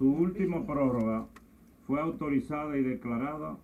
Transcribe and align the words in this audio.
Su 0.00 0.08
última 0.08 0.66
prórroga 0.66 1.26
fue 1.86 2.00
autorizada 2.00 2.74
y 2.78 2.82
declarada 2.82 3.58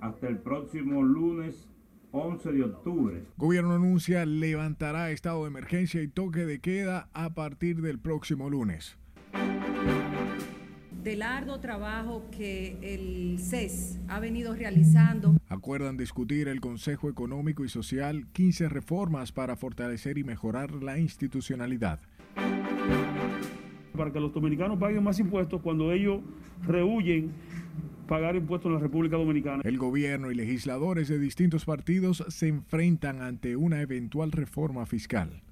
hasta 0.00 0.26
el 0.26 0.38
próximo 0.38 1.04
lunes 1.04 1.68
11 2.10 2.50
de 2.50 2.64
octubre. 2.64 3.22
Gobierno 3.36 3.74
anuncia 3.74 4.26
levantará 4.26 5.12
estado 5.12 5.42
de 5.42 5.50
emergencia 5.50 6.02
y 6.02 6.08
toque 6.08 6.46
de 6.46 6.58
queda 6.58 7.08
a 7.12 7.32
partir 7.32 7.80
del 7.80 8.00
próximo 8.00 8.50
lunes. 8.50 8.98
Del 11.04 11.22
arduo 11.22 11.60
trabajo 11.60 12.28
que 12.36 12.76
el 12.82 13.38
CES 13.38 14.00
ha 14.08 14.18
venido 14.18 14.56
realizando. 14.56 15.36
Acuerdan 15.48 15.96
discutir 15.96 16.48
el 16.48 16.60
Consejo 16.60 17.08
Económico 17.08 17.64
y 17.64 17.68
Social 17.68 18.26
15 18.32 18.68
reformas 18.68 19.30
para 19.30 19.54
fortalecer 19.54 20.18
y 20.18 20.24
mejorar 20.24 20.72
la 20.82 20.98
institucionalidad. 20.98 22.00
Para 23.98 24.12
que 24.12 24.20
los 24.20 24.32
dominicanos 24.32 24.78
paguen 24.78 25.02
más 25.02 25.18
impuestos 25.18 25.60
cuando 25.60 25.90
ellos 25.92 26.20
rehuyen 26.64 27.32
pagar 28.06 28.36
impuestos 28.36 28.70
en 28.70 28.74
la 28.74 28.80
República 28.80 29.16
Dominicana. 29.16 29.60
El 29.64 29.76
gobierno 29.76 30.30
y 30.30 30.36
legisladores 30.36 31.08
de 31.08 31.18
distintos 31.18 31.64
partidos 31.64 32.24
se 32.28 32.46
enfrentan 32.46 33.20
ante 33.22 33.56
una 33.56 33.82
eventual 33.82 34.30
reforma 34.30 34.86
fiscal. 34.86 35.42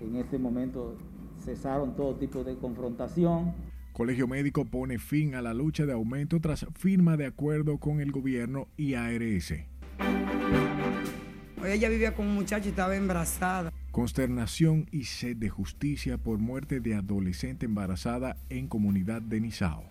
En 0.00 0.14
este 0.16 0.38
momento 0.38 0.96
cesaron 1.44 1.96
todo 1.96 2.14
tipo 2.14 2.44
de 2.44 2.54
confrontación. 2.56 3.52
Colegio 3.92 4.28
Médico 4.28 4.64
pone 4.64 5.00
fin 5.00 5.34
a 5.34 5.42
la 5.42 5.52
lucha 5.52 5.86
de 5.86 5.92
aumento 5.92 6.40
tras 6.40 6.64
firma 6.78 7.16
de 7.16 7.26
acuerdo 7.26 7.78
con 7.78 8.00
el 8.00 8.12
gobierno 8.12 8.68
y 8.76 8.94
ARS. 8.94 9.54
Ella 11.66 11.88
vivía 11.88 12.14
con 12.14 12.28
un 12.28 12.34
muchacho 12.36 12.66
y 12.66 12.70
estaba 12.70 12.94
embarazada. 12.94 13.72
Consternación 13.90 14.86
y 14.92 15.04
sed 15.04 15.36
de 15.36 15.48
justicia 15.48 16.16
por 16.16 16.38
muerte 16.38 16.78
de 16.78 16.94
adolescente 16.94 17.66
embarazada 17.66 18.36
en 18.48 18.68
comunidad 18.68 19.20
de 19.20 19.40
Nizao. 19.40 19.82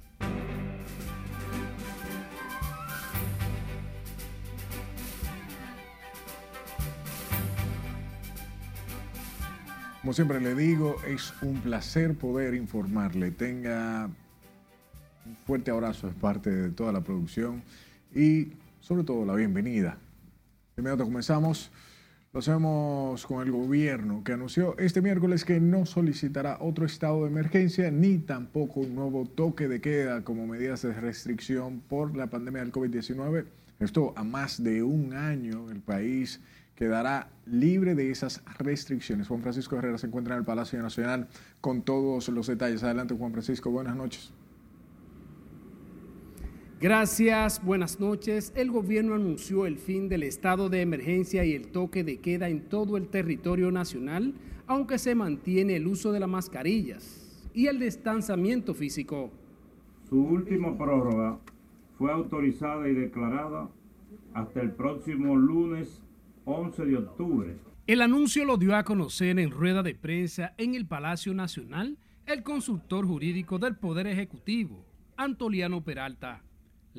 Como 9.99 10.13
siempre 10.13 10.39
le 10.39 10.55
digo, 10.55 10.95
es 11.05 11.33
un 11.41 11.59
placer 11.59 12.15
poder 12.15 12.53
informarle. 12.53 13.31
Tenga 13.31 14.05
un 15.25 15.35
fuerte 15.45 15.71
abrazo 15.71 16.07
de 16.07 16.13
parte 16.13 16.49
de 16.49 16.69
toda 16.69 16.93
la 16.93 17.01
producción 17.01 17.63
y 18.15 18.53
sobre 18.79 19.03
todo 19.03 19.25
la 19.25 19.35
bienvenida. 19.35 19.97
De 20.77 20.81
inmediato 20.81 21.03
comenzamos. 21.03 21.69
Lo 22.31 22.41
hacemos 22.41 23.25
con 23.25 23.41
el 23.41 23.51
gobierno 23.51 24.23
que 24.23 24.33
anunció 24.33 24.77
este 24.77 25.01
miércoles 25.01 25.43
que 25.43 25.59
no 25.59 25.87
solicitará 25.87 26.59
otro 26.61 26.85
estado 26.85 27.23
de 27.23 27.31
emergencia 27.31 27.89
ni 27.89 28.19
tampoco 28.19 28.81
un 28.81 28.93
nuevo 28.93 29.25
toque 29.25 29.67
de 29.67 29.81
queda 29.81 30.23
como 30.23 30.45
medidas 30.45 30.83
de 30.83 30.93
restricción 30.93 31.79
por 31.79 32.15
la 32.15 32.27
pandemia 32.27 32.61
del 32.61 32.71
COVID-19. 32.71 33.45
Esto 33.79 34.13
a 34.15 34.23
más 34.23 34.63
de 34.63 34.83
un 34.83 35.15
año 35.15 35.71
el 35.71 35.79
país 35.79 36.39
quedará 36.75 37.29
libre 37.47 37.95
de 37.95 38.11
esas 38.11 38.43
restricciones. 38.59 39.27
Juan 39.27 39.41
Francisco 39.41 39.77
Herrera 39.77 39.97
se 39.97 40.05
encuentra 40.05 40.35
en 40.35 40.41
el 40.41 40.45
Palacio 40.45 40.79
Nacional 40.83 41.27
con 41.61 41.81
todos 41.81 42.29
los 42.29 42.45
detalles. 42.45 42.83
Adelante, 42.83 43.15
Juan 43.15 43.31
Francisco. 43.31 43.71
Buenas 43.71 43.95
noches. 43.95 44.31
Gracias, 46.81 47.61
buenas 47.61 47.99
noches. 47.99 48.53
El 48.55 48.71
gobierno 48.71 49.13
anunció 49.13 49.65
el 49.65 49.77
fin 49.77 50.07
del 50.07 50.23
estado 50.23 50.69
de 50.69 50.79
emergencia 50.79 51.43
y 51.43 51.51
el 51.51 51.67
toque 51.67 52.05
de 52.05 52.21
queda 52.21 52.47
en 52.47 52.69
todo 52.69 52.95
el 52.95 53.09
territorio 53.09 53.69
nacional, 53.69 54.33
aunque 54.65 54.97
se 54.97 55.13
mantiene 55.13 55.75
el 55.75 55.87
uso 55.87 56.13
de 56.13 56.21
las 56.21 56.29
mascarillas 56.29 57.49
y 57.53 57.67
el 57.67 57.79
distanciamiento 57.79 58.73
físico. 58.73 59.29
Su 60.07 60.21
última 60.21 60.77
prórroga 60.77 61.37
fue 61.97 62.13
autorizada 62.13 62.87
y 62.87 62.93
declarada 62.93 63.69
hasta 64.33 64.61
el 64.61 64.71
próximo 64.71 65.35
lunes 65.35 66.01
11 66.45 66.85
de 66.85 66.95
octubre. 66.95 67.57
El 67.87 68.01
anuncio 68.01 68.45
lo 68.45 68.55
dio 68.55 68.73
a 68.73 68.85
conocer 68.85 69.37
en 69.37 69.51
rueda 69.51 69.83
de 69.83 69.95
prensa 69.95 70.53
en 70.57 70.75
el 70.75 70.87
Palacio 70.87 71.33
Nacional 71.33 71.97
el 72.25 72.41
consultor 72.43 73.05
jurídico 73.05 73.59
del 73.59 73.75
Poder 73.75 74.07
Ejecutivo, 74.07 74.85
Antoliano 75.17 75.83
Peralta. 75.83 76.41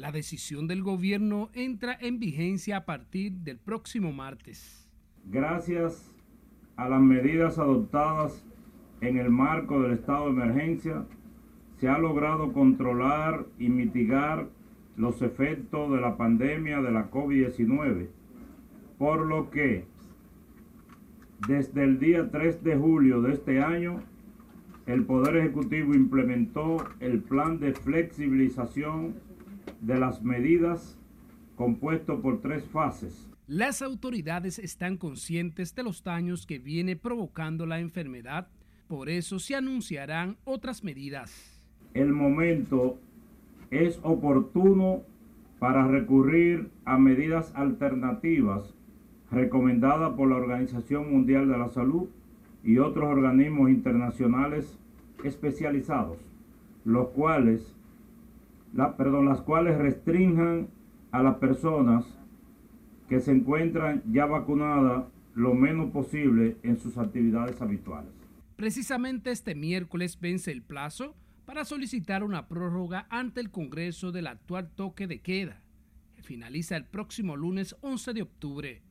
La 0.00 0.12
decisión 0.12 0.66
del 0.66 0.82
gobierno 0.82 1.50
entra 1.52 1.94
en 2.00 2.18
vigencia 2.18 2.78
a 2.78 2.84
partir 2.86 3.32
del 3.32 3.58
próximo 3.58 4.14
martes. 4.14 4.88
Gracias 5.26 6.16
a 6.76 6.88
las 6.88 7.02
medidas 7.02 7.58
adoptadas 7.58 8.42
en 9.02 9.18
el 9.18 9.28
marco 9.28 9.82
del 9.82 9.92
estado 9.92 10.32
de 10.32 10.42
emergencia, 10.42 11.04
se 11.76 11.88
ha 11.90 11.98
logrado 11.98 12.54
controlar 12.54 13.44
y 13.58 13.68
mitigar 13.68 14.48
los 14.96 15.20
efectos 15.20 15.92
de 15.92 16.00
la 16.00 16.16
pandemia 16.16 16.80
de 16.80 16.92
la 16.92 17.10
COVID-19 17.10 18.08
por 18.96 19.26
lo 19.26 19.50
que 19.50 19.84
desde 21.46 21.84
el 21.84 21.98
día 21.98 22.30
3 22.30 22.64
de 22.64 22.76
julio 22.76 23.20
de 23.20 23.34
este 23.34 23.60
año, 23.60 24.02
el 24.86 25.04
Poder 25.04 25.36
Ejecutivo 25.36 25.94
implementó 25.94 26.86
el 27.00 27.20
plan 27.20 27.60
de 27.60 27.74
flexibilización 27.74 29.28
de 29.80 29.98
las 29.98 30.22
medidas 30.22 30.98
compuesto 31.56 32.20
por 32.20 32.40
tres 32.40 32.64
fases. 32.64 33.28
Las 33.46 33.82
autoridades 33.82 34.58
están 34.58 34.96
conscientes 34.96 35.74
de 35.74 35.82
los 35.82 36.04
daños 36.04 36.46
que 36.46 36.58
viene 36.58 36.96
provocando 36.96 37.66
la 37.66 37.80
enfermedad, 37.80 38.48
por 38.86 39.08
eso 39.08 39.38
se 39.38 39.56
anunciarán 39.56 40.36
otras 40.44 40.84
medidas. 40.84 41.60
El 41.94 42.12
momento 42.12 42.98
es 43.70 43.98
oportuno 44.02 45.02
para 45.58 45.86
recurrir 45.86 46.70
a 46.84 46.98
medidas 46.98 47.52
alternativas 47.54 48.74
recomendada 49.30 50.16
por 50.16 50.28
la 50.28 50.36
Organización 50.36 51.12
Mundial 51.12 51.48
de 51.48 51.58
la 51.58 51.68
Salud 51.68 52.08
y 52.64 52.78
otros 52.78 53.08
organismos 53.08 53.70
internacionales 53.70 54.78
especializados, 55.24 56.18
los 56.84 57.08
cuales, 57.08 57.74
perdón, 58.96 59.26
las 59.26 59.40
cuales 59.42 59.78
restrinjan 59.78 60.68
a 61.10 61.22
las 61.22 61.36
personas 61.36 62.04
que 63.08 63.20
se 63.20 63.32
encuentran 63.32 64.02
ya 64.12 64.26
vacunadas 64.26 65.04
lo 65.34 65.54
menos 65.54 65.90
posible 65.90 66.56
en 66.62 66.78
sus 66.78 66.96
actividades 66.98 67.60
habituales. 67.60 68.12
Precisamente 68.56 69.30
este 69.30 69.54
miércoles 69.54 70.18
vence 70.20 70.52
el 70.52 70.62
plazo 70.62 71.16
para 71.46 71.64
solicitar 71.64 72.22
una 72.22 72.46
prórroga 72.46 73.06
ante 73.10 73.40
el 73.40 73.50
Congreso 73.50 74.12
del 74.12 74.26
actual 74.26 74.70
toque 74.70 75.06
de 75.06 75.20
queda, 75.20 75.62
que 76.14 76.22
finaliza 76.22 76.76
el 76.76 76.84
próximo 76.84 77.36
lunes 77.36 77.74
11 77.80 78.12
de 78.12 78.22
octubre. 78.22 78.82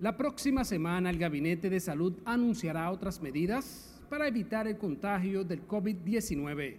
La 0.00 0.16
próxima 0.16 0.64
semana 0.64 1.10
el 1.10 1.18
Gabinete 1.18 1.70
de 1.70 1.78
Salud 1.78 2.14
anunciará 2.24 2.90
otras 2.90 3.22
medidas 3.22 4.02
para 4.10 4.26
evitar 4.26 4.66
el 4.66 4.78
contagio 4.78 5.44
del 5.44 5.66
COVID-19. 5.68 6.76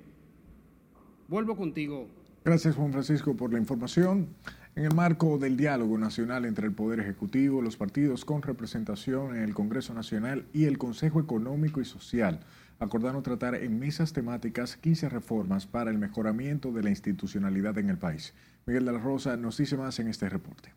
Vuelvo 1.30 1.56
contigo. 1.56 2.10
Gracias 2.46 2.76
Juan 2.76 2.92
Francisco 2.92 3.38
por 3.38 3.54
la 3.54 3.60
información. 3.60 4.28
En 4.76 4.84
el 4.84 4.94
marco 4.94 5.38
del 5.38 5.56
diálogo 5.56 5.98
nacional 5.98 6.44
entre 6.44 6.68
el 6.68 6.74
Poder 6.74 7.00
Ejecutivo, 7.00 7.62
los 7.62 7.78
partidos 7.78 8.26
con 8.26 8.42
representación 8.42 9.38
en 9.38 9.44
el 9.44 9.54
Congreso 9.54 9.94
Nacional 9.94 10.46
y 10.52 10.66
el 10.66 10.78
Consejo 10.78 11.22
Económico 11.22 11.80
y 11.80 11.86
Social, 11.86 12.42
acordaron 12.80 13.24
tratar 13.24 13.56
en 13.56 13.80
mesas 13.80 14.12
temáticas 14.12 14.76
15 14.76 15.08
reformas 15.08 15.68
para 15.68 15.90
el 15.90 15.98
mejoramiento 15.98 16.74
de 16.74 16.84
la 16.84 16.90
institucionalidad 16.90 17.78
en 17.78 17.90
el 17.90 17.98
país. 17.98 18.34
Miguel 18.66 18.84
de 18.84 18.92
la 18.92 19.00
Rosa 19.00 19.38
nos 19.38 19.58
dice 19.58 19.78
más 19.78 20.00
en 20.00 20.10
este 20.10 20.28
reporte. 20.28 20.74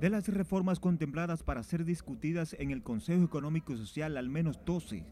De 0.00 0.08
las 0.08 0.26
reformas 0.28 0.80
contempladas 0.80 1.42
para 1.42 1.62
ser 1.64 1.84
discutidas 1.84 2.56
en 2.58 2.70
el 2.70 2.82
Consejo 2.82 3.24
Económico 3.24 3.74
y 3.74 3.76
Social, 3.76 4.16
al 4.16 4.30
menos 4.30 4.58
12 4.64 5.04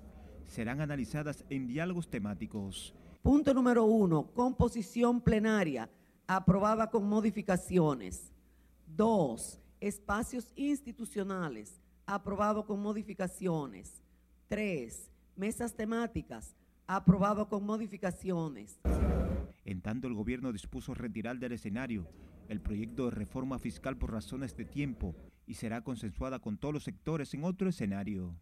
serán 0.46 0.80
analizadas 0.80 1.44
en 1.50 1.66
diálogos 1.66 2.08
temáticos. 2.08 2.94
Punto 3.24 3.54
número 3.54 3.86
uno, 3.86 4.26
composición 4.34 5.18
plenaria, 5.18 5.88
aprobada 6.26 6.90
con 6.90 7.08
modificaciones. 7.08 8.30
Dos, 8.86 9.58
espacios 9.80 10.52
institucionales, 10.56 11.80
aprobado 12.04 12.66
con 12.66 12.82
modificaciones. 12.82 14.02
Tres, 14.46 15.10
mesas 15.36 15.74
temáticas, 15.74 16.54
aprobado 16.86 17.48
con 17.48 17.64
modificaciones. 17.64 18.78
En 19.64 19.80
tanto, 19.80 20.06
el 20.06 20.12
gobierno 20.12 20.52
dispuso 20.52 20.92
retirar 20.92 21.38
del 21.38 21.52
escenario 21.52 22.06
el 22.50 22.60
proyecto 22.60 23.06
de 23.06 23.12
reforma 23.12 23.58
fiscal 23.58 23.96
por 23.96 24.12
razones 24.12 24.54
de 24.54 24.66
tiempo 24.66 25.14
y 25.46 25.54
será 25.54 25.80
consensuada 25.80 26.40
con 26.40 26.58
todos 26.58 26.74
los 26.74 26.84
sectores 26.84 27.32
en 27.32 27.44
otro 27.44 27.70
escenario. 27.70 28.34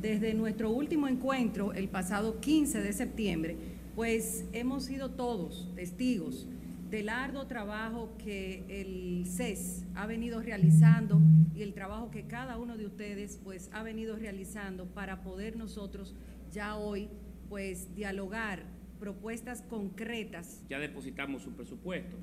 Desde 0.00 0.34
nuestro 0.34 0.70
último 0.70 1.06
encuentro, 1.06 1.72
el 1.72 1.88
pasado 1.88 2.40
15 2.40 2.82
de 2.82 2.92
septiembre, 2.92 3.56
pues 3.94 4.44
hemos 4.52 4.84
sido 4.84 5.10
todos 5.10 5.70
testigos 5.76 6.48
del 6.90 7.08
arduo 7.08 7.46
trabajo 7.46 8.16
que 8.18 8.64
el 8.68 9.26
CES 9.26 9.84
ha 9.94 10.06
venido 10.06 10.40
realizando 10.40 11.20
y 11.54 11.62
el 11.62 11.74
trabajo 11.74 12.10
que 12.10 12.24
cada 12.24 12.58
uno 12.58 12.76
de 12.76 12.86
ustedes 12.86 13.40
pues 13.42 13.70
ha 13.72 13.82
venido 13.82 14.16
realizando 14.16 14.86
para 14.86 15.22
poder 15.22 15.56
nosotros 15.56 16.14
ya 16.52 16.76
hoy 16.76 17.08
pues 17.48 17.94
dialogar 17.94 18.64
propuestas 18.98 19.62
concretas. 19.62 20.64
Ya 20.68 20.78
depositamos 20.78 21.42
su 21.42 21.52
presupuesto, 21.52 22.16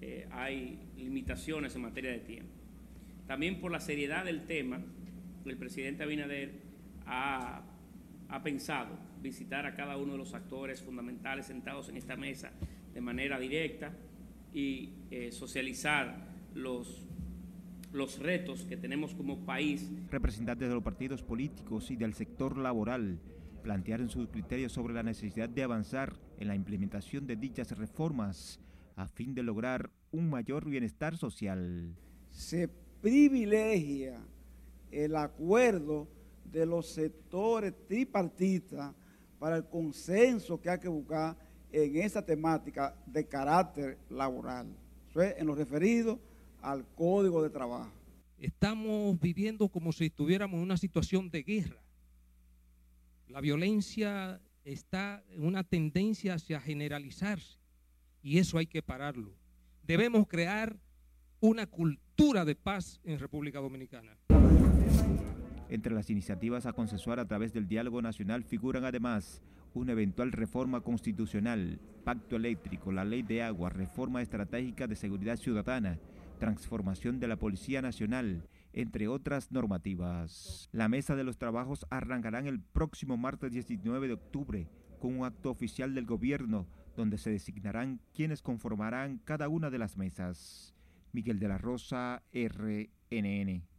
eh, 0.00 0.26
hay 0.30 0.78
limitaciones 0.96 1.74
en 1.76 1.82
materia 1.82 2.10
de 2.10 2.18
tiempo. 2.18 2.52
También 3.26 3.60
por 3.60 3.72
la 3.72 3.80
seriedad 3.80 4.24
del 4.24 4.46
tema, 4.46 4.80
el 5.44 5.56
presidente 5.56 6.02
Abinader 6.02 6.52
ha, 7.06 7.62
ha 8.28 8.42
pensado 8.42 9.05
visitar 9.26 9.66
a 9.66 9.74
cada 9.74 9.96
uno 9.96 10.12
de 10.12 10.18
los 10.18 10.34
actores 10.34 10.80
fundamentales 10.80 11.46
sentados 11.46 11.88
en 11.88 11.96
esta 11.96 12.16
mesa 12.16 12.52
de 12.94 13.00
manera 13.00 13.40
directa 13.40 13.92
y 14.52 14.92
eh, 15.10 15.32
socializar 15.32 16.28
los, 16.54 17.04
los 17.92 18.20
retos 18.20 18.64
que 18.66 18.76
tenemos 18.76 19.14
como 19.14 19.44
país. 19.44 19.90
Representantes 20.10 20.68
de 20.68 20.74
los 20.74 20.84
partidos 20.84 21.22
políticos 21.22 21.90
y 21.90 21.96
del 21.96 22.14
sector 22.14 22.56
laboral 22.56 23.18
plantearon 23.64 24.08
sus 24.08 24.28
criterios 24.28 24.70
sobre 24.70 24.94
la 24.94 25.02
necesidad 25.02 25.48
de 25.48 25.64
avanzar 25.64 26.14
en 26.38 26.46
la 26.46 26.54
implementación 26.54 27.26
de 27.26 27.34
dichas 27.34 27.76
reformas 27.76 28.60
a 28.94 29.08
fin 29.08 29.34
de 29.34 29.42
lograr 29.42 29.90
un 30.12 30.30
mayor 30.30 30.66
bienestar 30.66 31.16
social. 31.16 31.96
Se 32.30 32.68
privilegia 33.02 34.20
el 34.92 35.16
acuerdo 35.16 36.06
de 36.44 36.64
los 36.64 36.86
sectores 36.86 37.74
tripartitas 37.88 38.94
para 39.38 39.56
el 39.56 39.64
consenso 39.68 40.60
que 40.60 40.70
hay 40.70 40.78
que 40.78 40.88
buscar 40.88 41.36
en 41.72 41.96
esa 41.96 42.24
temática 42.24 42.94
de 43.06 43.26
carácter 43.26 43.98
laboral. 44.08 44.66
En 45.14 45.46
lo 45.46 45.54
referido 45.54 46.20
al 46.60 46.86
código 46.94 47.42
de 47.42 47.48
trabajo. 47.48 47.92
Estamos 48.38 49.18
viviendo 49.18 49.68
como 49.68 49.92
si 49.92 50.06
estuviéramos 50.06 50.58
en 50.58 50.64
una 50.64 50.76
situación 50.76 51.30
de 51.30 51.42
guerra. 51.42 51.80
La 53.28 53.40
violencia 53.40 54.40
está 54.64 55.24
en 55.30 55.46
una 55.46 55.64
tendencia 55.64 56.34
hacia 56.34 56.60
generalizarse 56.60 57.58
y 58.22 58.38
eso 58.38 58.58
hay 58.58 58.66
que 58.66 58.82
pararlo. 58.82 59.32
Debemos 59.82 60.26
crear 60.26 60.76
una 61.40 61.66
cultura 61.66 62.44
de 62.44 62.56
paz 62.56 63.00
en 63.04 63.18
República 63.18 63.60
Dominicana. 63.60 64.18
Entre 65.68 65.94
las 65.94 66.10
iniciativas 66.10 66.66
a 66.66 66.72
consensuar 66.72 67.18
a 67.18 67.26
través 67.26 67.52
del 67.52 67.66
diálogo 67.66 68.00
nacional 68.00 68.44
figuran 68.44 68.84
además 68.84 69.42
una 69.74 69.92
eventual 69.92 70.32
reforma 70.32 70.80
constitucional, 70.80 71.80
pacto 72.04 72.36
eléctrico, 72.36 72.92
la 72.92 73.04
ley 73.04 73.22
de 73.22 73.42
agua, 73.42 73.68
reforma 73.68 74.22
estratégica 74.22 74.86
de 74.86 74.96
seguridad 74.96 75.36
ciudadana, 75.36 75.98
transformación 76.38 77.18
de 77.20 77.28
la 77.28 77.36
Policía 77.36 77.82
Nacional, 77.82 78.48
entre 78.72 79.08
otras 79.08 79.50
normativas. 79.52 80.68
La 80.72 80.88
mesa 80.88 81.16
de 81.16 81.24
los 81.24 81.36
trabajos 81.36 81.84
arrancarán 81.90 82.46
el 82.46 82.60
próximo 82.60 83.16
martes 83.16 83.52
19 83.52 84.06
de 84.06 84.14
octubre 84.14 84.68
con 85.00 85.18
un 85.18 85.24
acto 85.24 85.50
oficial 85.50 85.94
del 85.94 86.06
gobierno 86.06 86.66
donde 86.96 87.18
se 87.18 87.30
designarán 87.30 88.00
quienes 88.14 88.42
conformarán 88.42 89.18
cada 89.24 89.48
una 89.48 89.70
de 89.70 89.78
las 89.78 89.96
mesas. 89.96 90.74
Miguel 91.12 91.38
de 91.38 91.48
la 91.48 91.58
Rosa, 91.58 92.22
RNN. 92.32 93.75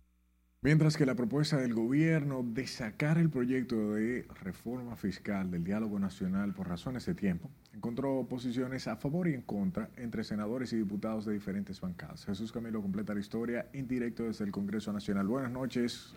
Mientras 0.63 0.98
que 0.98 1.06
la 1.06 1.13
propuesta 1.13 1.57
del 1.57 1.75
gobierno 1.75 2.42
de 2.44 2.65
sacar 2.65 3.19
el 3.19 3.30
proyecto 3.30 3.94
de 3.94 4.25
reforma 4.42 4.95
fiscal 4.95 5.51
del 5.51 5.63
diálogo 5.63 6.00
nacional 6.00 6.56
por 6.56 6.68
razones 6.68 7.06
de 7.06 7.13
tiempo 7.13 7.51
encontró 7.75 8.25
posiciones 8.27 8.88
a 8.88 8.95
favor 8.95 9.27
y 9.27 9.36
en 9.36 9.44
contra 9.44 9.92
entre 9.98 10.24
senadores 10.24 10.74
y 10.74 10.77
diputados 10.77 11.25
de 11.25 11.33
diferentes 11.33 11.80
bancadas. 11.80 12.25
Jesús 12.25 12.51
Camilo 12.51 12.81
completa 12.81 13.13
la 13.13 13.19
historia 13.19 13.68
en 13.71 13.88
directo 13.88 14.24
desde 14.24 14.45
el 14.45 14.51
Congreso 14.51 14.92
Nacional. 14.92 15.27
Buenas 15.27 15.51
noches. 15.51 16.15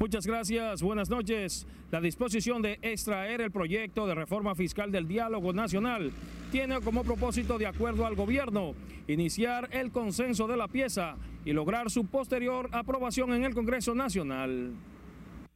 Muchas 0.00 0.26
gracias, 0.26 0.82
buenas 0.82 1.08
noches. 1.08 1.68
La 1.92 2.00
disposición 2.00 2.62
de 2.62 2.80
extraer 2.82 3.40
el 3.40 3.52
proyecto 3.52 4.08
de 4.08 4.16
reforma 4.16 4.56
fiscal 4.56 4.90
del 4.90 5.06
diálogo 5.06 5.52
nacional 5.52 6.10
tiene 6.52 6.80
como 6.82 7.02
propósito, 7.02 7.56
de 7.56 7.66
acuerdo 7.66 8.06
al 8.06 8.14
gobierno, 8.14 8.74
iniciar 9.08 9.70
el 9.72 9.90
consenso 9.90 10.46
de 10.46 10.56
la 10.56 10.68
pieza 10.68 11.16
y 11.44 11.52
lograr 11.52 11.90
su 11.90 12.04
posterior 12.04 12.68
aprobación 12.72 13.32
en 13.32 13.42
el 13.42 13.54
Congreso 13.54 13.94
Nacional. 13.94 14.74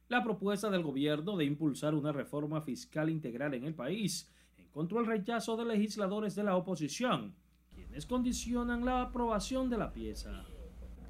La 0.09 0.23
propuesta 0.23 0.71
del 0.71 0.81
gobierno 0.81 1.37
de 1.37 1.45
impulsar 1.45 1.93
una 1.93 2.11
reforma 2.11 2.61
fiscal 2.61 3.09
integral 3.09 3.53
en 3.53 3.65
el 3.65 3.75
país 3.75 4.29
encontró 4.57 4.99
el 4.99 5.05
rechazo 5.05 5.55
de 5.55 5.65
legisladores 5.65 6.33
de 6.33 6.43
la 6.43 6.55
oposición, 6.55 7.35
quienes 7.75 8.07
condicionan 8.07 8.83
la 8.83 9.03
aprobación 9.03 9.69
de 9.69 9.77
la 9.77 9.93
pieza. 9.93 10.45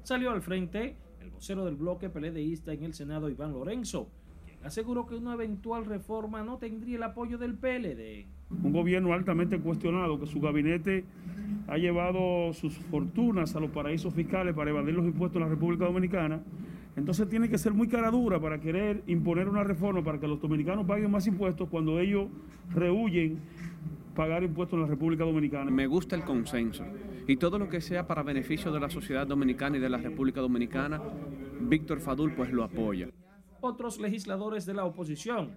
Salió 0.02 0.30
al 0.30 0.42
frente 0.42 0.96
vocero 1.38 1.64
del 1.64 1.76
bloque 1.76 2.10
PLDista 2.10 2.72
en 2.72 2.82
el 2.82 2.94
Senado, 2.94 3.30
Iván 3.30 3.52
Lorenzo, 3.52 4.10
quien 4.44 4.64
aseguró 4.66 5.06
que 5.06 5.14
una 5.14 5.34
eventual 5.34 5.84
reforma 5.84 6.42
no 6.42 6.58
tendría 6.58 6.96
el 6.96 7.02
apoyo 7.04 7.38
del 7.38 7.56
PLD. 7.56 8.26
Un 8.50 8.72
gobierno 8.72 9.12
altamente 9.12 9.58
cuestionado, 9.58 10.18
que 10.18 10.26
su 10.26 10.40
gabinete 10.40 11.04
ha 11.66 11.76
llevado 11.76 12.52
sus 12.54 12.74
fortunas 12.78 13.54
a 13.54 13.60
los 13.60 13.70
paraísos 13.70 14.14
fiscales 14.14 14.54
para 14.54 14.70
evadir 14.70 14.94
los 14.94 15.04
impuestos 15.04 15.36
en 15.36 15.48
la 15.48 15.54
República 15.54 15.84
Dominicana. 15.84 16.40
Entonces 16.96 17.28
tiene 17.28 17.48
que 17.48 17.58
ser 17.58 17.72
muy 17.74 17.88
cara 17.88 18.10
dura 18.10 18.40
para 18.40 18.58
querer 18.58 19.02
imponer 19.06 19.48
una 19.48 19.62
reforma 19.62 20.02
para 20.02 20.18
que 20.18 20.26
los 20.26 20.40
dominicanos 20.40 20.86
paguen 20.86 21.10
más 21.10 21.26
impuestos 21.26 21.68
cuando 21.68 22.00
ellos 22.00 22.28
rehuyen 22.74 23.38
pagar 24.16 24.42
impuestos 24.42 24.76
en 24.76 24.82
la 24.82 24.88
República 24.88 25.24
Dominicana. 25.24 25.70
Me 25.70 25.86
gusta 25.86 26.16
el 26.16 26.24
consenso 26.24 26.84
y 27.28 27.36
todo 27.36 27.58
lo 27.58 27.68
que 27.68 27.80
sea 27.80 28.06
para 28.06 28.24
beneficio 28.24 28.72
de 28.72 28.80
la 28.80 28.90
sociedad 28.90 29.26
dominicana 29.26 29.76
y 29.76 29.80
de 29.80 29.90
la 29.90 29.98
República 29.98 30.40
Dominicana, 30.40 31.00
Víctor 31.60 32.00
Fadul 32.00 32.32
pues 32.32 32.50
lo 32.50 32.64
apoya. 32.64 33.08
Otros 33.60 34.00
legisladores 34.00 34.66
de 34.66 34.74
la 34.74 34.84
oposición 34.84 35.50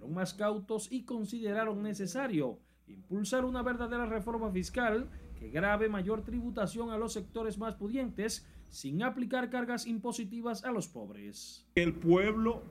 fueron 0.00 0.14
más 0.14 0.34
cautos 0.34 0.88
y 0.90 1.04
consideraron 1.04 1.82
necesario 1.82 2.58
impulsar 2.86 3.44
una 3.44 3.62
verdadera 3.62 4.06
reforma 4.06 4.50
fiscal 4.50 5.08
que 5.38 5.50
grave 5.50 5.88
mayor 5.88 6.22
tributación 6.22 6.90
a 6.90 6.98
los 6.98 7.12
sectores 7.12 7.58
más 7.58 7.74
pudientes 7.74 8.46
sin 8.70 9.02
aplicar 9.02 9.50
cargas 9.50 9.86
impositivas 9.86 10.64
a 10.64 10.72
los 10.72 10.88
pobres. 10.88 11.66
El 11.74 11.94
pueblo, 11.94 12.62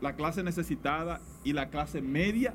la 0.00 0.16
clase 0.16 0.42
necesitada 0.42 1.20
y 1.44 1.52
la 1.52 1.70
clase 1.70 2.02
media 2.02 2.54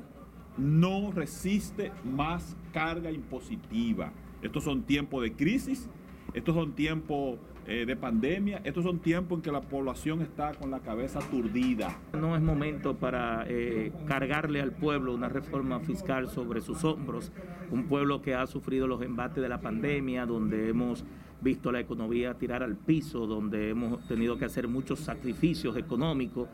no 0.58 1.10
resiste 1.10 1.90
más 2.04 2.56
carga 2.72 3.10
impositiva. 3.10 4.12
Estos 4.42 4.64
son 4.64 4.82
tiempos 4.82 5.22
de 5.22 5.34
crisis, 5.34 5.88
estos 6.34 6.54
son 6.54 6.74
tiempos 6.74 7.38
eh, 7.66 7.86
de 7.86 7.94
pandemia, 7.94 8.60
estos 8.64 8.82
son 8.82 8.98
tiempos 8.98 9.38
en 9.38 9.42
que 9.42 9.52
la 9.52 9.60
población 9.60 10.20
está 10.20 10.52
con 10.54 10.70
la 10.72 10.80
cabeza 10.80 11.20
aturdida. 11.20 11.96
No 12.12 12.34
es 12.34 12.42
momento 12.42 12.96
para 12.96 13.44
eh, 13.46 13.92
cargarle 14.06 14.60
al 14.60 14.72
pueblo 14.72 15.14
una 15.14 15.28
reforma 15.28 15.78
fiscal 15.78 16.28
sobre 16.28 16.60
sus 16.60 16.82
hombros, 16.82 17.30
un 17.70 17.86
pueblo 17.86 18.20
que 18.20 18.34
ha 18.34 18.48
sufrido 18.48 18.88
los 18.88 19.00
embates 19.02 19.40
de 19.40 19.48
la 19.48 19.60
pandemia, 19.60 20.26
donde 20.26 20.70
hemos 20.70 21.04
visto 21.40 21.70
la 21.70 21.78
economía 21.78 22.34
tirar 22.34 22.64
al 22.64 22.76
piso, 22.76 23.28
donde 23.28 23.70
hemos 23.70 24.06
tenido 24.08 24.36
que 24.36 24.44
hacer 24.44 24.66
muchos 24.66 24.98
sacrificios 24.98 25.76
económicos. 25.76 26.48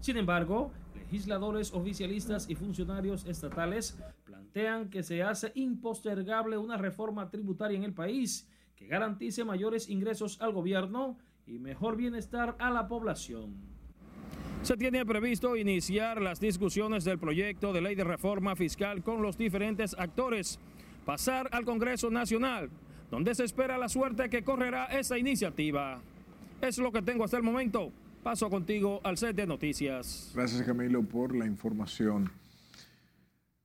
Sin 0.00 0.16
embargo, 0.16 0.70
legisladores 0.94 1.74
oficialistas 1.74 2.48
y 2.48 2.54
funcionarios 2.54 3.26
estatales 3.26 3.98
plantean 4.24 4.88
que 4.88 5.02
se 5.02 5.22
hace 5.22 5.52
impostergable 5.54 6.56
una 6.56 6.78
reforma 6.78 7.28
tributaria 7.28 7.76
en 7.76 7.84
el 7.84 7.92
país 7.92 8.48
que 8.78 8.86
garantice 8.86 9.44
mayores 9.44 9.88
ingresos 9.88 10.40
al 10.40 10.52
gobierno 10.52 11.18
y 11.46 11.58
mejor 11.58 11.96
bienestar 11.96 12.54
a 12.60 12.70
la 12.70 12.86
población. 12.86 13.56
Se 14.62 14.76
tiene 14.76 15.04
previsto 15.04 15.56
iniciar 15.56 16.22
las 16.22 16.38
discusiones 16.38 17.04
del 17.04 17.18
proyecto 17.18 17.72
de 17.72 17.80
ley 17.80 17.96
de 17.96 18.04
reforma 18.04 18.54
fiscal 18.54 19.02
con 19.02 19.20
los 19.20 19.36
diferentes 19.36 19.96
actores, 19.98 20.60
pasar 21.04 21.48
al 21.50 21.64
Congreso 21.64 22.08
Nacional, 22.10 22.70
donde 23.10 23.34
se 23.34 23.44
espera 23.44 23.78
la 23.78 23.88
suerte 23.88 24.30
que 24.30 24.44
correrá 24.44 24.86
esta 24.86 25.18
iniciativa. 25.18 26.00
Es 26.60 26.78
lo 26.78 26.92
que 26.92 27.02
tengo 27.02 27.24
hasta 27.24 27.36
el 27.36 27.42
momento. 27.42 27.90
Paso 28.22 28.48
contigo 28.48 29.00
al 29.02 29.16
set 29.16 29.34
de 29.34 29.46
noticias. 29.46 30.32
Gracias 30.34 30.62
Camilo 30.62 31.02
por 31.02 31.34
la 31.34 31.46
información. 31.46 32.30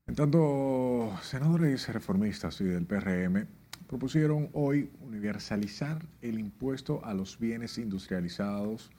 En 0.08 0.16
tanto, 0.16 1.12
senadores 1.22 1.88
reformistas 1.90 2.60
y 2.62 2.66
del 2.66 2.86
PRM 2.86 3.48
propusieron 3.94 4.50
hoy 4.54 4.90
universalizar 5.02 6.04
el 6.24 6.40
impuesto 6.40 7.06
a 7.06 7.14
los 7.14 7.38
bienes 7.38 7.78
industrializados 7.78 8.90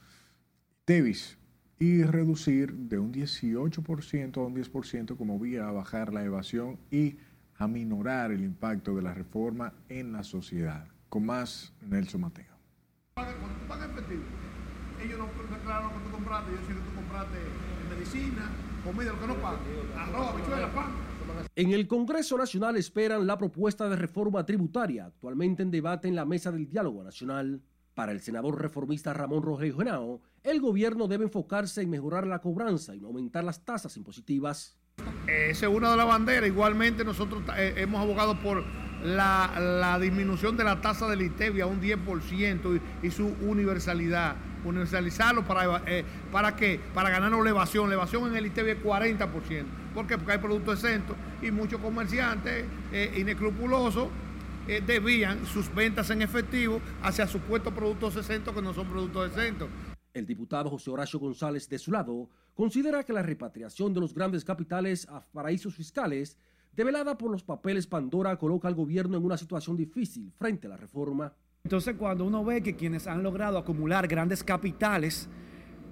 TEVIS 0.85 1.37
y 1.81 2.05
reducir 2.05 2.73
de 2.73 3.01
un 3.01 3.13
18% 3.13 4.37
a 4.37 4.47
un 4.47 4.55
10% 4.55 5.17
como 5.17 5.41
vía 5.41 5.67
a 5.67 5.73
bajar 5.73 6.15
la 6.15 6.23
evasión 6.23 6.79
y 6.93 7.17
aminorar 7.57 8.31
el 8.31 8.45
impacto 8.45 8.95
de 8.95 9.03
la 9.03 9.13
reforma 9.13 9.73
en 9.89 10.13
la 10.13 10.23
sociedad. 10.23 10.87
Con 11.09 11.27
más, 11.27 11.73
Nelson 11.83 12.21
Mateo 12.21 12.55
ellos 15.03 15.19
no 15.19 15.27
declararon 15.57 15.91
que 15.91 15.99
tú 16.07 16.11
compraste, 16.13 16.53
yo 16.53 16.59
sé 16.59 16.69
que 16.69 16.81
tú 16.81 16.95
compraste 16.95 17.39
medicina, 17.91 18.49
comida, 18.85 19.13
lo 19.13 19.21
que 19.21 19.27
no 19.27 19.35
pagan, 19.35 19.59
arroz, 19.99 20.73
pan. 20.73 21.14
En 21.57 21.73
el 21.73 21.87
Congreso 21.87 22.37
Nacional 22.37 22.77
esperan 22.77 23.27
la 23.27 23.39
propuesta 23.39 23.89
de 23.89 23.97
reforma 23.97 24.45
tributaria, 24.45 25.07
actualmente 25.07 25.63
en 25.63 25.71
debate 25.71 26.09
en 26.09 26.17
la 26.17 26.25
mesa 26.25 26.51
del 26.51 26.69
diálogo 26.69 27.05
nacional. 27.05 27.63
Para 27.95 28.11
el 28.11 28.21
senador 28.21 28.61
reformista 28.61 29.13
Ramón 29.13 29.43
Rogelio 29.43 29.79
Genao, 29.79 30.21
el 30.43 30.61
gobierno 30.61 31.07
debe 31.07 31.25
enfocarse 31.25 31.83
en 31.83 31.91
mejorar 31.91 32.27
la 32.27 32.41
cobranza 32.41 32.95
y 32.95 33.01
no 33.01 33.07
aumentar 33.07 33.45
las 33.45 33.65
tasas 33.65 33.97
impositivas. 33.97 34.77
Esa 35.29 35.67
es 35.67 35.73
una 35.73 35.93
de 35.93 35.97
las 35.97 36.07
banderas. 36.07 36.49
Igualmente 36.49 37.05
nosotros 37.05 37.43
eh, 37.57 37.75
hemos 37.77 38.01
abogado 38.01 38.39
por 38.41 38.65
la, 39.05 39.99
disminución 40.01 40.57
de 40.57 40.65
la 40.65 40.81
tasa 40.81 41.09
del 41.09 41.23
ITEVI 41.23 41.61
a 41.61 41.67
un 41.67 41.81
10% 41.81 42.81
y, 43.03 43.07
y, 43.07 43.11
su 43.11 43.29
universalidad. 43.43 44.37
Universalizarlo 44.65 45.45
para, 45.45 45.83
eh, 45.87 46.05
¿para 46.33 46.57
qué? 46.57 46.81
Para 46.93 47.11
ganar 47.11 47.33
elevación. 47.33 47.87
Elevación 47.87 48.29
en 48.29 48.37
el 48.37 48.47
ITEVI 48.47 48.71
es 48.73 48.83
40%. 48.83 49.65
¿Por 49.95 50.07
qué? 50.07 50.17
Porque 50.17 50.33
hay 50.33 50.39
productos 50.39 50.83
exentos 50.83 51.17
y 51.43 51.51
muchos 51.51 51.81
comerciantes 51.81 52.65
eh, 52.93 53.15
inescrupulosos 53.17 54.09
eh, 54.67 54.83
desvían 54.85 55.45
sus 55.45 55.73
ventas 55.75 56.09
en 56.09 56.23
efectivo 56.23 56.81
hacia 57.03 57.27
supuestos 57.27 57.75
productos 57.75 58.17
exentos 58.17 58.55
que 58.55 58.63
no 58.63 58.73
son 58.73 58.89
productos 58.89 59.29
exentos. 59.29 59.69
El 60.15 60.27
diputado 60.27 60.71
José 60.71 60.91
Horacio 60.91 61.19
González, 61.19 61.69
de 61.69 61.79
su 61.79 61.93
lado, 61.93 62.31
considera 62.55 63.05
que 63.05 63.13
la 63.13 63.23
repatriación 63.23 63.93
de 63.93 64.01
los 64.01 64.15
grandes 64.15 64.43
capitales 64.43 65.07
a 65.11 65.21
paraísos 65.21 65.75
fiscales, 65.75 66.39
develada 66.73 67.19
por 67.19 67.31
los 67.31 67.43
papeles 67.43 67.87
Pandora, 67.87 68.39
coloca 68.39 68.67
al 68.67 68.75
gobierno 68.75 69.19
en 69.19 69.25
una 69.25 69.37
situación 69.37 69.77
difícil 69.77 70.33
frente 70.39 70.67
a 70.67 70.71
la 70.71 70.77
reforma. 70.79 71.33
Entonces, 71.67 71.95
cuando 71.99 72.27
uno 72.27 72.45
ve 72.45 72.63
que 72.63 72.77
quienes 72.77 73.07
han 73.07 73.23
logrado 73.23 73.57
acumular 73.57 74.07
grandes 74.07 74.45
capitales 74.45 75.27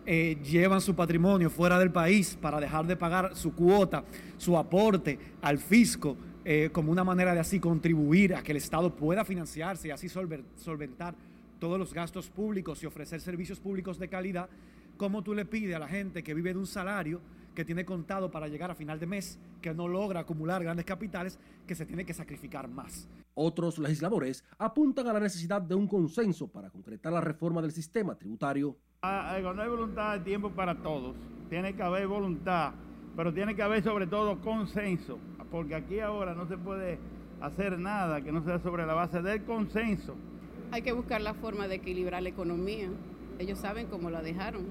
eh, 0.05 0.37
llevan 0.45 0.83
su 0.83 0.95
patrimonio 0.95 1.49
fuera 1.49 1.79
del 1.79 1.91
país 1.91 2.37
para 2.39 2.61
dejar 2.61 2.87
de 2.87 2.95
pagar 2.95 3.35
su 3.35 3.55
cuota, 3.55 4.05
su 4.37 4.59
aporte 4.59 5.19
al 5.41 5.57
fisco, 5.57 6.15
eh, 6.45 6.69
como 6.71 6.93
una 6.93 7.05
manera 7.05 7.33
de 7.33 7.41
así 7.41 7.59
contribuir 7.59 8.35
a 8.35 8.43
que 8.43 8.53
el 8.53 8.59
Estado 8.59 8.95
pueda 8.95 9.25
financiarse 9.25 9.89
y 9.89 9.93
así 9.93 10.11
solventar 10.11 11.15
todos 11.59 11.79
los 11.79 11.95
gastos 11.95 12.29
públicos 12.29 12.83
y 12.83 12.87
ofrecer 12.87 13.23
servicios 13.23 13.59
públicos 13.59 13.99
de 13.99 14.09
calidad, 14.09 14.51
¿cómo 14.99 15.23
tú 15.23 15.33
le 15.33 15.47
pides 15.47 15.75
a 15.75 15.79
la 15.79 15.89
gente 15.89 16.23
que 16.23 16.35
vive 16.35 16.53
de 16.53 16.59
un 16.59 16.67
salario 16.67 17.19
que 17.55 17.65
tiene 17.65 17.85
contado 17.85 18.31
para 18.31 18.49
llegar 18.49 18.71
a 18.71 18.75
final 18.75 18.99
de 18.99 19.07
mes, 19.07 19.39
que 19.61 19.75
no 19.75 19.89
logra 19.89 20.21
acumular 20.21 20.63
grandes 20.63 20.87
capitales, 20.87 21.39
que 21.67 21.75
se 21.75 21.87
tiene 21.87 22.05
que 22.05 22.15
sacrificar 22.15 22.69
más? 22.69 23.09
Otros 23.35 23.79
legisladores 23.79 24.45
apuntan 24.59 25.07
a 25.09 25.13
la 25.13 25.21
necesidad 25.21 25.63
de 25.63 25.75
un 25.75 25.87
consenso 25.87 26.49
para 26.49 26.71
concretar 26.71 27.13
la 27.13 27.21
reforma 27.21 27.63
del 27.63 27.73
sistema 27.73 28.15
tributario. 28.15 28.77
Ah, 29.03 29.39
cuando 29.43 29.63
hay 29.63 29.69
voluntad, 29.69 30.13
hay 30.13 30.21
tiempo 30.21 30.51
para 30.51 30.75
todos. 30.83 31.17
Tiene 31.49 31.75
que 31.75 31.83
haber 31.83 32.07
voluntad, 32.07 32.73
pero 33.17 33.33
tiene 33.33 33.55
que 33.55 33.63
haber 33.63 33.83
sobre 33.83 34.07
todo 34.07 34.41
consenso, 34.41 35.19
porque 35.51 35.75
aquí 35.75 36.01
ahora 36.01 36.35
no 36.35 36.47
se 36.47 36.57
puede 36.57 36.99
hacer 37.41 37.79
nada 37.79 38.21
que 38.21 38.33
no 38.33 38.45
sea 38.45 38.59
sobre 38.61 38.87
la 38.87 38.95
base 38.95 39.21
del 39.21 39.45
consenso. 39.45 40.15
Hay 40.71 40.83
que 40.83 40.93
buscar 40.93 41.21
la 41.21 41.35
forma 41.35 41.69
de 41.69 41.77
equilibrar 41.77 42.23
la 42.23 42.31
economía. 42.31 42.89
Ellos 43.39 43.59
saben 43.59 43.89
cómo 43.89 44.09
la 44.09 44.23
dejaron. 44.23 44.67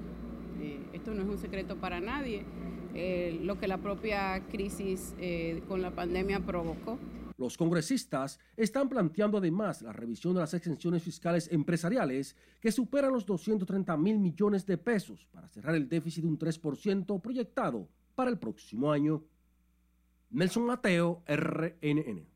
Eh, 0.60 0.80
esto 0.92 1.14
no 1.14 1.22
es 1.22 1.28
un 1.28 1.38
secreto 1.38 1.76
para 1.76 2.00
nadie. 2.00 2.44
Eh, 2.94 3.38
lo 3.42 3.58
que 3.58 3.66
la 3.66 3.78
propia 3.78 4.42
crisis 4.50 5.14
eh, 5.18 5.62
con 5.66 5.80
la 5.80 5.90
pandemia 5.92 6.40
provocó. 6.40 6.98
Los 7.38 7.56
congresistas 7.56 8.38
están 8.56 8.88
planteando 8.88 9.38
además 9.38 9.82
la 9.82 9.92
revisión 9.92 10.34
de 10.34 10.40
las 10.40 10.52
exenciones 10.54 11.02
fiscales 11.02 11.50
empresariales 11.50 12.36
que 12.60 12.70
superan 12.70 13.12
los 13.12 13.24
230 13.24 13.96
mil 13.96 14.18
millones 14.18 14.66
de 14.66 14.76
pesos 14.76 15.26
para 15.32 15.48
cerrar 15.48 15.74
el 15.74 15.88
déficit 15.88 16.22
de 16.22 16.28
un 16.28 16.38
3% 16.38 17.20
proyectado 17.20 17.88
para 18.14 18.30
el 18.30 18.38
próximo 18.38 18.92
año. 18.92 19.24
Nelson 20.30 20.64
Mateo, 20.64 21.22
RNN. 21.26 22.31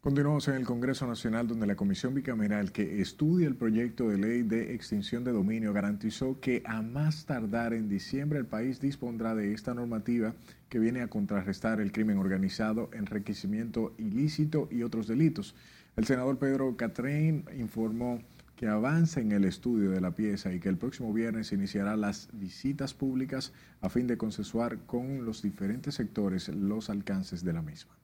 Continuamos 0.00 0.46
en 0.46 0.54
el 0.54 0.64
Congreso 0.64 1.08
Nacional, 1.08 1.48
donde 1.48 1.66
la 1.66 1.74
Comisión 1.74 2.14
Bicameral 2.14 2.70
que 2.70 3.00
estudia 3.00 3.48
el 3.48 3.56
proyecto 3.56 4.08
de 4.08 4.16
ley 4.16 4.42
de 4.42 4.72
extinción 4.72 5.24
de 5.24 5.32
dominio 5.32 5.72
garantizó 5.72 6.38
que 6.38 6.62
a 6.66 6.82
más 6.82 7.26
tardar 7.26 7.72
en 7.72 7.88
diciembre 7.88 8.38
el 8.38 8.46
país 8.46 8.80
dispondrá 8.80 9.34
de 9.34 9.52
esta 9.52 9.74
normativa 9.74 10.34
que 10.68 10.78
viene 10.78 11.00
a 11.02 11.08
contrarrestar 11.08 11.80
el 11.80 11.90
crimen 11.90 12.18
organizado, 12.18 12.90
enriquecimiento 12.92 13.92
ilícito 13.98 14.68
y 14.70 14.84
otros 14.84 15.08
delitos. 15.08 15.56
El 15.96 16.06
senador 16.06 16.38
Pedro 16.38 16.76
Catrén 16.76 17.44
informó 17.58 18.22
que 18.54 18.68
avanza 18.68 19.20
en 19.20 19.32
el 19.32 19.44
estudio 19.44 19.90
de 19.90 20.00
la 20.00 20.12
pieza 20.12 20.52
y 20.52 20.60
que 20.60 20.68
el 20.68 20.78
próximo 20.78 21.12
viernes 21.12 21.50
iniciará 21.50 21.96
las 21.96 22.28
visitas 22.34 22.94
públicas 22.94 23.52
a 23.80 23.88
fin 23.88 24.06
de 24.06 24.16
consensuar 24.16 24.78
con 24.86 25.24
los 25.24 25.42
diferentes 25.42 25.96
sectores 25.96 26.48
los 26.50 26.88
alcances 26.88 27.42
de 27.42 27.52
la 27.52 27.62
misma 27.62 27.97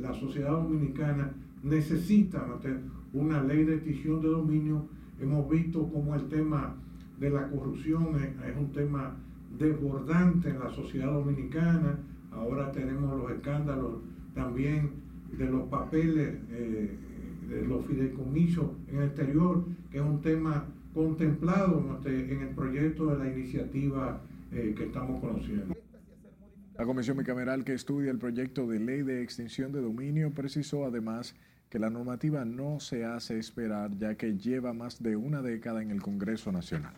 la 0.00 0.12
sociedad 0.14 0.52
dominicana 0.52 1.32
necesita 1.62 2.46
una 3.12 3.42
ley 3.42 3.64
de 3.64 3.76
extinción 3.76 4.20
de 4.20 4.28
dominio. 4.28 4.86
Hemos 5.20 5.48
visto 5.48 5.88
como 5.88 6.14
el 6.14 6.28
tema 6.28 6.76
de 7.18 7.30
la 7.30 7.48
corrupción 7.48 8.16
es, 8.16 8.56
un 8.56 8.72
tema 8.72 9.16
desbordante 9.58 10.50
en 10.50 10.58
la 10.58 10.70
sociedad 10.70 11.12
dominicana. 11.12 11.98
Ahora 12.32 12.70
tenemos 12.72 13.18
los 13.18 13.30
escándalos 13.30 14.00
también 14.34 14.90
de 15.36 15.46
los 15.46 15.62
papeles, 15.68 16.36
eh, 16.50 16.90
de 17.48 17.66
los 17.66 17.84
fideicomisos 17.86 18.66
en 18.88 18.98
el 18.98 19.04
exterior, 19.04 19.64
que 19.90 19.98
es 19.98 20.04
un 20.04 20.20
tema 20.20 20.66
contemplado 20.92 22.00
en 22.04 22.42
el 22.42 22.48
proyecto 22.54 23.06
de 23.06 23.18
la 23.18 23.32
iniciativa 23.32 24.20
eh, 24.52 24.74
que 24.76 24.84
estamos 24.84 25.20
conociendo. 25.20 25.74
La 26.78 26.84
comisión 26.84 27.16
bicameral 27.16 27.64
que 27.64 27.72
estudia 27.72 28.10
el 28.10 28.18
proyecto 28.18 28.66
de 28.66 28.78
ley 28.78 29.00
de 29.00 29.22
extinción 29.22 29.72
de 29.72 29.80
dominio 29.80 30.32
precisó 30.32 30.84
además 30.84 31.34
que 31.70 31.78
la 31.78 31.88
normativa 31.88 32.44
no 32.44 32.80
se 32.80 33.06
hace 33.06 33.38
esperar 33.38 33.96
ya 33.96 34.16
que 34.16 34.36
lleva 34.36 34.74
más 34.74 35.02
de 35.02 35.16
una 35.16 35.40
década 35.40 35.80
en 35.80 35.90
el 35.90 36.02
Congreso 36.02 36.52
Nacional. 36.52 36.92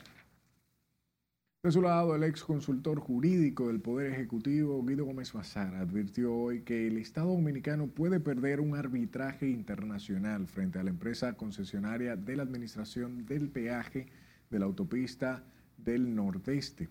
De 1.63 1.71
su 1.71 1.81
lado, 1.81 2.17
el 2.17 2.25
ex 2.25 2.43
consultor 2.43 2.99
jurídico 2.99 3.69
del 3.69 3.81
Poder 3.81 4.13
Ejecutivo, 4.13 4.85
Guido 4.85 5.05
Gómez 5.05 5.33
Mazar, 5.37 5.77
advirtió 5.77 6.35
hoy 6.35 6.63
que 6.63 6.89
el 6.89 6.99
Estado 6.99 7.29
dominicano 7.29 7.87
puede 7.87 8.19
perder 8.19 8.61
un 8.61 8.75
arbitraje 8.75 9.49
internacional 9.49 10.49
frente 10.49 10.81
a 10.81 10.83
la 10.83 10.91
empresa 10.91 11.35
concesionaria 11.35 12.17
de 12.17 12.35
la 12.35 12.43
Administración 12.43 13.27
del 13.27 13.49
Peaje 13.49 14.09
de 14.51 14.59
la 14.59 14.65
Autopista 14.65 15.45
del 15.77 16.17
Nordeste 16.17 16.89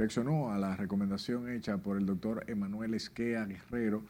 reaccionó 0.00 0.50
a 0.50 0.56
la 0.56 0.76
recomendación 0.76 1.50
hecha 1.50 1.76
por 1.76 1.98
el 1.98 2.06
doctor 2.06 2.44
Emanuel 2.46 2.94
Esquea 2.94 3.44
Guerrero, 3.44 4.02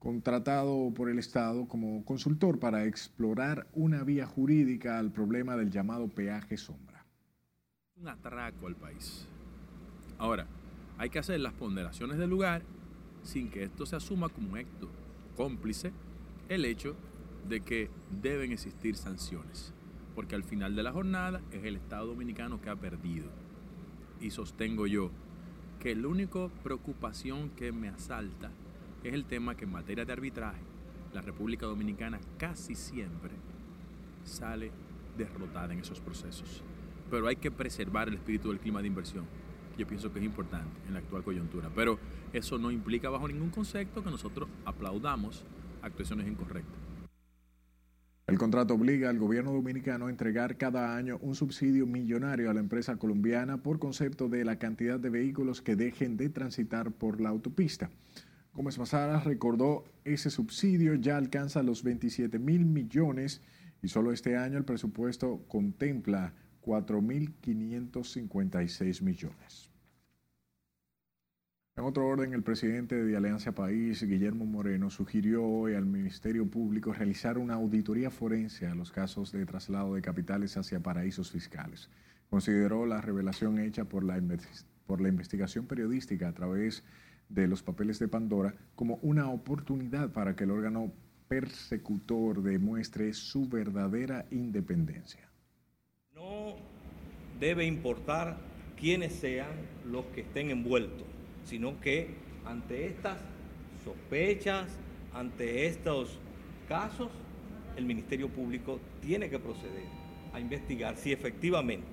contratado 0.00 0.92
por 0.92 1.08
el 1.08 1.20
Estado 1.20 1.68
como 1.68 2.04
consultor 2.04 2.58
para 2.58 2.84
explorar 2.84 3.68
una 3.74 4.02
vía 4.02 4.26
jurídica 4.26 4.98
al 4.98 5.12
problema 5.12 5.56
del 5.56 5.70
llamado 5.70 6.08
peaje 6.08 6.56
sombra. 6.56 7.06
Un 7.94 8.08
atraco 8.08 8.66
al 8.66 8.74
país. 8.74 9.24
Ahora, 10.18 10.48
hay 10.98 11.10
que 11.10 11.20
hacer 11.20 11.38
las 11.38 11.52
ponderaciones 11.52 12.18
del 12.18 12.30
lugar 12.30 12.62
sin 13.22 13.50
que 13.50 13.62
esto 13.62 13.86
se 13.86 13.94
asuma 13.94 14.28
como 14.30 14.50
un 14.54 14.58
acto 14.58 14.90
cómplice 15.36 15.92
el 16.48 16.64
hecho 16.64 16.96
de 17.48 17.60
que 17.60 17.88
deben 18.20 18.50
existir 18.50 18.96
sanciones, 18.96 19.72
porque 20.16 20.34
al 20.34 20.42
final 20.42 20.74
de 20.74 20.82
la 20.82 20.90
jornada 20.90 21.40
es 21.52 21.62
el 21.62 21.76
Estado 21.76 22.06
dominicano 22.06 22.60
que 22.60 22.68
ha 22.68 22.74
perdido 22.74 23.43
y 24.20 24.30
sostengo 24.30 24.86
yo 24.86 25.10
que 25.80 25.94
la 25.94 26.08
única 26.08 26.48
preocupación 26.62 27.50
que 27.50 27.72
me 27.72 27.88
asalta 27.88 28.50
es 29.02 29.12
el 29.12 29.24
tema 29.24 29.54
que 29.54 29.64
en 29.64 29.72
materia 29.72 30.04
de 30.04 30.12
arbitraje 30.12 30.62
la 31.12 31.20
República 31.20 31.66
Dominicana 31.66 32.18
casi 32.38 32.74
siempre 32.74 33.32
sale 34.24 34.70
derrotada 35.16 35.72
en 35.72 35.80
esos 35.80 36.00
procesos. 36.00 36.62
Pero 37.10 37.28
hay 37.28 37.36
que 37.36 37.50
preservar 37.50 38.08
el 38.08 38.14
espíritu 38.14 38.48
del 38.48 38.58
clima 38.58 38.80
de 38.80 38.88
inversión. 38.88 39.24
Yo 39.76 39.86
pienso 39.86 40.12
que 40.12 40.18
es 40.18 40.24
importante 40.24 40.80
en 40.86 40.94
la 40.94 41.00
actual 41.00 41.22
coyuntura. 41.22 41.70
Pero 41.74 41.98
eso 42.32 42.58
no 42.58 42.70
implica 42.70 43.10
bajo 43.10 43.28
ningún 43.28 43.50
concepto 43.50 44.02
que 44.02 44.10
nosotros 44.10 44.48
aplaudamos 44.64 45.44
actuaciones 45.82 46.26
incorrectas. 46.26 46.83
El 48.26 48.38
contrato 48.38 48.72
obliga 48.72 49.10
al 49.10 49.18
gobierno 49.18 49.52
dominicano 49.52 50.06
a 50.06 50.10
entregar 50.10 50.56
cada 50.56 50.96
año 50.96 51.18
un 51.20 51.34
subsidio 51.34 51.86
millonario 51.86 52.50
a 52.50 52.54
la 52.54 52.60
empresa 52.60 52.96
colombiana 52.96 53.62
por 53.62 53.78
concepto 53.78 54.30
de 54.30 54.46
la 54.46 54.58
cantidad 54.58 54.98
de 54.98 55.10
vehículos 55.10 55.60
que 55.60 55.76
dejen 55.76 56.16
de 56.16 56.30
transitar 56.30 56.90
por 56.90 57.20
la 57.20 57.28
autopista. 57.28 57.90
Gómez 58.54 58.78
Mazara 58.78 59.20
recordó 59.20 59.84
ese 60.04 60.30
subsidio 60.30 60.94
ya 60.94 61.18
alcanza 61.18 61.62
los 61.62 61.82
27 61.82 62.38
mil 62.38 62.64
millones 62.64 63.42
y 63.82 63.88
solo 63.88 64.10
este 64.10 64.38
año 64.38 64.56
el 64.56 64.64
presupuesto 64.64 65.44
contempla 65.46 66.32
4.556 66.62 69.02
millones. 69.02 69.73
En 71.76 71.82
otro 71.82 72.06
orden, 72.06 72.32
el 72.34 72.44
presidente 72.44 73.02
de 73.02 73.16
Alianza 73.16 73.50
País, 73.50 74.00
Guillermo 74.04 74.46
Moreno, 74.46 74.90
sugirió 74.90 75.44
hoy 75.44 75.74
al 75.74 75.86
Ministerio 75.86 76.46
Público 76.48 76.92
realizar 76.92 77.36
una 77.36 77.54
auditoría 77.54 78.12
forense 78.12 78.68
a 78.68 78.76
los 78.76 78.92
casos 78.92 79.32
de 79.32 79.44
traslado 79.44 79.94
de 79.94 80.00
capitales 80.00 80.56
hacia 80.56 80.78
paraísos 80.78 81.32
fiscales. 81.32 81.90
Consideró 82.30 82.86
la 82.86 83.00
revelación 83.00 83.58
hecha 83.58 83.86
por 83.86 84.04
la, 84.04 84.22
por 84.86 85.00
la 85.00 85.08
investigación 85.08 85.66
periodística 85.66 86.28
a 86.28 86.32
través 86.32 86.84
de 87.28 87.48
los 87.48 87.64
papeles 87.64 87.98
de 87.98 88.06
Pandora 88.06 88.54
como 88.76 89.00
una 89.02 89.28
oportunidad 89.28 90.12
para 90.12 90.36
que 90.36 90.44
el 90.44 90.52
órgano 90.52 90.92
persecutor 91.26 92.40
demuestre 92.40 93.12
su 93.14 93.48
verdadera 93.48 94.26
independencia. 94.30 95.28
No 96.14 96.54
debe 97.40 97.66
importar 97.66 98.38
quiénes 98.78 99.12
sean 99.14 99.50
los 99.84 100.04
que 100.06 100.20
estén 100.20 100.50
envueltos, 100.50 101.06
sino 101.44 101.80
que 101.80 102.14
ante 102.44 102.86
estas 102.86 103.18
sospechas, 103.84 104.68
ante 105.12 105.66
estos 105.66 106.18
casos, 106.68 107.10
el 107.76 107.84
Ministerio 107.84 108.28
Público 108.28 108.80
tiene 109.00 109.28
que 109.28 109.38
proceder 109.38 109.84
a 110.32 110.40
investigar 110.40 110.96
si 110.96 111.12
efectivamente 111.12 111.86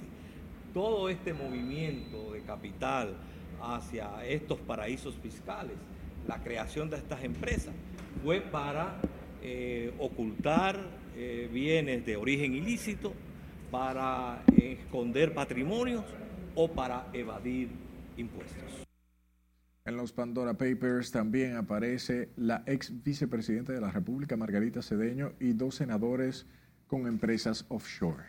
todo 0.73 1.09
este 1.09 1.33
movimiento 1.33 2.31
de 2.31 2.41
capital 2.41 3.15
hacia 3.61 4.25
estos 4.25 4.59
paraísos 4.59 5.15
fiscales, 5.21 5.75
la 6.27 6.41
creación 6.41 6.89
de 6.89 6.97
estas 6.97 7.23
empresas, 7.23 7.73
fue 8.23 8.41
para 8.41 8.99
eh, 9.41 9.93
ocultar 9.99 10.79
eh, 11.15 11.49
bienes 11.51 12.05
de 12.05 12.15
origen 12.15 12.53
ilícito, 12.53 13.13
para 13.69 14.43
esconder 14.57 15.33
patrimonios 15.33 16.03
o 16.55 16.67
para 16.67 17.07
evadir 17.13 17.69
impuestos. 18.17 18.90
En 19.91 19.97
los 19.97 20.13
Pandora 20.13 20.53
Papers 20.53 21.11
también 21.11 21.57
aparece 21.57 22.29
la 22.37 22.63
ex 22.65 23.03
vicepresidenta 23.03 23.73
de 23.73 23.81
la 23.81 23.91
República, 23.91 24.37
Margarita 24.37 24.81
Cedeño, 24.81 25.33
y 25.37 25.51
dos 25.51 25.75
senadores 25.75 26.45
con 26.87 27.07
empresas 27.07 27.65
offshore. 27.67 28.23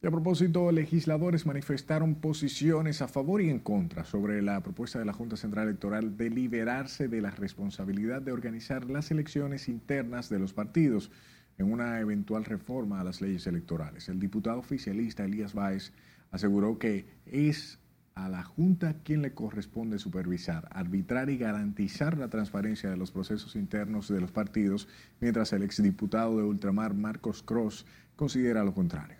Y 0.00 0.06
a 0.06 0.10
propósito, 0.10 0.72
legisladores 0.72 1.44
manifestaron 1.44 2.14
posiciones 2.14 3.02
a 3.02 3.08
favor 3.08 3.42
y 3.42 3.50
en 3.50 3.58
contra 3.58 4.06
sobre 4.06 4.40
la 4.40 4.62
propuesta 4.62 4.98
de 4.98 5.04
la 5.04 5.12
Junta 5.12 5.36
Central 5.36 5.68
Electoral 5.68 6.16
de 6.16 6.30
liberarse 6.30 7.08
de 7.08 7.20
la 7.20 7.32
responsabilidad 7.32 8.22
de 8.22 8.32
organizar 8.32 8.88
las 8.88 9.10
elecciones 9.10 9.68
internas 9.68 10.30
de 10.30 10.38
los 10.38 10.54
partidos 10.54 11.10
en 11.58 11.70
una 11.70 12.00
eventual 12.00 12.46
reforma 12.46 13.02
a 13.02 13.04
las 13.04 13.20
leyes 13.20 13.46
electorales. 13.46 14.08
El 14.08 14.20
diputado 14.20 14.58
oficialista 14.58 15.26
Elías 15.26 15.52
Báez 15.52 15.92
aseguró 16.30 16.78
que 16.78 17.04
es 17.26 17.78
a 18.16 18.30
la 18.30 18.42
Junta 18.42 18.96
quien 19.04 19.22
le 19.22 19.34
corresponde 19.34 19.98
supervisar, 19.98 20.68
arbitrar 20.72 21.28
y 21.30 21.36
garantizar 21.36 22.16
la 22.16 22.28
transparencia 22.28 22.90
de 22.90 22.96
los 22.96 23.12
procesos 23.12 23.54
internos 23.54 24.08
de 24.08 24.20
los 24.20 24.32
partidos, 24.32 24.88
mientras 25.20 25.52
el 25.52 25.62
exdiputado 25.62 26.38
de 26.38 26.42
Ultramar, 26.42 26.94
Marcos 26.94 27.42
Cross, 27.42 27.86
considera 28.16 28.64
lo 28.64 28.72
contrario. 28.72 29.18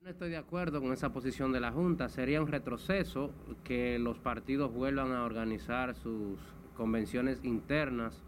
No 0.00 0.08
estoy 0.08 0.30
de 0.30 0.38
acuerdo 0.38 0.80
con 0.80 0.92
esa 0.94 1.12
posición 1.12 1.52
de 1.52 1.60
la 1.60 1.70
Junta. 1.70 2.08
Sería 2.08 2.40
un 2.40 2.48
retroceso 2.48 3.30
que 3.62 3.98
los 3.98 4.18
partidos 4.18 4.72
vuelvan 4.72 5.12
a 5.12 5.24
organizar 5.24 5.94
sus 5.94 6.40
convenciones 6.74 7.40
internas 7.44 8.22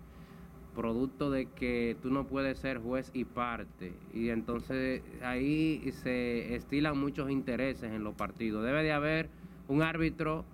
producto 0.74 1.30
de 1.30 1.46
que 1.46 1.96
tú 2.00 2.10
no 2.10 2.26
puedes 2.26 2.58
ser 2.58 2.78
juez 2.78 3.10
y 3.12 3.24
parte. 3.24 3.92
Y 4.14 4.28
entonces 4.28 5.02
ahí 5.22 5.90
se 6.02 6.54
estilan 6.54 6.98
muchos 6.98 7.30
intereses 7.30 7.90
en 7.90 8.04
los 8.04 8.14
partidos. 8.14 8.64
Debe 8.64 8.82
de 8.82 8.92
haber 8.92 9.30
un 9.70 9.82
árbitro 9.82 10.44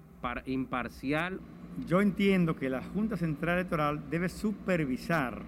imparcial. 0.44 1.40
Yo 1.86 2.00
entiendo 2.00 2.56
que 2.56 2.68
la 2.68 2.82
Junta 2.82 3.16
Central 3.16 3.58
Electoral 3.58 4.10
debe 4.10 4.28
supervisar 4.28 5.42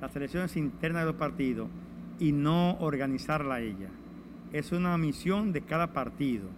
las 0.00 0.14
elecciones 0.16 0.56
internas 0.56 1.02
de 1.02 1.06
los 1.06 1.16
partidos 1.16 1.68
y 2.18 2.32
no 2.32 2.78
organizarla 2.78 3.60
ella. 3.60 3.88
Es 4.52 4.72
una 4.72 4.96
misión 4.96 5.52
de 5.52 5.62
cada 5.62 5.92
partido. 5.92 6.48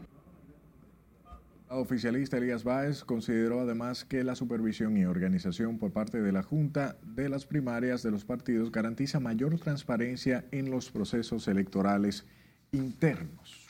El 1.71 1.79
oficialista 1.79 2.39
Elías 2.39 2.65
Báez 2.65 3.05
consideró 3.05 3.61
además 3.61 4.05
que 4.05 4.25
la 4.25 4.35
supervisión 4.35 4.97
y 4.97 5.05
organización 5.05 5.79
por 5.79 5.93
parte 5.93 6.21
de 6.21 6.33
la 6.33 6.43
Junta 6.43 6.97
de 7.03 7.29
las 7.29 7.47
primarias 7.47 8.03
de 8.03 8.11
los 8.11 8.25
partidos 8.25 8.73
garantiza 8.73 9.21
mayor 9.21 9.59
transparencia 9.59 10.45
en 10.51 10.71
los 10.71 10.91
procesos 10.91 11.47
electorales 11.49 12.27
internos. 12.73 13.68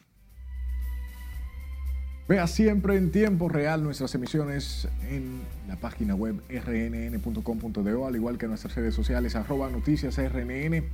Vea 2.28 2.46
siempre 2.46 2.96
en 2.98 3.10
tiempo 3.10 3.48
real 3.48 3.82
nuestras 3.82 4.14
emisiones 4.14 4.86
en 5.08 5.40
la 5.66 5.76
página 5.76 6.14
web 6.14 6.42
rnn.com.do, 6.50 8.06
al 8.06 8.16
igual 8.16 8.36
que 8.36 8.46
nuestras 8.46 8.74
redes 8.74 8.94
sociales, 8.94 9.34
arroba 9.34 9.70
noticias 9.70 10.18
rnn, 10.18 10.84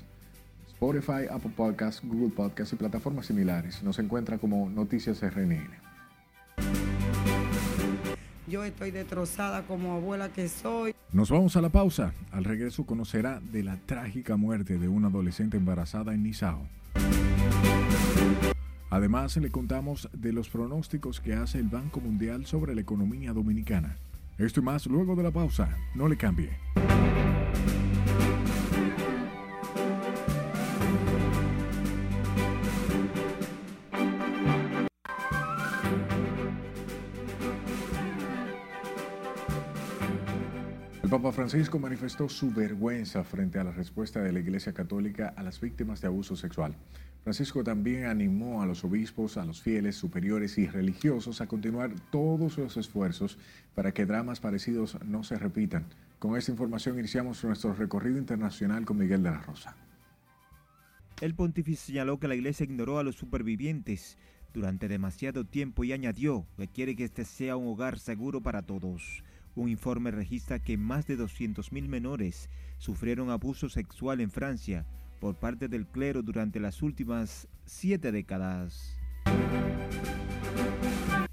Spotify, 0.66 1.28
Apple 1.30 1.52
Podcasts, 1.56 2.02
Google 2.04 2.34
Podcasts 2.34 2.72
y 2.72 2.76
plataformas 2.76 3.26
similares. 3.26 3.84
Nos 3.84 4.00
encuentra 4.00 4.38
como 4.38 4.68
Noticias 4.68 5.22
RNN. 5.22 5.70
Yo 8.48 8.64
estoy 8.64 8.90
destrozada 8.90 9.62
como 9.62 9.94
abuela 9.94 10.28
que 10.28 10.48
soy. 10.48 10.95
Nos 11.16 11.30
vamos 11.30 11.56
a 11.56 11.62
la 11.62 11.70
pausa. 11.70 12.12
Al 12.30 12.44
regreso 12.44 12.84
conocerá 12.84 13.40
de 13.40 13.62
la 13.62 13.78
trágica 13.78 14.36
muerte 14.36 14.78
de 14.78 14.86
una 14.86 15.08
adolescente 15.08 15.56
embarazada 15.56 16.12
en 16.12 16.22
Nizao. 16.22 16.68
Además, 18.90 19.34
le 19.38 19.50
contamos 19.50 20.10
de 20.12 20.34
los 20.34 20.50
pronósticos 20.50 21.22
que 21.22 21.32
hace 21.32 21.58
el 21.58 21.68
Banco 21.68 22.02
Mundial 22.02 22.44
sobre 22.44 22.74
la 22.74 22.82
economía 22.82 23.32
dominicana. 23.32 23.96
Esto 24.36 24.60
y 24.60 24.64
más 24.64 24.84
luego 24.84 25.16
de 25.16 25.22
la 25.22 25.30
pausa. 25.30 25.74
No 25.94 26.06
le 26.06 26.18
cambie. 26.18 26.50
Papa 41.16 41.32
Francisco 41.32 41.78
manifestó 41.78 42.28
su 42.28 42.50
vergüenza 42.50 43.24
frente 43.24 43.58
a 43.58 43.64
la 43.64 43.70
respuesta 43.70 44.20
de 44.20 44.32
la 44.32 44.40
Iglesia 44.40 44.74
Católica 44.74 45.32
a 45.34 45.42
las 45.42 45.58
víctimas 45.62 46.02
de 46.02 46.08
abuso 46.08 46.36
sexual. 46.36 46.76
Francisco 47.22 47.64
también 47.64 48.04
animó 48.04 48.60
a 48.60 48.66
los 48.66 48.84
obispos, 48.84 49.38
a 49.38 49.46
los 49.46 49.62
fieles, 49.62 49.96
superiores 49.96 50.58
y 50.58 50.66
religiosos 50.66 51.40
a 51.40 51.46
continuar 51.46 51.90
todos 52.10 52.58
los 52.58 52.76
esfuerzos 52.76 53.38
para 53.74 53.92
que 53.92 54.04
dramas 54.04 54.40
parecidos 54.40 54.98
no 55.06 55.24
se 55.24 55.38
repitan. 55.38 55.86
Con 56.18 56.36
esta 56.36 56.50
información 56.50 56.98
iniciamos 56.98 57.42
nuestro 57.44 57.72
recorrido 57.72 58.18
internacional 58.18 58.84
con 58.84 58.98
Miguel 58.98 59.22
de 59.22 59.30
la 59.30 59.40
Rosa. 59.40 59.74
El 61.22 61.34
pontífice 61.34 61.86
señaló 61.86 62.20
que 62.20 62.28
la 62.28 62.34
iglesia 62.34 62.64
ignoró 62.64 62.98
a 62.98 63.02
los 63.02 63.16
supervivientes 63.16 64.18
durante 64.52 64.86
demasiado 64.86 65.46
tiempo 65.46 65.82
y 65.82 65.94
añadió 65.94 66.46
que 66.58 66.68
quiere 66.68 66.94
que 66.94 67.04
este 67.04 67.24
sea 67.24 67.56
un 67.56 67.68
hogar 67.68 67.98
seguro 67.98 68.42
para 68.42 68.60
todos. 68.60 69.24
Un 69.56 69.70
informe 69.70 70.10
registra 70.10 70.58
que 70.58 70.76
más 70.76 71.06
de 71.06 71.16
200.000 71.18 71.88
menores 71.88 72.50
sufrieron 72.76 73.30
abuso 73.30 73.70
sexual 73.70 74.20
en 74.20 74.30
Francia 74.30 74.86
por 75.18 75.36
parte 75.36 75.66
del 75.66 75.86
clero 75.86 76.22
durante 76.22 76.60
las 76.60 76.82
últimas 76.82 77.48
siete 77.64 78.12
décadas. 78.12 78.98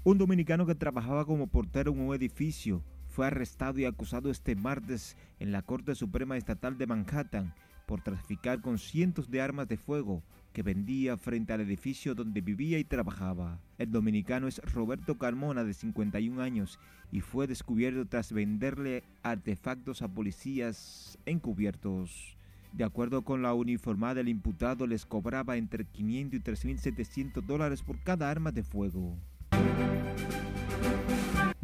Un 0.04 0.16
dominicano 0.16 0.64
que 0.64 0.74
trabajaba 0.74 1.26
como 1.26 1.48
portero 1.48 1.92
en 1.92 2.00
un 2.00 2.14
edificio 2.14 2.82
fue 3.10 3.26
arrestado 3.26 3.78
y 3.78 3.84
acusado 3.84 4.30
este 4.30 4.56
martes 4.56 5.18
en 5.38 5.52
la 5.52 5.60
Corte 5.60 5.94
Suprema 5.94 6.38
Estatal 6.38 6.78
de 6.78 6.86
Manhattan 6.86 7.54
por 7.86 8.02
traficar 8.02 8.60
con 8.60 8.78
cientos 8.78 9.30
de 9.30 9.40
armas 9.40 9.68
de 9.68 9.76
fuego 9.76 10.22
que 10.52 10.62
vendía 10.62 11.16
frente 11.16 11.52
al 11.52 11.60
edificio 11.60 12.14
donde 12.14 12.40
vivía 12.40 12.78
y 12.78 12.84
trabajaba. 12.84 13.58
El 13.76 13.90
dominicano 13.90 14.46
es 14.46 14.60
Roberto 14.72 15.18
Carmona, 15.18 15.64
de 15.64 15.74
51 15.74 16.40
años, 16.40 16.78
y 17.10 17.20
fue 17.20 17.48
descubierto 17.48 18.06
tras 18.06 18.32
venderle 18.32 19.02
artefactos 19.24 20.00
a 20.00 20.08
policías 20.08 21.18
encubiertos. 21.26 22.36
De 22.72 22.84
acuerdo 22.84 23.22
con 23.22 23.42
la 23.42 23.52
uniformada, 23.52 24.20
el 24.20 24.28
imputado 24.28 24.86
les 24.86 25.06
cobraba 25.06 25.56
entre 25.56 25.84
500 25.84 26.40
y 26.40 26.42
3.700 26.42 27.42
dólares 27.42 27.82
por 27.82 27.98
cada 28.00 28.30
arma 28.30 28.52
de 28.52 28.62
fuego. 28.62 29.16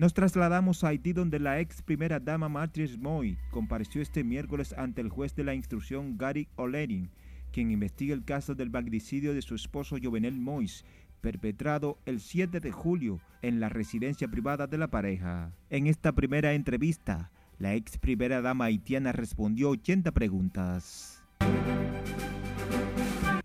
Nos 0.01 0.15
trasladamos 0.15 0.83
a 0.83 0.89
Haití 0.89 1.13
donde 1.13 1.39
la 1.39 1.61
ex 1.61 1.83
primera 1.83 2.19
dama 2.19 2.49
Matrice 2.49 2.97
Moy 2.97 3.37
compareció 3.51 4.01
este 4.01 4.25
miércoles 4.25 4.75
ante 4.79 5.03
el 5.03 5.11
juez 5.11 5.35
de 5.35 5.45
la 5.45 5.53
instrucción 5.53 6.17
Gary 6.17 6.49
O'Leary 6.57 7.11
quien 7.53 7.71
investiga 7.71 8.15
el 8.15 8.25
caso 8.25 8.55
del 8.55 8.71
magnicidio 8.71 9.35
de 9.35 9.43
su 9.43 9.55
esposo 9.55 9.97
Jovenel 10.03 10.41
Mois, 10.41 10.87
perpetrado 11.21 11.99
el 12.07 12.21
7 12.21 12.61
de 12.61 12.73
julio 12.73 13.21
en 13.43 13.61
la 13.61 13.69
residencia 13.69 14.27
privada 14.27 14.67
de 14.67 14.79
la 14.79 14.89
pareja. 14.89 15.53
En 15.69 15.87
esta 15.87 16.13
primera 16.13 16.55
entrevista, 16.55 17.31
la 17.59 17.75
ex 17.75 17.99
primera 17.99 18.41
dama 18.41 18.65
haitiana 18.65 19.13
respondió 19.13 19.69
80 19.69 20.13
preguntas. 20.13 21.23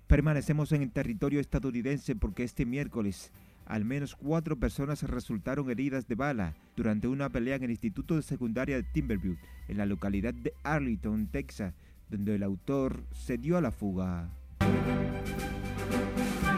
Permanecemos 0.07 0.71
en 0.71 0.83
el 0.83 0.91
territorio 0.93 1.41
estadounidense 1.41 2.15
porque 2.15 2.43
este 2.43 2.65
miércoles 2.65 3.33
al 3.65 3.85
menos 3.85 4.15
cuatro 4.15 4.59
personas 4.59 5.03
resultaron 5.03 5.69
heridas 5.69 6.07
de 6.07 6.15
bala 6.15 6.55
durante 6.75 7.07
una 7.07 7.29
pelea 7.29 7.55
en 7.55 7.63
el 7.63 7.71
Instituto 7.71 8.15
de 8.15 8.21
Secundaria 8.21 8.75
de 8.75 8.83
Timberview, 8.83 9.37
en 9.67 9.77
la 9.77 9.85
localidad 9.85 10.33
de 10.33 10.53
Arlington, 10.63 11.27
Texas, 11.27 11.73
donde 12.09 12.35
el 12.35 12.43
autor 12.43 13.03
se 13.11 13.37
dio 13.37 13.57
a 13.57 13.61
la 13.61 13.71
fuga. 13.71 14.29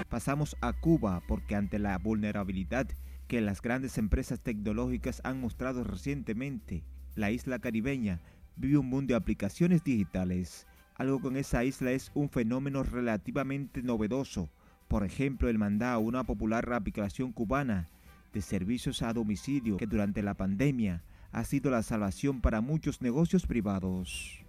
Pasamos 0.09 0.55
a 0.61 0.73
Cuba 0.73 1.21
porque 1.27 1.55
ante 1.55 1.79
la 1.79 1.97
vulnerabilidad 1.97 2.87
que 3.27 3.41
las 3.41 3.61
grandes 3.61 3.97
empresas 3.97 4.39
tecnológicas 4.39 5.21
han 5.23 5.39
mostrado 5.41 5.83
recientemente, 5.83 6.83
la 7.15 7.31
isla 7.31 7.59
caribeña 7.59 8.21
vive 8.55 8.77
un 8.77 8.89
mundo 8.89 9.13
de 9.13 9.17
aplicaciones 9.17 9.83
digitales. 9.83 10.65
Algo 10.95 11.19
con 11.19 11.37
esa 11.37 11.63
isla 11.63 11.91
es 11.91 12.11
un 12.15 12.29
fenómeno 12.29 12.83
relativamente 12.83 13.83
novedoso. 13.83 14.49
Por 14.87 15.03
ejemplo, 15.03 15.49
el 15.49 15.57
mandado, 15.57 15.99
una 15.99 16.23
popular 16.23 16.71
aplicación 16.71 17.33
cubana 17.33 17.87
de 18.33 18.41
servicios 18.41 19.01
a 19.01 19.11
domicilio 19.13 19.77
que 19.77 19.85
durante 19.85 20.21
la 20.21 20.33
pandemia 20.33 21.03
ha 21.31 21.43
sido 21.43 21.69
la 21.71 21.83
salvación 21.83 22.39
para 22.39 22.61
muchos 22.61 23.01
negocios 23.01 23.45
privados. 23.45 24.45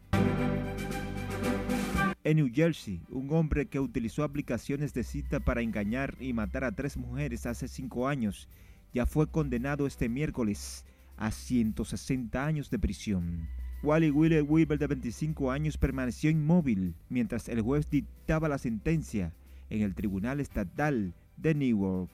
En 2.23 2.37
New 2.37 2.51
Jersey, 2.53 3.01
un 3.11 3.33
hombre 3.33 3.67
que 3.67 3.81
utilizó 3.81 4.23
aplicaciones 4.23 4.95
de 4.95 5.03
cita 5.03 5.41
para 5.41 5.63
engañar 5.63 6.15
y 6.21 6.33
matar 6.33 6.63
a 6.63 6.73
tres 6.73 6.97
mujeres 6.97 7.47
hace 7.47 7.67
cinco 7.67 8.07
años 8.07 8.49
ya 8.93 9.07
fue 9.07 9.27
condenado 9.27 9.87
este 9.87 10.09
miércoles 10.09 10.85
a 11.17 11.31
160 11.31 12.45
años 12.45 12.71
de 12.71 12.79
prisión. 12.79 13.49
Wally 13.83 14.11
Wheeler 14.11 14.43
Weaver, 14.43 14.79
de 14.79 14.87
25 14.87 15.51
años, 15.51 15.79
permaneció 15.79 16.31
inmóvil 16.31 16.95
mientras 17.09 17.49
el 17.49 17.61
juez 17.61 17.89
dictaba 17.91 18.49
la 18.49 18.59
sentencia 18.59 19.33
en 19.71 19.83
el 19.83 19.95
Tribunal 19.95 20.41
Estatal 20.41 21.15
de 21.37 21.55
Newark. 21.55 22.11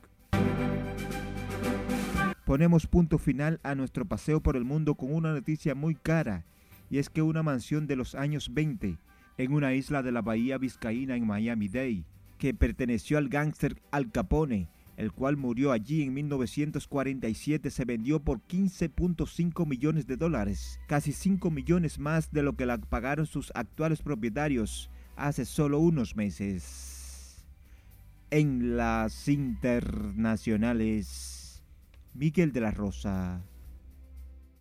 Ponemos 2.45 2.87
punto 2.87 3.19
final 3.19 3.59
a 3.63 3.75
nuestro 3.75 4.05
paseo 4.05 4.43
por 4.43 4.57
el 4.57 4.65
mundo 4.65 4.95
con 4.97 5.15
una 5.15 5.33
noticia 5.33 5.75
muy 5.75 5.95
cara, 5.95 6.45
y 6.91 6.99
es 6.99 7.09
que 7.09 7.23
una 7.23 7.43
mansión 7.43 7.87
de 7.87 7.97
los 7.97 8.15
años 8.15 8.53
20 8.53 8.99
en 9.39 9.53
una 9.53 9.75
isla 9.75 10.03
de 10.03 10.13
la 10.13 10.23
bahía 10.23 10.59
Vizcaína 10.59 11.17
en 11.17 11.27
Miami-Dade, 11.27 12.05
que 12.39 12.55
perteneció 12.55 13.19
al 13.19 13.29
gángster 13.29 13.81
Al 13.91 14.11
Capone, 14.11 14.69
el 14.97 15.13
cual 15.13 15.37
murió 15.37 15.73
allí 15.73 16.03
en 16.03 16.15
1947, 16.15 17.71
se 17.71 17.85
vendió 17.85 18.21
por 18.21 18.41
15.5 18.43 19.67
millones 19.67 20.07
de 20.07 20.17
dólares, 20.17 20.79
casi 20.87 21.13
5 21.13 21.51
millones 21.51 21.99
más 21.99 22.31
de 22.31 22.43
lo 22.43 22.55
que 22.55 22.67
la 22.67 22.79
pagaron 22.79 23.27
sus 23.27 23.51
actuales 23.55 24.03
propietarios 24.03 24.91
hace 25.17 25.45
solo 25.45 25.79
unos 25.79 26.15
meses. 26.15 26.94
En 28.37 28.77
las 28.77 29.29
internacionales. 29.29 31.63
Miguel 32.15 32.53
de 32.53 32.63
la 32.63 32.73
Rosa. 32.73 33.41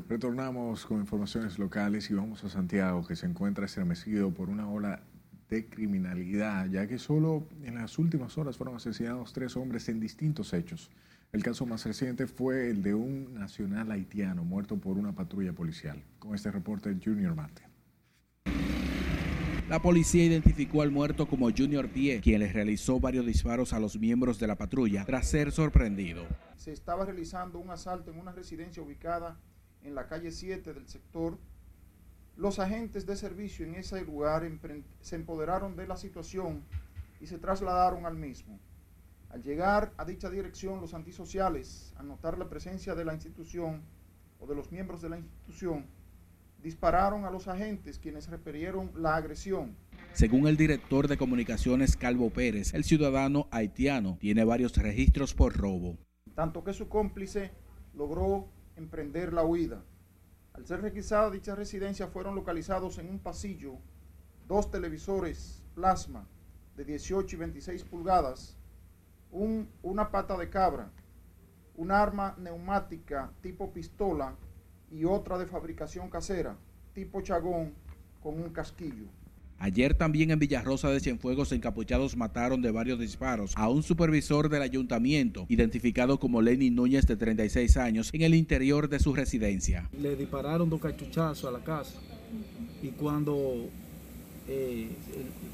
Retornamos 0.07 0.85
con 0.85 0.99
informaciones 0.99 1.57
locales 1.57 2.11
y 2.11 2.13
vamos 2.13 2.43
a 2.43 2.49
Santiago, 2.49 3.03
que 3.03 3.15
se 3.15 3.25
encuentra 3.25 3.65
estremecido 3.65 4.31
por 4.31 4.49
una 4.49 4.69
ola 4.69 5.01
de 5.49 5.67
criminalidad, 5.69 6.67
ya 6.67 6.85
que 6.85 6.99
solo 6.99 7.47
en 7.63 7.73
las 7.73 7.97
últimas 7.97 8.37
horas 8.37 8.57
fueron 8.57 8.75
asesinados 8.75 9.33
tres 9.33 9.57
hombres 9.57 9.89
en 9.89 9.99
distintos 9.99 10.53
hechos. 10.53 10.91
El 11.31 11.41
caso 11.41 11.65
más 11.65 11.83
reciente 11.83 12.27
fue 12.27 12.69
el 12.69 12.83
de 12.83 12.93
un 12.93 13.33
nacional 13.33 13.89
haitiano 13.89 14.43
muerto 14.43 14.77
por 14.77 14.99
una 14.99 15.15
patrulla 15.15 15.53
policial. 15.53 16.03
Con 16.19 16.35
este 16.35 16.51
reporte, 16.51 16.95
Junior 17.03 17.33
Mate. 17.33 17.72
La 19.73 19.81
policía 19.81 20.25
identificó 20.25 20.83
al 20.83 20.91
muerto 20.91 21.27
como 21.27 21.49
Junior 21.49 21.89
Pie, 21.89 22.21
quien 22.21 22.41
le 22.41 22.53
realizó 22.53 22.99
varios 22.99 23.25
disparos 23.25 23.73
a 23.73 23.79
los 23.79 23.97
miembros 23.97 24.37
de 24.37 24.45
la 24.45 24.55
patrulla 24.55 25.03
tras 25.03 25.27
ser 25.27 25.51
sorprendido. 25.51 26.27
Se 26.55 26.71
estaba 26.71 27.05
realizando 27.05 27.57
un 27.57 27.71
asalto 27.71 28.11
en 28.11 28.19
una 28.19 28.31
residencia 28.31 28.83
ubicada 28.83 29.35
en 29.81 29.95
la 29.95 30.05
calle 30.05 30.29
7 30.29 30.75
del 30.75 30.87
sector. 30.87 31.39
Los 32.37 32.59
agentes 32.59 33.07
de 33.07 33.15
servicio 33.15 33.65
en 33.65 33.73
ese 33.73 33.99
lugar 34.05 34.47
se 35.01 35.15
empoderaron 35.15 35.75
de 35.75 35.87
la 35.87 35.97
situación 35.97 36.63
y 37.19 37.25
se 37.25 37.39
trasladaron 37.39 38.05
al 38.05 38.15
mismo. 38.15 38.59
Al 39.31 39.41
llegar 39.41 39.91
a 39.97 40.05
dicha 40.05 40.29
dirección, 40.29 40.81
los 40.81 40.93
antisociales, 40.93 41.95
al 41.97 42.09
notar 42.09 42.37
la 42.37 42.47
presencia 42.47 42.93
de 42.93 43.05
la 43.05 43.15
institución 43.15 43.81
o 44.39 44.45
de 44.45 44.53
los 44.53 44.71
miembros 44.71 45.01
de 45.01 45.09
la 45.09 45.17
institución, 45.17 45.87
dispararon 46.63 47.25
a 47.25 47.29
los 47.29 47.49
agentes 47.49 47.99
quienes 47.99 48.29
repelieron 48.29 48.89
la 48.95 49.15
agresión. 49.17 49.75
Según 50.13 50.47
el 50.47 50.55
director 50.55 51.07
de 51.07 51.17
comunicaciones 51.17 51.97
Calvo 51.97 52.29
Pérez, 52.29 52.73
el 52.73 52.85
ciudadano 52.85 53.47
haitiano 53.51 54.17
tiene 54.19 54.45
varios 54.45 54.77
registros 54.77 55.33
por 55.33 55.57
robo. 55.57 55.97
Tanto 56.33 56.63
que 56.63 56.73
su 56.73 56.87
cómplice 56.87 57.51
logró 57.93 58.47
emprender 58.77 59.33
la 59.33 59.43
huida. 59.43 59.83
Al 60.53 60.65
ser 60.65 60.81
requisada 60.81 61.29
dicha 61.29 61.53
residencia 61.53 62.07
fueron 62.07 62.35
localizados 62.35 62.97
en 62.97 63.09
un 63.09 63.19
pasillo 63.19 63.73
dos 64.47 64.71
televisores 64.71 65.63
plasma 65.75 66.27
de 66.77 66.85
18 66.85 67.35
y 67.35 67.39
26 67.39 67.83
pulgadas, 67.83 68.55
un, 69.31 69.67
una 69.81 70.11
pata 70.11 70.37
de 70.37 70.49
cabra, 70.49 70.91
un 71.75 71.91
arma 71.91 72.35
neumática 72.37 73.31
tipo 73.41 73.73
pistola 73.73 74.35
y 74.93 75.05
otra 75.05 75.37
de 75.37 75.47
fabricación 75.47 76.09
casera, 76.09 76.55
tipo 76.93 77.21
chagón, 77.21 77.73
con 78.21 78.39
un 78.39 78.49
casquillo. 78.49 79.05
Ayer 79.57 79.93
también 79.93 80.31
en 80.31 80.39
Villarrosa 80.39 80.89
de 80.89 80.99
Cienfuegos 80.99 81.51
encapuchados 81.51 82.17
mataron 82.17 82.61
de 82.61 82.71
varios 82.71 82.99
disparos 82.99 83.53
a 83.55 83.69
un 83.69 83.81
supervisor 83.81 84.49
del 84.49 84.61
ayuntamiento, 84.61 85.45
identificado 85.47 86.19
como 86.19 86.41
Lenny 86.41 86.69
Núñez 86.69 87.07
de 87.07 87.15
36 87.15 87.77
años, 87.77 88.09
en 88.13 88.23
el 88.23 88.35
interior 88.35 88.89
de 88.89 88.99
su 88.99 89.13
residencia. 89.13 89.89
Le 89.97 90.15
dispararon 90.15 90.69
dos 90.69 90.81
cachuchazos 90.81 91.45
a 91.45 91.51
la 91.51 91.63
casa 91.63 91.99
y 92.81 92.89
cuando 92.89 93.69
eh, 94.47 94.89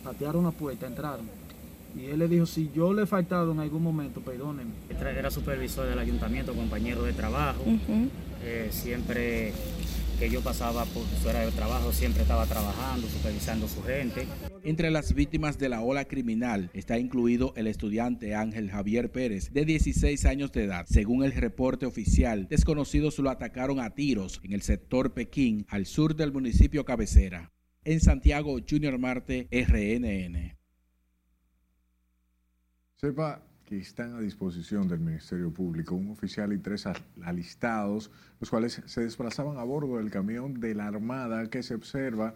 patearon 0.04 0.44
la 0.44 0.52
puerta 0.52 0.88
entraron. 0.88 1.28
Y 1.96 2.06
él 2.06 2.20
le 2.20 2.28
dijo, 2.28 2.46
si 2.46 2.70
yo 2.74 2.94
le 2.94 3.04
he 3.04 3.06
faltado 3.06 3.52
en 3.52 3.60
algún 3.60 3.84
momento, 3.84 4.22
perdónenme. 4.22 4.74
Era 4.90 5.32
supervisor 5.32 5.88
del 5.88 6.00
ayuntamiento, 6.00 6.54
compañero 6.54 7.04
de 7.04 7.14
trabajo. 7.14 7.64
Eh, 8.44 8.68
siempre 8.72 9.54
que 10.20 10.30
yo 10.30 10.42
pasaba 10.42 10.84
por 10.86 11.04
fuera 11.22 11.40
del 11.42 11.54
trabajo, 11.54 11.94
siempre 11.94 12.24
estaba 12.24 12.46
trabajando, 12.46 13.08
supervisando 13.08 13.68
a 13.68 13.70
su 13.70 13.82
gente. 13.84 14.28
Entre 14.64 14.92
las 14.92 15.14
víctimas 15.14 15.58
de 15.58 15.70
la 15.70 15.82
ola 15.82 16.06
criminal 16.06 16.70
está 16.74 17.00
incluido 17.00 17.54
el 17.56 17.68
estudiante 17.68 18.36
Ángel 18.36 18.70
Javier 18.70 19.12
Pérez, 19.12 19.54
de 19.54 19.64
16 19.64 20.26
años 20.26 20.52
de 20.52 20.66
edad. 20.66 20.86
Según 20.90 21.24
el 21.24 21.32
reporte 21.32 21.86
oficial, 21.86 22.48
desconocidos 22.50 23.18
lo 23.20 23.30
atacaron 23.30 23.80
a 23.80 23.92
tiros 23.92 24.42
en 24.44 24.52
el 24.52 24.62
sector 24.62 25.14
Pekín, 25.14 25.66
al 25.70 25.86
sur 25.86 26.16
del 26.16 26.34
municipio 26.34 26.84
cabecera. 26.84 27.54
En 27.86 28.02
Santiago, 28.02 28.58
Junior 28.70 28.98
Marte, 29.00 29.48
RNN. 29.52 30.59
Sepa 33.00 33.42
que 33.64 33.78
están 33.78 34.14
a 34.16 34.20
disposición 34.20 34.90
del 34.90 35.00
Ministerio 35.00 35.54
Público, 35.54 35.96
un 35.96 36.12
oficial 36.12 36.52
y 36.52 36.58
tres 36.58 36.84
alistados, 37.24 38.12
los 38.42 38.50
cuales 38.50 38.82
se 38.86 39.02
desplazaban 39.02 39.58
a 39.58 39.64
bordo 39.64 40.00
del 40.00 40.12
camión 40.12 40.60
de 40.60 40.76
la 40.76 40.88
Armada 40.88 41.50
que 41.50 41.64
se 41.64 41.76
observa 41.76 42.36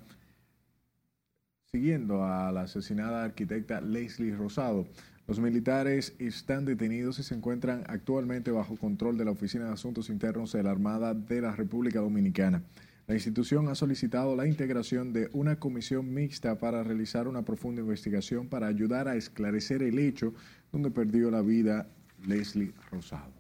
siguiendo 1.66 2.24
a 2.24 2.50
la 2.54 2.62
asesinada 2.62 3.26
arquitecta 3.26 3.82
Leslie 3.82 4.38
Rosado. 4.38 4.88
Los 5.28 5.42
militares 5.42 6.16
están 6.18 6.64
detenidos 6.64 7.20
y 7.20 7.24
se 7.24 7.36
encuentran 7.36 7.84
actualmente 7.90 8.50
bajo 8.52 8.78
control 8.78 9.18
de 9.18 9.26
la 9.26 9.32
Oficina 9.32 9.66
de 9.66 9.74
Asuntos 9.74 10.10
Internos 10.10 10.54
de 10.54 10.64
la 10.64 10.72
Armada 10.72 11.14
de 11.14 11.42
la 11.42 11.54
República 11.54 12.00
Dominicana. 12.00 12.64
La 13.06 13.16
institución 13.16 13.68
ha 13.68 13.76
solicitado 13.76 14.34
la 14.36 14.48
integración 14.48 15.12
de 15.12 15.30
una 15.34 15.58
comisión 15.58 16.14
mixta 16.14 16.58
para 16.58 16.84
realizar 16.84 17.28
una 17.28 17.44
profunda 17.44 17.82
investigación 17.82 18.48
para 18.48 18.68
ayudar 18.68 19.10
a 19.10 19.18
esclarecer 19.18 19.84
el 19.84 20.00
hecho 20.00 20.34
donde 20.72 20.90
perdió 20.90 21.30
la 21.30 21.42
vida 21.42 21.90
Leslie 22.26 22.74
Rosado. 22.90 23.34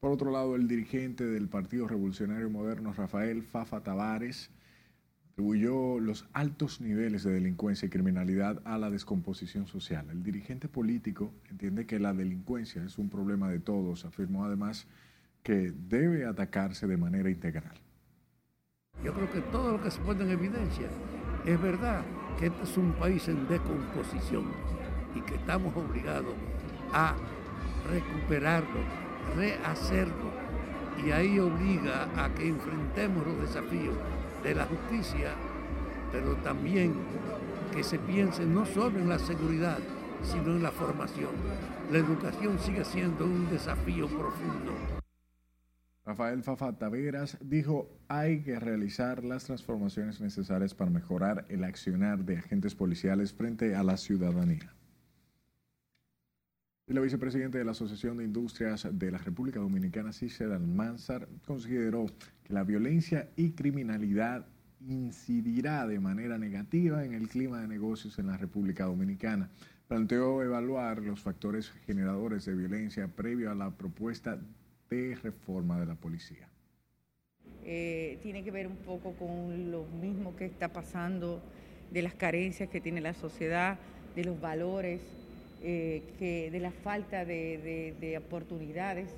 Por 0.00 0.10
otro 0.10 0.32
lado, 0.32 0.56
el 0.56 0.66
dirigente 0.66 1.24
del 1.24 1.48
Partido 1.48 1.86
Revolucionario 1.86 2.50
Moderno, 2.50 2.92
Rafael 2.92 3.42
Fafa 3.44 3.82
Tavares, 3.82 4.50
atribuyó 5.30 6.00
los 6.00 6.26
altos 6.32 6.80
niveles 6.80 7.22
de 7.22 7.32
delincuencia 7.32 7.86
y 7.86 7.90
criminalidad 7.90 8.60
a 8.64 8.78
la 8.78 8.90
descomposición 8.90 9.66
social. 9.68 10.08
El 10.10 10.24
dirigente 10.24 10.68
político 10.68 11.32
entiende 11.50 11.86
que 11.86 12.00
la 12.00 12.14
delincuencia 12.14 12.82
es 12.82 12.98
un 12.98 13.10
problema 13.10 13.48
de 13.48 13.60
todos. 13.60 14.04
Afirmó 14.04 14.44
además 14.44 14.86
que 15.42 15.72
debe 15.74 16.26
atacarse 16.26 16.86
de 16.86 16.96
manera 16.96 17.30
integral. 17.30 17.74
Yo 19.02 19.14
creo 19.14 19.30
que 19.30 19.40
todo 19.40 19.72
lo 19.72 19.82
que 19.82 19.90
se 19.90 20.00
pone 20.00 20.24
en 20.24 20.30
evidencia 20.30 20.88
es 21.46 21.60
verdad 21.60 22.02
que 22.38 22.46
este 22.46 22.62
es 22.62 22.76
un 22.76 22.92
país 22.92 23.28
en 23.28 23.48
descomposición 23.48 24.44
y 25.14 25.20
que 25.22 25.36
estamos 25.36 25.74
obligados 25.76 26.34
a 26.92 27.14
recuperarlo, 27.90 28.80
rehacerlo. 29.36 30.30
Y 31.04 31.12
ahí 31.12 31.38
obliga 31.38 32.08
a 32.16 32.28
que 32.34 32.48
enfrentemos 32.48 33.26
los 33.26 33.40
desafíos 33.40 33.94
de 34.42 34.54
la 34.54 34.66
justicia, 34.66 35.32
pero 36.12 36.34
también 36.36 36.94
que 37.74 37.82
se 37.82 37.98
piense 37.98 38.44
no 38.44 38.66
solo 38.66 38.98
en 38.98 39.08
la 39.08 39.18
seguridad, 39.18 39.78
sino 40.22 40.56
en 40.56 40.62
la 40.62 40.70
formación. 40.70 41.30
La 41.90 41.98
educación 41.98 42.58
sigue 42.58 42.84
siendo 42.84 43.24
un 43.24 43.48
desafío 43.48 44.06
profundo. 44.08 44.99
Rafael 46.04 46.42
Fafa 46.42 46.78
Taveras 46.78 47.36
dijo 47.40 47.90
hay 48.08 48.42
que 48.42 48.58
realizar 48.58 49.22
las 49.22 49.44
transformaciones 49.44 50.20
necesarias 50.20 50.74
para 50.74 50.90
mejorar 50.90 51.44
el 51.48 51.62
accionar 51.62 52.24
de 52.24 52.38
agentes 52.38 52.74
policiales 52.74 53.32
frente 53.32 53.74
a 53.74 53.82
la 53.82 53.96
ciudadanía. 53.96 54.74
Y 56.86 56.92
la 56.92 57.02
vicepresidenta 57.02 57.58
de 57.58 57.64
la 57.64 57.70
Asociación 57.70 58.16
de 58.16 58.24
Industrias 58.24 58.88
de 58.90 59.12
la 59.12 59.18
República 59.18 59.60
Dominicana, 59.60 60.12
Cícera 60.12 60.56
Almanzar, 60.56 61.28
consideró 61.46 62.06
que 62.42 62.52
la 62.52 62.64
violencia 62.64 63.30
y 63.36 63.52
criminalidad 63.52 64.46
incidirá 64.80 65.86
de 65.86 66.00
manera 66.00 66.38
negativa 66.38 67.04
en 67.04 67.12
el 67.14 67.28
clima 67.28 67.60
de 67.60 67.68
negocios 67.68 68.18
en 68.18 68.26
la 68.26 68.36
República 68.36 68.86
Dominicana. 68.86 69.50
Planteó 69.86 70.42
evaluar 70.42 71.00
los 71.02 71.20
factores 71.20 71.70
generadores 71.86 72.46
de 72.46 72.56
violencia 72.56 73.06
previo 73.06 73.52
a 73.52 73.54
la 73.54 73.70
propuesta 73.70 74.40
de 74.90 75.14
reforma 75.22 75.78
de 75.78 75.86
la 75.86 75.94
policía. 75.94 76.48
Eh, 77.64 78.18
tiene 78.22 78.42
que 78.42 78.50
ver 78.50 78.66
un 78.66 78.76
poco 78.76 79.12
con 79.12 79.70
lo 79.70 79.84
mismo 79.84 80.34
que 80.34 80.44
está 80.44 80.68
pasando, 80.68 81.40
de 81.90 82.02
las 82.02 82.14
carencias 82.14 82.68
que 82.68 82.80
tiene 82.80 83.00
la 83.00 83.14
sociedad, 83.14 83.78
de 84.14 84.24
los 84.24 84.40
valores, 84.40 85.00
eh, 85.62 86.02
que, 86.18 86.50
de 86.50 86.60
la 86.60 86.72
falta 86.72 87.24
de, 87.24 87.94
de 88.00 88.18
oportunidades. 88.18 89.08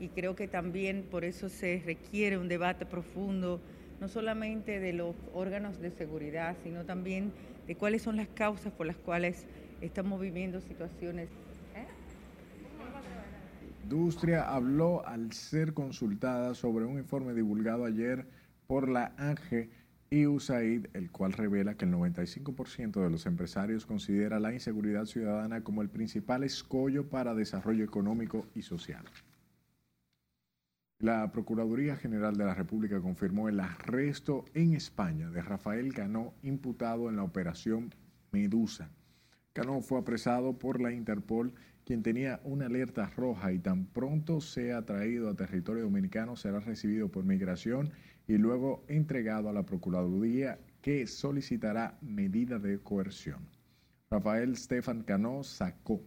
Y 0.00 0.08
creo 0.08 0.34
que 0.34 0.48
también 0.48 1.04
por 1.10 1.24
eso 1.24 1.48
se 1.48 1.82
requiere 1.84 2.38
un 2.38 2.48
debate 2.48 2.86
profundo, 2.86 3.60
no 4.00 4.08
solamente 4.08 4.80
de 4.80 4.92
los 4.92 5.14
órganos 5.32 5.80
de 5.80 5.90
seguridad, 5.90 6.56
sino 6.62 6.84
también 6.84 7.32
de 7.66 7.76
cuáles 7.76 8.02
son 8.02 8.16
las 8.16 8.28
causas 8.28 8.72
por 8.72 8.86
las 8.86 8.96
cuales 8.96 9.46
estamos 9.80 10.20
viviendo 10.20 10.60
situaciones 10.60 11.28
industria 13.82 14.48
habló 14.48 15.06
al 15.06 15.32
ser 15.32 15.74
consultada 15.74 16.54
sobre 16.54 16.84
un 16.84 16.98
informe 16.98 17.34
divulgado 17.34 17.84
ayer 17.84 18.26
por 18.66 18.88
la 18.88 19.12
ANGE 19.16 19.70
y 20.10 20.26
USAID, 20.26 20.86
el 20.92 21.10
cual 21.10 21.32
revela 21.32 21.74
que 21.74 21.84
el 21.84 21.92
95% 21.92 23.02
de 23.02 23.10
los 23.10 23.26
empresarios 23.26 23.86
considera 23.86 24.38
la 24.40 24.52
inseguridad 24.52 25.06
ciudadana 25.06 25.62
como 25.64 25.82
el 25.82 25.88
principal 25.88 26.44
escollo 26.44 27.08
para 27.08 27.34
desarrollo 27.34 27.84
económico 27.84 28.46
y 28.54 28.62
social. 28.62 29.04
La 30.98 31.32
Procuraduría 31.32 31.96
General 31.96 32.36
de 32.36 32.44
la 32.44 32.54
República 32.54 33.00
confirmó 33.00 33.48
el 33.48 33.58
arresto 33.58 34.44
en 34.54 34.74
España 34.74 35.30
de 35.30 35.42
Rafael 35.42 35.92
Cano, 35.92 36.34
imputado 36.42 37.08
en 37.08 37.16
la 37.16 37.24
operación 37.24 37.92
Medusa. 38.30 38.90
Cano 39.52 39.80
fue 39.82 39.98
apresado 39.98 40.58
por 40.58 40.80
la 40.80 40.92
Interpol 40.92 41.52
quien 41.84 42.02
tenía 42.02 42.40
una 42.44 42.66
alerta 42.66 43.10
roja 43.16 43.52
y 43.52 43.58
tan 43.58 43.86
pronto 43.86 44.40
sea 44.40 44.82
traído 44.82 45.28
a 45.28 45.34
territorio 45.34 45.82
dominicano 45.82 46.36
será 46.36 46.60
recibido 46.60 47.10
por 47.10 47.24
migración 47.24 47.90
y 48.26 48.38
luego 48.38 48.84
entregado 48.88 49.48
a 49.48 49.52
la 49.52 49.64
Procuraduría 49.64 50.58
que 50.80 51.06
solicitará 51.06 51.98
medida 52.00 52.58
de 52.58 52.78
coerción. 52.78 53.48
Rafael 54.10 54.56
Stefan 54.56 55.02
Cano 55.02 55.42
sacó, 55.42 56.02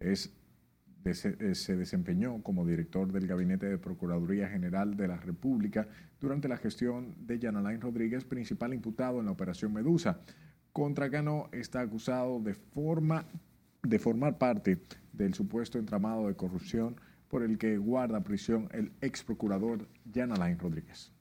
eh, 0.00 0.16
se 0.16 1.76
desempeñó 1.76 2.42
como 2.42 2.66
director 2.66 3.10
del 3.10 3.26
Gabinete 3.26 3.66
de 3.66 3.78
Procuraduría 3.78 4.48
General 4.48 4.96
de 4.96 5.08
la 5.08 5.16
República 5.16 5.88
durante 6.20 6.46
la 6.48 6.56
gestión 6.56 7.14
de 7.26 7.38
Yanalain 7.38 7.80
Rodríguez, 7.80 8.24
principal 8.24 8.72
imputado 8.72 9.18
en 9.18 9.26
la 9.26 9.32
Operación 9.32 9.72
Medusa. 9.72 10.20
Contra 10.72 11.10
Cano 11.10 11.50
está 11.52 11.80
acusado 11.80 12.40
de 12.40 12.54
forma 12.54 13.26
de 13.82 13.98
formar 13.98 14.38
parte 14.38 14.80
del 15.12 15.34
supuesto 15.34 15.78
entramado 15.78 16.28
de 16.28 16.36
corrupción 16.36 16.96
por 17.28 17.42
el 17.42 17.58
que 17.58 17.76
guarda 17.76 18.22
prisión 18.22 18.68
el 18.72 18.92
ex 19.00 19.22
procurador 19.22 19.86
Jan 20.14 20.32
Alain 20.32 20.58
Rodríguez. 20.58 21.12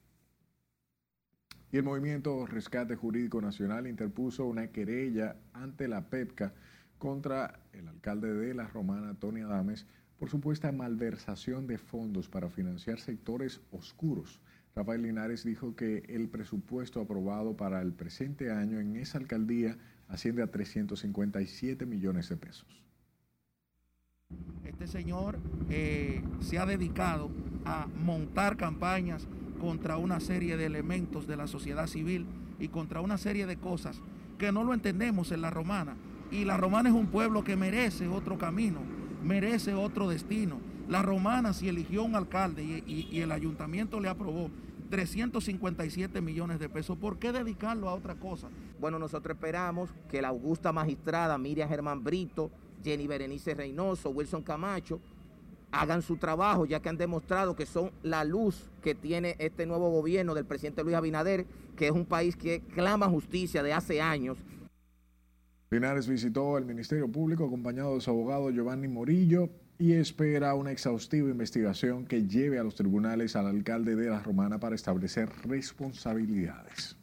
Y 1.71 1.77
el 1.77 1.83
Movimiento 1.83 2.45
Rescate 2.45 2.95
Jurídico 2.95 3.41
Nacional 3.41 3.87
interpuso 3.87 4.45
una 4.45 4.67
querella 4.67 5.35
ante 5.53 5.87
la 5.87 6.09
PEPCA 6.09 6.53
contra 6.97 7.59
el 7.73 7.87
alcalde 7.87 8.33
de 8.33 8.53
La 8.53 8.67
Romana, 8.67 9.15
Tony 9.15 9.41
Adames, 9.41 9.85
por 10.19 10.29
supuesta 10.29 10.71
malversación 10.71 11.67
de 11.67 11.77
fondos 11.77 12.29
para 12.29 12.49
financiar 12.49 12.99
sectores 12.99 13.59
oscuros. 13.71 14.39
Rafael 14.75 15.01
Linares 15.01 15.43
dijo 15.43 15.75
que 15.75 16.03
el 16.07 16.29
presupuesto 16.29 17.01
aprobado 17.01 17.57
para 17.57 17.81
el 17.81 17.93
presente 17.93 18.51
año 18.51 18.79
en 18.79 18.95
esa 18.95 19.17
alcaldía 19.17 19.77
asciende 20.07 20.43
a 20.43 20.47
357 20.47 21.85
millones 21.85 22.29
de 22.29 22.37
pesos. 22.37 22.81
Este 24.63 24.87
señor 24.87 25.39
eh, 25.69 26.21
se 26.39 26.57
ha 26.57 26.65
dedicado 26.65 27.29
a 27.65 27.87
montar 27.87 28.57
campañas 28.57 29.27
contra 29.59 29.97
una 29.97 30.19
serie 30.19 30.57
de 30.57 30.65
elementos 30.65 31.27
de 31.27 31.37
la 31.37 31.47
sociedad 31.47 31.87
civil 31.87 32.25
y 32.59 32.69
contra 32.69 33.01
una 33.01 33.17
serie 33.17 33.45
de 33.45 33.57
cosas 33.57 34.01
que 34.37 34.51
no 34.51 34.63
lo 34.63 34.73
entendemos 34.73 35.31
en 35.31 35.41
la 35.41 35.49
romana. 35.49 35.95
Y 36.31 36.45
la 36.45 36.57
romana 36.57 36.89
es 36.89 36.95
un 36.95 37.07
pueblo 37.07 37.43
que 37.43 37.57
merece 37.57 38.07
otro 38.07 38.37
camino, 38.37 38.79
merece 39.23 39.73
otro 39.73 40.09
destino. 40.09 40.59
La 40.91 41.01
romana 41.01 41.53
si 41.53 41.69
eligió 41.69 42.03
un 42.03 42.15
alcalde 42.15 42.83
y 42.85 43.21
el 43.21 43.31
ayuntamiento 43.31 44.01
le 44.01 44.09
aprobó 44.09 44.49
357 44.89 46.19
millones 46.19 46.59
de 46.59 46.67
pesos. 46.67 46.97
¿Por 46.97 47.17
qué 47.17 47.31
dedicarlo 47.31 47.87
a 47.87 47.93
otra 47.93 48.15
cosa? 48.15 48.49
Bueno, 48.77 48.99
nosotros 48.99 49.37
esperamos 49.37 49.89
que 50.09 50.21
la 50.21 50.27
augusta 50.27 50.73
magistrada 50.73 51.37
Miriam 51.37 51.69
Germán 51.69 52.03
Brito, 52.03 52.51
Jenny 52.83 53.07
Berenice 53.07 53.53
Reynoso, 53.53 54.09
Wilson 54.09 54.43
Camacho, 54.43 54.99
hagan 55.71 56.01
su 56.01 56.17
trabajo, 56.17 56.65
ya 56.65 56.81
que 56.81 56.89
han 56.89 56.97
demostrado 56.97 57.55
que 57.55 57.65
son 57.65 57.91
la 58.03 58.25
luz 58.25 58.69
que 58.83 58.93
tiene 58.93 59.37
este 59.39 59.65
nuevo 59.65 59.91
gobierno 59.91 60.33
del 60.33 60.43
presidente 60.43 60.83
Luis 60.83 60.97
Abinader, 60.97 61.45
que 61.77 61.85
es 61.85 61.93
un 61.93 62.05
país 62.05 62.35
que 62.35 62.59
clama 62.75 63.07
justicia 63.07 63.63
de 63.63 63.71
hace 63.71 64.01
años. 64.01 64.37
Linares 65.69 66.05
visitó 66.05 66.57
el 66.57 66.65
Ministerio 66.65 67.09
Público 67.09 67.45
acompañado 67.45 67.95
de 67.95 68.01
su 68.01 68.09
abogado 68.09 68.49
Giovanni 68.49 68.89
Morillo 68.89 69.49
y 69.81 69.93
espera 69.93 70.53
una 70.53 70.71
exhaustiva 70.71 71.31
investigación 71.31 72.05
que 72.05 72.27
lleve 72.27 72.59
a 72.59 72.63
los 72.63 72.75
tribunales 72.75 73.35
al 73.35 73.47
alcalde 73.47 73.95
de 73.95 74.11
La 74.11 74.19
Romana 74.19 74.59
para 74.59 74.75
establecer 74.75 75.27
responsabilidades. 75.43 76.95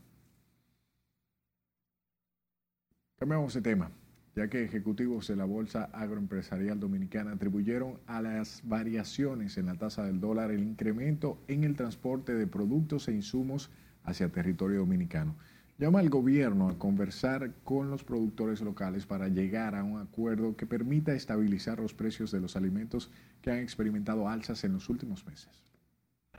Cambiamos 3.19 3.53
de 3.55 3.63
tema, 3.63 3.91
ya 4.37 4.47
que 4.49 4.63
ejecutivos 4.63 5.27
de 5.27 5.35
la 5.35 5.45
Bolsa 5.45 5.91
Agroempresarial 5.93 6.79
Dominicana 6.79 7.33
atribuyeron 7.33 7.99
a 8.07 8.23
las 8.23 8.61
variaciones 8.63 9.59
en 9.59 9.67
la 9.67 9.75
tasa 9.75 10.05
del 10.05 10.21
dólar 10.21 10.53
el 10.53 10.63
incremento 10.63 11.43
en 11.49 11.65
el 11.65 11.75
transporte 11.75 12.37
de 12.37 12.47
productos 12.47 13.09
e 13.09 13.13
insumos 13.13 13.73
hacia 14.05 14.29
territorio 14.29 14.79
dominicano 14.79 15.35
llama 15.79 16.01
al 16.01 16.11
gobierno 16.11 16.69
a 16.69 16.77
conversar 16.77 17.53
con 17.63 17.89
los 17.89 18.03
productores 18.03 18.61
locales 18.61 19.07
para 19.07 19.29
llegar 19.29 19.77
a 19.77 19.85
un 19.85 20.01
acuerdo 20.01 20.57
que 20.57 20.67
permita 20.67 21.13
estabilizar 21.13 21.79
los 21.79 21.95
precios 21.95 22.33
de 22.33 22.41
los 22.41 22.57
alimentos 22.57 23.11
que 23.41 23.53
han 23.53 23.59
experimentado 23.59 24.29
alzas 24.29 24.65
en 24.65 24.73
los 24.73 24.89
últimos 24.89 25.25
meses. 25.25 25.63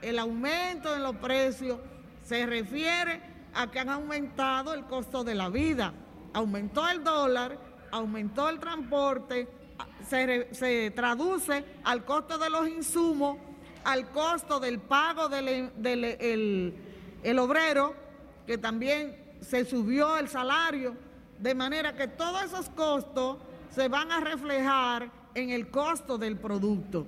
El 0.02 0.20
aumento 0.20 0.94
en 0.94 1.04
los 1.04 1.16
precios 1.16 1.80
se 2.24 2.46
refiere 2.46 3.22
a 3.54 3.72
que 3.72 3.80
han 3.80 3.90
aumentado 3.90 4.74
el 4.74 4.84
costo 4.84 5.24
de 5.24 5.36
la 5.36 5.50
vida. 5.50 5.94
Aumentó 6.34 6.88
el 6.90 7.04
dólar, 7.04 7.58
aumentó 7.92 8.50
el 8.50 8.60
transporte, 8.60 9.48
se, 10.06 10.92
traduce 10.92 11.64
al 11.86 12.04
costo 12.04 12.38
de 12.38 12.50
los 12.50 12.68
insumos, 12.68 13.38
al 13.86 14.10
costo 14.10 14.60
del 14.60 14.80
pago 14.80 15.30
del 15.30 16.74
el 17.24 17.40
obrero, 17.40 17.96
que 18.46 18.58
también 18.58 19.29
se 19.42 19.66
subió 19.66 20.18
el 20.18 20.28
salario, 20.28 20.96
de 21.40 21.56
manera 21.56 21.96
que 21.96 22.08
todos 22.08 22.44
esos 22.44 22.70
costos 22.70 23.38
se 23.70 23.88
van 23.88 24.12
a 24.12 24.20
reflejar 24.20 25.12
en 25.36 25.52
el 25.52 25.70
costo 25.70 26.18
del 26.18 26.38
producto. 26.38 27.08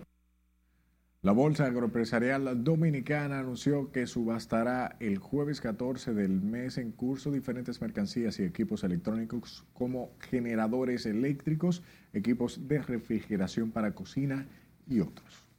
La 1.23 1.33
Bolsa 1.33 1.65
Agroempresarial 1.65 2.63
Dominicana 2.63 3.39
anunció 3.39 3.91
que 3.91 4.07
subastará 4.07 4.95
el 4.99 5.19
jueves 5.19 5.61
14 5.61 6.15
del 6.15 6.41
mes 6.41 6.79
en 6.79 6.91
curso 6.91 7.29
diferentes 7.29 7.79
mercancías 7.79 8.39
y 8.39 8.43
equipos 8.43 8.83
electrónicos 8.83 9.63
como 9.73 10.09
generadores 10.19 11.05
eléctricos, 11.05 11.83
equipos 12.13 12.67
de 12.67 12.81
refrigeración 12.81 13.69
para 13.69 13.93
cocina 13.93 14.47
y 14.87 15.01
otros. 15.01 15.50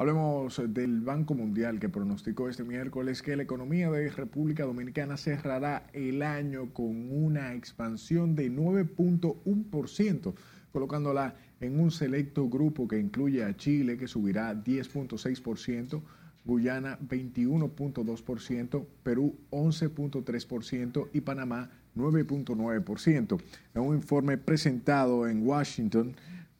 Hablemos 0.00 0.62
del 0.68 1.00
Banco 1.00 1.34
Mundial 1.34 1.80
que 1.80 1.88
pronosticó 1.88 2.48
este 2.48 2.62
miércoles 2.62 3.20
que 3.20 3.34
la 3.34 3.42
economía 3.42 3.90
de 3.90 4.08
República 4.10 4.64
Dominicana 4.64 5.16
cerrará 5.16 5.88
el 5.92 6.22
año 6.22 6.72
con 6.72 7.10
una 7.10 7.52
expansión 7.54 8.36
de 8.36 8.48
9.1%, 8.48 10.34
colocándola 10.70 11.34
en 11.60 11.80
un 11.80 11.90
selecto 11.90 12.48
grupo 12.48 12.86
que 12.86 13.00
incluye 13.00 13.42
a 13.42 13.56
Chile 13.56 13.96
que 13.96 14.06
subirá 14.06 14.54
10.6%, 14.54 16.00
Guyana 16.44 16.96
21.2%, 17.00 18.86
Perú 19.02 19.34
11.3% 19.50 21.08
y 21.12 21.22
Panamá 21.22 21.70
9.9%. 21.96 23.40
En 23.74 23.82
un 23.82 23.96
informe 23.96 24.38
presentado 24.38 25.26
en 25.26 25.44
Washington 25.44 26.14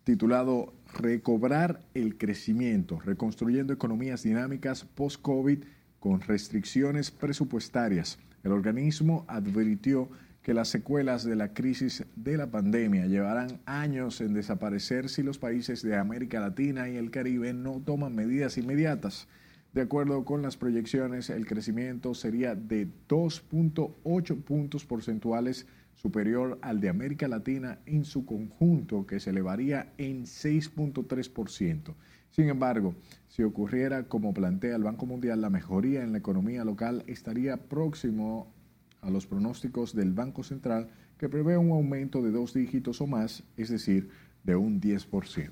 titulado 0.09 0.73
recobrar 0.95 1.83
el 1.93 2.17
crecimiento, 2.17 2.99
reconstruyendo 2.99 3.75
economías 3.75 4.23
dinámicas 4.23 4.87
post-COVID 4.87 5.65
con 6.01 6.23
restricciones 6.23 7.11
presupuestarias. 7.11 8.19
El 8.43 8.53
organismo 8.53 9.27
advirtió 9.29 10.09
que 10.41 10.55
las 10.55 10.69
secuelas 10.69 11.25
de 11.25 11.37
la 11.37 11.53
crisis 11.53 12.07
de 12.17 12.39
la 12.39 12.51
pandemia 12.51 13.05
llevarán 13.05 13.61
años 13.67 14.23
en 14.23 14.33
desaparecer 14.33 15.11
si 15.11 15.23
los 15.23 15.37
países 15.37 15.83
de 15.83 15.95
América 15.95 16.41
Latina 16.41 16.89
y 16.89 16.97
el 16.97 17.11
Caribe 17.11 17.53
no 17.53 17.83
toman 17.85 18.15
medidas 18.15 18.57
inmediatas. 18.57 19.29
De 19.75 19.83
acuerdo 19.83 20.25
con 20.25 20.41
las 20.41 20.57
proyecciones, 20.57 21.29
el 21.29 21.45
crecimiento 21.45 22.15
sería 22.15 22.55
de 22.55 22.89
2.8 23.11 24.43
puntos 24.43 24.87
porcentuales 24.87 25.67
superior 26.01 26.59
al 26.63 26.81
de 26.81 26.89
América 26.89 27.27
Latina 27.29 27.81
en 27.85 28.05
su 28.05 28.25
conjunto, 28.25 29.07
que 29.07 29.21
se 29.21 29.31
elevaría 29.31 29.93
en 29.99 30.25
6.3%. 30.25 31.95
Sin 32.31 32.49
embargo, 32.49 32.95
si 33.29 33.43
ocurriera 33.43 34.05
como 34.05 34.33
plantea 34.33 34.77
el 34.77 34.85
Banco 34.85 35.07
Mundial, 35.07 35.41
la 35.41 35.51
mejoría 35.51 36.03
en 36.03 36.13
la 36.13 36.19
economía 36.19 36.65
local 36.65 37.03
estaría 37.09 37.57
próximo 37.57 38.53
a 39.01 39.11
los 39.11 39.27
pronósticos 39.27 39.95
del 39.95 40.13
Banco 40.13 40.43
Central, 40.45 40.89
que 41.19 41.29
prevé 41.29 41.57
un 41.57 41.71
aumento 41.73 42.23
de 42.23 42.31
dos 42.31 42.55
dígitos 42.55 43.01
o 43.01 43.07
más, 43.07 43.43
es 43.57 43.69
decir, 43.69 44.09
de 44.45 44.55
un 44.55 44.81
10%. 44.81 45.51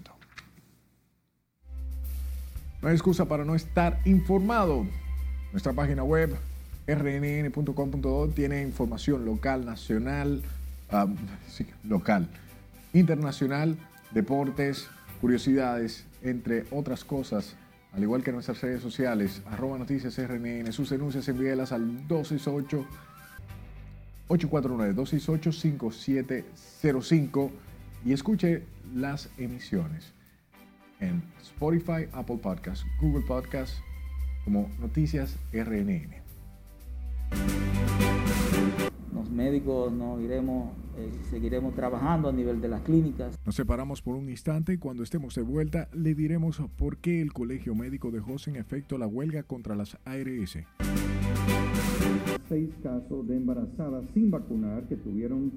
No 2.82 2.88
hay 2.88 2.94
excusa 2.94 3.26
para 3.26 3.44
no 3.44 3.56
estar 3.56 4.00
informado. 4.04 4.86
Nuestra 5.50 5.72
página 5.72 6.04
web 6.04 6.36
rnn.com.do 6.86 8.28
tiene 8.28 8.62
información 8.62 9.24
local, 9.24 9.64
nacional, 9.64 10.42
local, 11.84 12.28
internacional, 12.92 13.76
deportes, 14.12 14.88
curiosidades, 15.20 16.06
entre 16.22 16.64
otras 16.70 17.04
cosas, 17.04 17.56
al 17.92 18.02
igual 18.02 18.22
que 18.22 18.32
nuestras 18.32 18.60
redes 18.60 18.82
sociales, 18.82 19.42
arroba 19.46 19.78
noticias 19.78 20.18
RNN, 20.18 20.70
sus 20.72 20.90
denuncias 20.90 21.28
envíelas 21.28 21.72
al 21.72 22.06
268 22.06 22.86
849 24.28 24.94
268 24.94 25.52
5705 25.52 27.52
y 28.04 28.12
escuche 28.12 28.64
las 28.94 29.30
emisiones 29.38 30.12
en 31.00 31.22
Spotify, 31.40 32.08
Apple 32.12 32.38
Podcasts, 32.42 32.84
Google 33.00 33.24
Podcasts 33.26 33.80
como 34.44 34.70
Noticias 34.78 35.36
RNN. 35.52 36.25
Los 39.14 39.30
médicos 39.30 39.92
no 39.92 40.20
iremos, 40.20 40.72
eh, 40.96 41.10
seguiremos 41.30 41.74
trabajando 41.74 42.28
a 42.28 42.32
nivel 42.32 42.60
de 42.60 42.68
las 42.68 42.82
clínicas. 42.82 43.38
Nos 43.44 43.54
separamos 43.54 44.02
por 44.02 44.16
un 44.16 44.28
instante 44.28 44.72
y 44.74 44.78
cuando 44.78 45.02
estemos 45.02 45.34
de 45.34 45.42
vuelta 45.42 45.88
le 45.92 46.14
diremos 46.14 46.62
por 46.76 46.98
qué 46.98 47.20
el 47.20 47.32
Colegio 47.32 47.74
Médico 47.74 48.10
dejó 48.10 48.38
sin 48.38 48.56
efecto 48.56 48.98
la 48.98 49.06
huelga 49.06 49.42
contra 49.42 49.74
las 49.74 49.96
ARS. 50.04 50.58
Seis 52.48 52.70
casos 52.82 53.26
de 53.26 53.36
embarazadas 53.36 54.04
sin 54.14 54.30
vacunar 54.30 54.84
que 54.84 54.96
tuvieron 54.96 55.50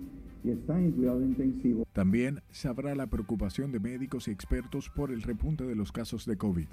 y 0.43 0.51
están 0.51 0.85
en 0.85 0.91
cuidado 0.91 1.21
intensivo. 1.21 1.85
También 1.93 2.41
sabrá 2.51 2.95
la 2.95 3.07
preocupación 3.07 3.71
de 3.71 3.79
médicos 3.79 4.27
y 4.27 4.31
expertos 4.31 4.89
por 4.89 5.11
el 5.11 5.21
repunte 5.21 5.65
de 5.65 5.75
los 5.75 5.91
casos 5.91 6.25
de 6.25 6.37
COVID. 6.37 6.67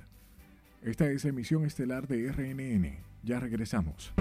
Esta 0.86 1.10
es 1.10 1.24
emisión 1.24 1.64
estelar 1.64 2.06
de 2.06 2.30
RNN. 2.30 2.98
Ya 3.24 3.40
regresamos. 3.40 4.12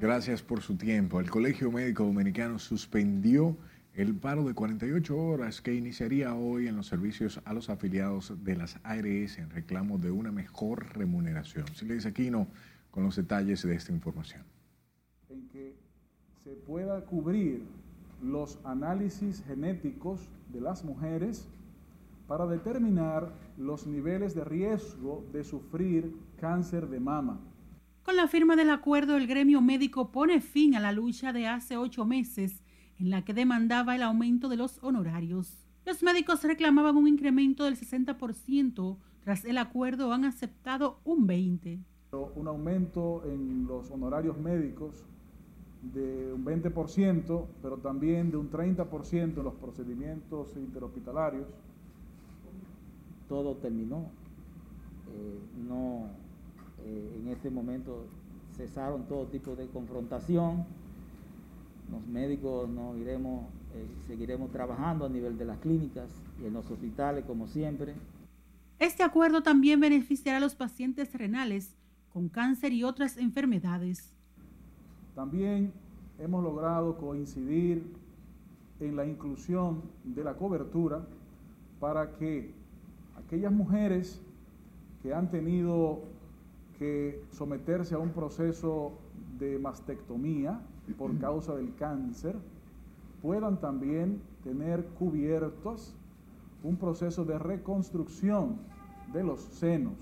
Gracias 0.00 0.40
por 0.40 0.62
su 0.62 0.78
tiempo. 0.78 1.20
El 1.20 1.28
Colegio 1.28 1.70
Médico 1.70 2.04
Dominicano 2.04 2.58
suspendió 2.58 3.54
el 3.96 4.14
paro 4.14 4.44
de 4.44 4.52
48 4.52 5.16
horas 5.16 5.62
que 5.62 5.74
iniciaría 5.74 6.34
hoy 6.34 6.68
en 6.68 6.76
los 6.76 6.86
servicios 6.86 7.40
a 7.46 7.54
los 7.54 7.70
afiliados 7.70 8.44
de 8.44 8.54
las 8.54 8.78
ARS 8.82 9.38
en 9.38 9.48
reclamo 9.48 9.96
de 9.96 10.10
una 10.10 10.30
mejor 10.30 10.94
remuneración. 10.94 11.66
Silencio 11.74 12.10
Aquino 12.10 12.46
con 12.90 13.04
los 13.04 13.16
detalles 13.16 13.62
de 13.62 13.74
esta 13.74 13.92
información. 13.92 14.42
En 15.30 15.48
que 15.48 15.74
se 16.44 16.50
pueda 16.50 17.06
cubrir 17.06 17.62
los 18.22 18.58
análisis 18.64 19.42
genéticos 19.46 20.28
de 20.52 20.60
las 20.60 20.84
mujeres 20.84 21.48
para 22.28 22.46
determinar 22.46 23.32
los 23.56 23.86
niveles 23.86 24.34
de 24.34 24.44
riesgo 24.44 25.24
de 25.32 25.42
sufrir 25.42 26.14
cáncer 26.38 26.88
de 26.88 27.00
mama. 27.00 27.40
Con 28.02 28.16
la 28.16 28.28
firma 28.28 28.56
del 28.56 28.68
acuerdo, 28.68 29.16
el 29.16 29.26
gremio 29.26 29.62
médico 29.62 30.12
pone 30.12 30.42
fin 30.42 30.74
a 30.74 30.80
la 30.80 30.92
lucha 30.92 31.32
de 31.32 31.46
hace 31.46 31.78
ocho 31.78 32.04
meses 32.04 32.62
en 32.98 33.10
la 33.10 33.24
que 33.24 33.34
demandaba 33.34 33.94
el 33.94 34.02
aumento 34.02 34.48
de 34.48 34.56
los 34.56 34.82
honorarios. 34.82 35.66
Los 35.84 36.02
médicos 36.02 36.42
reclamaban 36.42 36.96
un 36.96 37.06
incremento 37.06 37.64
del 37.64 37.76
60%, 37.76 38.96
tras 39.22 39.44
el 39.44 39.58
acuerdo 39.58 40.12
han 40.12 40.24
aceptado 40.24 41.00
un 41.04 41.26
20%. 41.26 41.84
Un 42.34 42.48
aumento 42.48 43.22
en 43.26 43.66
los 43.66 43.90
honorarios 43.90 44.38
médicos 44.38 45.04
de 45.82 46.32
un 46.32 46.44
20%, 46.44 47.46
pero 47.62 47.76
también 47.78 48.30
de 48.30 48.36
un 48.36 48.50
30% 48.50 49.38
en 49.38 49.44
los 49.44 49.54
procedimientos 49.54 50.56
interhospitalarios. 50.56 51.46
Todo 53.28 53.56
terminó. 53.56 54.06
Eh, 55.12 55.38
no, 55.68 56.06
eh, 56.84 57.20
en 57.20 57.28
este 57.28 57.50
momento 57.50 58.06
cesaron 58.56 59.06
todo 59.06 59.26
tipo 59.26 59.54
de 59.54 59.66
confrontación 59.68 60.64
los 61.90 62.06
médicos 62.06 62.68
no 62.68 62.96
iremos, 62.96 63.46
eh, 63.74 63.86
seguiremos 64.06 64.50
trabajando 64.50 65.06
a 65.06 65.08
nivel 65.08 65.38
de 65.38 65.44
las 65.44 65.58
clínicas 65.58 66.10
y 66.42 66.46
en 66.46 66.52
los 66.52 66.70
hospitales 66.70 67.24
como 67.24 67.46
siempre. 67.46 67.94
Este 68.78 69.02
acuerdo 69.02 69.42
también 69.42 69.80
beneficiará 69.80 70.38
a 70.38 70.40
los 70.40 70.54
pacientes 70.54 71.12
renales 71.14 71.76
con 72.12 72.28
cáncer 72.28 72.72
y 72.72 72.84
otras 72.84 73.16
enfermedades. 73.16 74.12
También 75.14 75.72
hemos 76.18 76.42
logrado 76.42 76.96
coincidir 76.96 77.92
en 78.80 78.96
la 78.96 79.06
inclusión 79.06 79.82
de 80.04 80.24
la 80.24 80.34
cobertura 80.34 81.06
para 81.80 82.16
que 82.16 82.52
aquellas 83.16 83.52
mujeres 83.52 84.20
que 85.02 85.14
han 85.14 85.30
tenido 85.30 86.02
que 86.78 87.22
someterse 87.32 87.94
a 87.94 87.98
un 87.98 88.10
proceso 88.10 88.92
de 89.38 89.58
mastectomía, 89.58 90.60
por 90.92 91.16
causa 91.18 91.54
del 91.54 91.74
cáncer 91.74 92.36
puedan 93.22 93.60
también 93.60 94.20
tener 94.44 94.84
cubiertos 94.98 95.94
un 96.62 96.76
proceso 96.76 97.24
de 97.24 97.38
reconstrucción 97.38 98.58
de 99.12 99.24
los 99.24 99.40
senos. 99.40 99.94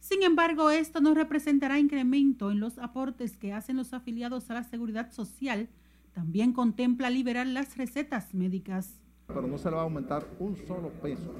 Sin 0.00 0.22
embargo, 0.22 0.70
esto 0.70 1.00
no 1.00 1.14
representará 1.14 1.78
incremento 1.78 2.50
en 2.50 2.58
los 2.58 2.78
aportes 2.78 3.36
que 3.36 3.52
hacen 3.52 3.76
los 3.76 3.92
afiliados 3.92 4.50
a 4.50 4.54
la 4.54 4.64
seguridad 4.64 5.12
social. 5.12 5.68
También 6.12 6.52
contempla 6.52 7.08
liberar 7.08 7.46
las 7.46 7.76
recetas 7.76 8.34
médicas. 8.34 9.00
Pero 9.28 9.46
no 9.46 9.58
se 9.58 9.70
le 9.70 9.76
va 9.76 9.82
a 9.82 9.84
aumentar 9.84 10.26
un 10.40 10.56
solo 10.56 10.90
peso 11.00 11.32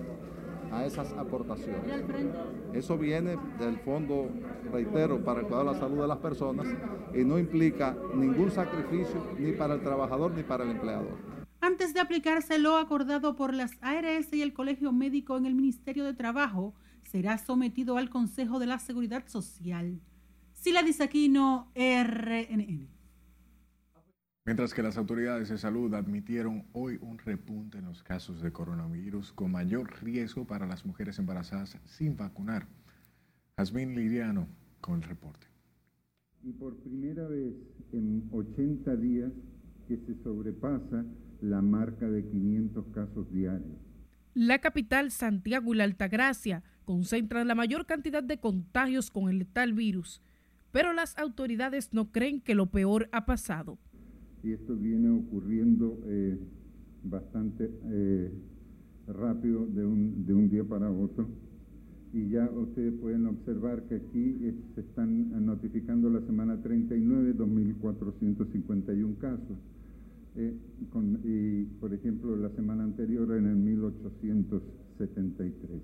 a 0.73 0.87
esas 0.87 1.13
aportaciones. 1.13 1.83
Eso 2.73 2.97
viene 2.99 3.37
del 3.59 3.79
fondo, 3.79 4.29
reitero, 4.73 5.23
para 5.23 5.41
el 5.41 5.47
cuidado 5.47 5.67
de 5.69 5.73
la 5.75 5.79
salud 5.81 6.01
de 6.01 6.09
las 6.09 6.19
personas 6.19 6.67
y 7.15 7.25
no 7.25 7.39
implica 7.39 7.97
ningún 8.15 8.51
sacrificio 8.51 9.35
ni 9.39 9.53
para 9.53 9.75
el 9.75 9.83
trabajador 9.83 10.33
ni 10.33 10.43
para 10.43 10.65
el 10.65 10.71
empleador. 10.71 11.17
Antes 11.61 11.95
de 11.95 12.01
aplicarse 12.01 12.59
lo 12.59 12.77
acordado 12.77 13.37
por 13.37 13.55
las 13.55 13.73
ARS 13.83 14.33
y 14.33 14.43
el 14.43 14.53
Colegio 14.53 14.91
Médico 14.91 15.37
en 15.37 15.47
el 15.47 15.55
Ministerio 15.55 16.05
de 16.05 16.15
Trabajo, 16.15 16.75
será 17.05 17.39
sometido 17.39 17.99
al 17.99 18.11
Consejo 18.11 18.59
de 18.59 18.67
la 18.67 18.79
Seguridad 18.79 19.29
Social. 19.29 20.01
Sila 20.55 20.83
Disaquino, 20.83 21.71
RNN. 21.75 22.89
Mientras 24.45 24.75
que 24.75 24.83
las 24.83 24.97
autoridades 24.97 25.51
de 25.51 25.57
salud 25.57 25.95
admitieron 25.95 26.65
hoy 26.73 26.99
un 27.01 27.19
repunte 27.19 27.79
en 27.79 27.85
los 27.85 28.03
casos 28.03 28.43
de 28.43 28.51
coronavirus 28.51 29.33
con 29.33 29.53
mayor 29.53 30.03
riesgo 30.03 30.49
para 30.49 30.67
las 30.67 30.85
mujeres 30.85 31.21
embarazadas 31.21 31.79
sin 31.85 32.17
vacunar. 32.17 32.67
Jazmín 33.57 33.95
Liriano 33.95 34.49
con 34.81 34.97
el 34.97 35.03
reporte. 35.05 35.47
Y 36.43 36.51
por 36.51 36.77
primera 36.79 37.29
vez 37.29 37.55
en 37.93 38.29
80 38.33 38.97
días 38.97 39.31
que 39.87 39.97
se 39.99 40.21
sobrepasa 40.25 41.05
la 41.41 41.63
marca 41.63 42.09
de 42.09 42.25
500 42.27 42.87
casos 42.89 43.33
diarios. 43.33 43.79
La 44.35 44.59
capital, 44.59 45.13
Santiago 45.13 45.73
y 45.73 45.77
la 45.77 45.85
Altagracia, 45.85 46.65
concentran 46.85 47.47
la 47.47 47.55
mayor 47.55 47.87
cantidad 47.87 48.25
de 48.25 48.41
contagios 48.41 49.13
con 49.13 49.29
el 49.29 49.39
letal 49.39 49.73
virus, 49.73 50.21
pero 50.73 50.93
las 50.93 51.17
autoridades 51.17 51.93
no 51.93 52.11
creen 52.11 52.41
que 52.41 52.57
lo 52.57 52.73
peor 52.73 53.09
ha 53.13 53.25
pasado 53.25 53.79
y 54.43 54.53
esto 54.53 54.75
viene 54.77 55.09
ocurriendo 55.11 56.01
eh, 56.07 56.39
bastante 57.05 57.71
eh, 57.85 58.33
rápido 59.07 59.67
de 59.67 59.87
un, 59.87 60.27
de 60.27 60.35
un 60.35 60.51
día 60.51 60.65
para 60.65 60.91
otro. 60.91 61.29
Y 62.13 62.29
ya 62.29 62.51
ustedes 62.51 62.93
pueden 63.01 63.27
observar 63.27 63.85
que 63.85 63.95
aquí 63.97 64.37
eh, 64.43 64.55
se 64.75 64.81
están 64.83 65.45
notificando 65.47 66.11
la 66.11 66.21
semana 66.27 66.61
39 66.61 67.35
2.451 67.37 69.17
casos. 69.19 69.57
eh, 70.37 70.55
y 71.25 71.65
por 71.81 71.93
ejemplo 71.95 72.37
la 72.37 72.51
semana 72.51 72.85
anterior 72.85 73.33
en 73.37 73.47
el 73.47 73.57
1873. 73.57 75.83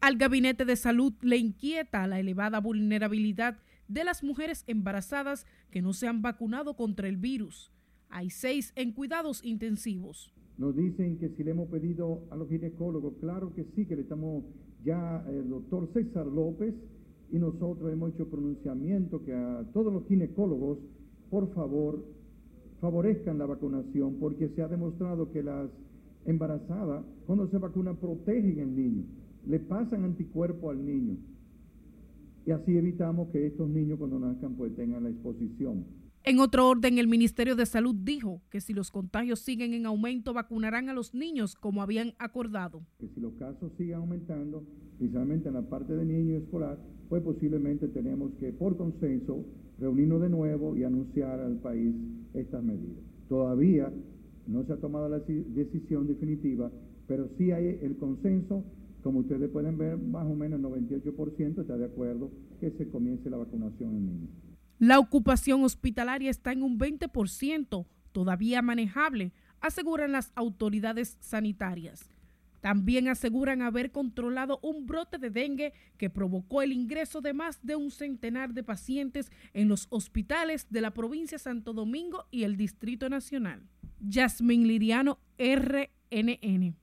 Al 0.00 0.16
Gabinete 0.16 0.64
de 0.64 0.76
Salud 0.76 1.12
le 1.22 1.38
inquieta 1.38 2.06
la 2.06 2.20
elevada 2.20 2.60
vulnerabilidad 2.60 3.58
de 3.88 4.04
las 4.04 4.22
mujeres 4.24 4.64
embarazadas 4.66 5.46
que 5.70 5.82
no 5.82 5.92
se 5.92 6.08
han 6.08 6.22
vacunado 6.22 6.74
contra 6.74 7.08
el 7.08 7.16
virus. 7.16 7.70
Hay 8.14 8.28
seis 8.28 8.74
en 8.76 8.92
cuidados 8.92 9.42
intensivos. 9.42 10.30
Nos 10.58 10.76
dicen 10.76 11.16
que 11.16 11.30
si 11.30 11.42
le 11.42 11.52
hemos 11.52 11.70
pedido 11.70 12.24
a 12.30 12.36
los 12.36 12.46
ginecólogos, 12.46 13.14
claro 13.20 13.54
que 13.54 13.64
sí, 13.74 13.86
que 13.86 13.96
le 13.96 14.02
estamos 14.02 14.44
ya 14.84 15.24
el 15.30 15.48
doctor 15.48 15.88
César 15.94 16.26
López 16.26 16.74
y 17.30 17.38
nosotros 17.38 17.90
hemos 17.90 18.12
hecho 18.12 18.28
pronunciamiento 18.28 19.24
que 19.24 19.32
a 19.32 19.64
todos 19.72 19.90
los 19.90 20.06
ginecólogos, 20.08 20.78
por 21.30 21.54
favor, 21.54 22.04
favorezcan 22.82 23.38
la 23.38 23.46
vacunación 23.46 24.16
porque 24.20 24.50
se 24.50 24.60
ha 24.60 24.68
demostrado 24.68 25.32
que 25.32 25.42
las 25.42 25.70
embarazadas, 26.26 27.06
cuando 27.26 27.48
se 27.48 27.56
vacunan, 27.56 27.96
protegen 27.96 28.60
al 28.60 28.76
niño, 28.76 29.04
le 29.46 29.58
pasan 29.58 30.04
anticuerpo 30.04 30.68
al 30.68 30.84
niño. 30.84 31.16
Y 32.44 32.50
así 32.50 32.76
evitamos 32.76 33.30
que 33.30 33.46
estos 33.46 33.70
niños 33.70 33.98
cuando 33.98 34.18
nazcan 34.18 34.54
pues 34.54 34.76
tengan 34.76 35.04
la 35.04 35.08
exposición. 35.08 36.01
En 36.24 36.38
otro 36.38 36.68
orden, 36.68 36.98
el 36.98 37.08
Ministerio 37.08 37.56
de 37.56 37.66
Salud 37.66 37.96
dijo 37.96 38.42
que 38.48 38.60
si 38.60 38.72
los 38.72 38.92
contagios 38.92 39.40
siguen 39.40 39.74
en 39.74 39.86
aumento, 39.86 40.32
vacunarán 40.32 40.88
a 40.88 40.94
los 40.94 41.14
niños 41.14 41.56
como 41.56 41.82
habían 41.82 42.12
acordado. 42.16 42.86
Que 43.00 43.08
si 43.08 43.18
los 43.18 43.32
casos 43.34 43.72
siguen 43.76 43.96
aumentando, 43.96 44.62
principalmente 44.98 45.48
en 45.48 45.54
la 45.54 45.62
parte 45.62 45.96
de 45.96 46.04
niños 46.04 46.44
escolar, 46.44 46.78
pues 47.08 47.24
posiblemente 47.24 47.88
tenemos 47.88 48.30
que, 48.38 48.52
por 48.52 48.76
consenso, 48.76 49.44
reunirnos 49.80 50.20
de 50.20 50.28
nuevo 50.28 50.76
y 50.76 50.84
anunciar 50.84 51.40
al 51.40 51.56
país 51.56 51.92
estas 52.34 52.62
medidas. 52.62 53.02
Todavía 53.28 53.92
no 54.46 54.64
se 54.64 54.74
ha 54.74 54.76
tomado 54.76 55.08
la 55.08 55.18
decisión 55.18 56.06
definitiva, 56.06 56.70
pero 57.08 57.28
sí 57.36 57.50
hay 57.50 57.80
el 57.82 57.96
consenso, 57.96 58.62
como 59.02 59.18
ustedes 59.18 59.50
pueden 59.50 59.76
ver, 59.76 59.98
más 59.98 60.26
o 60.28 60.36
menos 60.36 60.60
el 60.60 60.66
98% 60.66 61.62
está 61.62 61.76
de 61.76 61.86
acuerdo 61.86 62.30
que 62.60 62.70
se 62.70 62.88
comience 62.90 63.28
la 63.28 63.38
vacunación 63.38 63.96
en 63.96 64.06
niños. 64.06 64.41
La 64.82 64.98
ocupación 64.98 65.62
hospitalaria 65.62 66.28
está 66.28 66.50
en 66.50 66.64
un 66.64 66.76
20%, 66.76 67.86
todavía 68.10 68.62
manejable, 68.62 69.32
aseguran 69.60 70.10
las 70.10 70.32
autoridades 70.34 71.18
sanitarias. 71.20 72.10
También 72.60 73.06
aseguran 73.06 73.62
haber 73.62 73.92
controlado 73.92 74.58
un 74.60 74.88
brote 74.88 75.18
de 75.18 75.30
dengue 75.30 75.72
que 75.98 76.10
provocó 76.10 76.62
el 76.62 76.72
ingreso 76.72 77.20
de 77.20 77.32
más 77.32 77.64
de 77.64 77.76
un 77.76 77.92
centenar 77.92 78.54
de 78.54 78.64
pacientes 78.64 79.30
en 79.54 79.68
los 79.68 79.86
hospitales 79.88 80.66
de 80.68 80.80
la 80.80 80.90
provincia 80.90 81.36
de 81.38 81.44
Santo 81.44 81.74
Domingo 81.74 82.26
y 82.32 82.42
el 82.42 82.56
Distrito 82.56 83.08
Nacional. 83.08 83.62
Yasmin 84.00 84.66
Liriano, 84.66 85.20
RNN. 85.38 86.81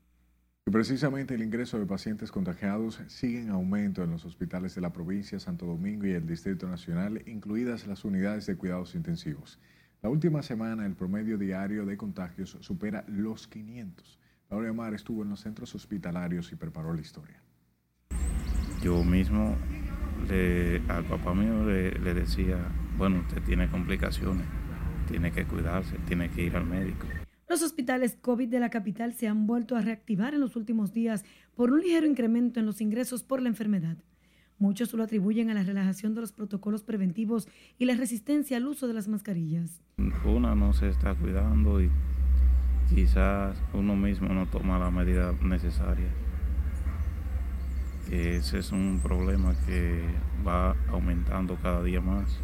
Precisamente 0.72 1.34
el 1.34 1.42
ingreso 1.42 1.80
de 1.80 1.86
pacientes 1.88 2.32
contagiados 2.32 3.02
sigue 3.08 3.42
en 3.42 3.50
aumento 3.50 4.04
en 4.04 4.12
los 4.12 4.24
hospitales 4.26 4.76
de 4.76 4.82
la 4.82 4.94
provincia 4.94 5.40
Santo 5.40 5.66
Domingo 5.66 6.06
y 6.06 6.12
el 6.12 6.28
Distrito 6.28 6.68
Nacional, 6.68 7.24
incluidas 7.26 7.88
las 7.88 8.06
unidades 8.06 8.46
de 8.46 8.56
cuidados 8.56 8.94
intensivos. 8.94 9.60
La 10.04 10.10
última 10.10 10.44
semana 10.44 10.86
el 10.86 10.94
promedio 10.94 11.40
diario 11.40 11.86
de 11.86 11.98
contagios 11.98 12.58
supera 12.62 13.04
los 13.08 13.48
500. 13.48 14.20
Laura 14.52 14.72
Mar 14.72 14.94
estuvo 14.94 15.24
en 15.24 15.30
los 15.30 15.42
centros 15.42 15.74
hospitalarios 15.74 16.52
y 16.52 16.56
preparó 16.56 16.94
la 16.94 17.02
historia. 17.02 17.42
Yo 18.84 19.04
mismo 19.04 19.58
al 20.88 21.04
papá 21.06 21.34
mío 21.34 21.66
le, 21.66 21.92
le 21.92 22.14
decía, 22.14 22.58
bueno, 22.96 23.22
usted 23.22 23.42
tiene 23.42 23.68
complicaciones, 23.70 24.46
tiene 25.08 25.32
que 25.32 25.46
cuidarse, 25.46 25.98
tiene 26.08 26.30
que 26.30 26.44
ir 26.44 26.56
al 26.56 26.66
médico. 26.66 27.08
Los 27.50 27.64
hospitales 27.64 28.16
COVID 28.22 28.48
de 28.48 28.60
la 28.60 28.70
capital 28.70 29.14
se 29.16 29.28
han 29.28 29.48
vuelto 29.48 29.76
a 29.76 29.82
reactivar 29.82 30.36
en 30.36 30.40
los 30.40 30.56
últimos 30.56 30.94
días 30.94 31.26
por 31.56 31.72
un 31.72 31.82
ligero 31.82 32.06
incremento 32.06 32.60
en 32.60 32.68
los 32.68 32.80
ingresos 32.80 33.24
por 33.24 33.42
la 33.42 33.50
enfermedad. 33.50 33.98
Muchos 34.60 34.94
lo 34.94 35.02
atribuyen 35.02 35.50
a 35.50 35.56
la 35.56 35.64
relajación 35.64 36.14
de 36.14 36.22
los 36.22 36.32
protocolos 36.32 36.84
preventivos 36.84 37.48
y 37.80 37.86
la 37.86 37.96
resistencia 37.96 38.58
al 38.58 38.68
uso 38.68 38.88
de 38.88 38.94
las 38.94 39.08
mascarillas. 39.08 39.82
Una 40.24 40.54
no 40.54 40.74
se 40.74 40.90
está 40.90 41.16
cuidando 41.16 41.82
y 41.82 41.90
quizás 42.94 43.58
uno 43.74 43.96
mismo 43.96 44.32
no 44.32 44.46
toma 44.46 44.78
la 44.78 44.92
medida 44.92 45.34
necesaria. 45.42 46.10
Ese 48.12 48.60
es 48.60 48.72
un 48.72 49.00
problema 49.02 49.56
que 49.66 50.04
va 50.48 50.76
aumentando 50.90 51.56
cada 51.56 51.82
día 51.82 52.00
más 52.00 52.40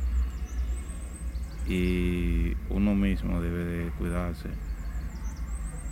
y 1.67 2.53
uno 2.71 2.95
mismo 2.95 3.39
debe 3.39 3.65
de 3.65 3.91
cuidarse 3.91 4.49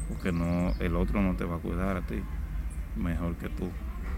porque 0.10 0.32
no 0.32 0.74
el 0.80 0.96
otro 0.96 1.22
no 1.22 1.36
te 1.36 1.46
va 1.46 1.56
a 1.56 1.60
cuidar 1.60 1.98
a 1.98 2.02
ti 2.06 2.22
mejor 2.96 3.36
que 3.36 3.50
tú 3.50 3.70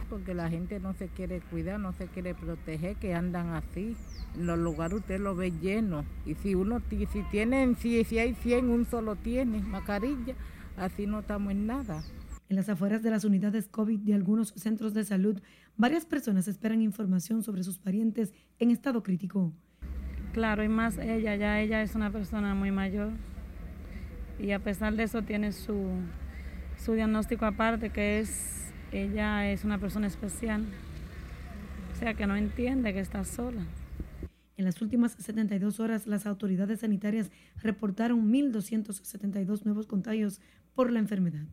porque 0.10 0.34
la 0.34 0.50
gente 0.50 0.80
no 0.80 0.94
se 0.94 1.08
quiere 1.08 1.42
cuidar 1.42 1.80
no 1.80 1.94
se 1.94 2.08
quiere 2.08 2.36
proteger 2.36 2.96
que 2.98 3.14
andan 3.14 3.50
así 3.50 3.96
en 4.36 4.48
los 4.48 4.60
lugares 4.60 5.00
usted 5.00 5.20
lo 5.20 5.36
ve 5.36 5.52
lleno. 5.52 6.06
Y 6.26 6.36
si 6.36 6.56
uno 6.56 6.82
si 6.90 7.24
tienen, 7.32 7.76
si, 7.76 8.04
si 8.04 8.20
hay 8.20 8.34
100, 8.34 8.70
un 8.70 8.86
solo 8.86 9.16
tiene 9.16 9.60
mascarilla, 9.62 10.36
así 10.78 11.08
no 11.08 11.20
estamos 11.20 11.52
en 11.52 11.68
nada. 11.68 12.04
En 12.50 12.58
las 12.58 12.70
afueras 12.70 13.02
de 13.02 13.10
las 13.10 13.24
unidades 13.24 13.68
COVID 13.68 14.00
de 14.00 14.14
algunos 14.14 14.50
centros 14.56 14.94
de 14.94 15.04
salud, 15.04 15.40
varias 15.78 16.06
personas 16.06 16.48
esperan 16.48 16.82
información 16.82 17.44
sobre 17.44 17.64
sus 17.64 17.80
parientes 17.80 18.34
en 18.60 18.72
estado 18.72 19.02
crítico. 19.02 19.52
Claro, 20.34 20.64
y 20.64 20.68
más 20.68 20.98
ella, 20.98 21.36
ya 21.36 21.62
ella 21.62 21.82
es 21.82 21.96
una 21.96 22.12
persona 22.12 22.54
muy 22.54 22.72
mayor 22.72 23.12
y 24.40 24.52
a 24.52 24.60
pesar 24.60 24.96
de 24.96 25.04
eso 25.04 25.22
tiene 25.22 25.52
su, 25.52 25.90
su 26.84 26.94
diagnóstico 26.94 27.46
aparte, 27.46 27.90
que 27.90 28.20
es, 28.20 28.72
ella 28.92 29.50
es 29.50 29.64
una 29.64 29.78
persona 29.78 30.08
especial, 30.08 30.66
o 31.94 31.96
sea 32.00 32.14
que 32.14 32.28
no 32.28 32.36
entiende 32.36 32.94
que 32.94 33.00
está 33.00 33.24
sola. 33.24 33.66
En 34.58 34.64
las 34.64 34.82
últimas 34.82 35.14
72 35.14 35.80
horas, 35.80 36.08
las 36.08 36.26
autoridades 36.26 36.80
sanitarias 36.80 37.30
reportaron 37.62 38.32
1.272 38.32 39.66
nuevos 39.66 39.86
contagios 39.86 40.40
por 40.74 40.92
la 40.92 41.00
enfermedad. 41.00 41.46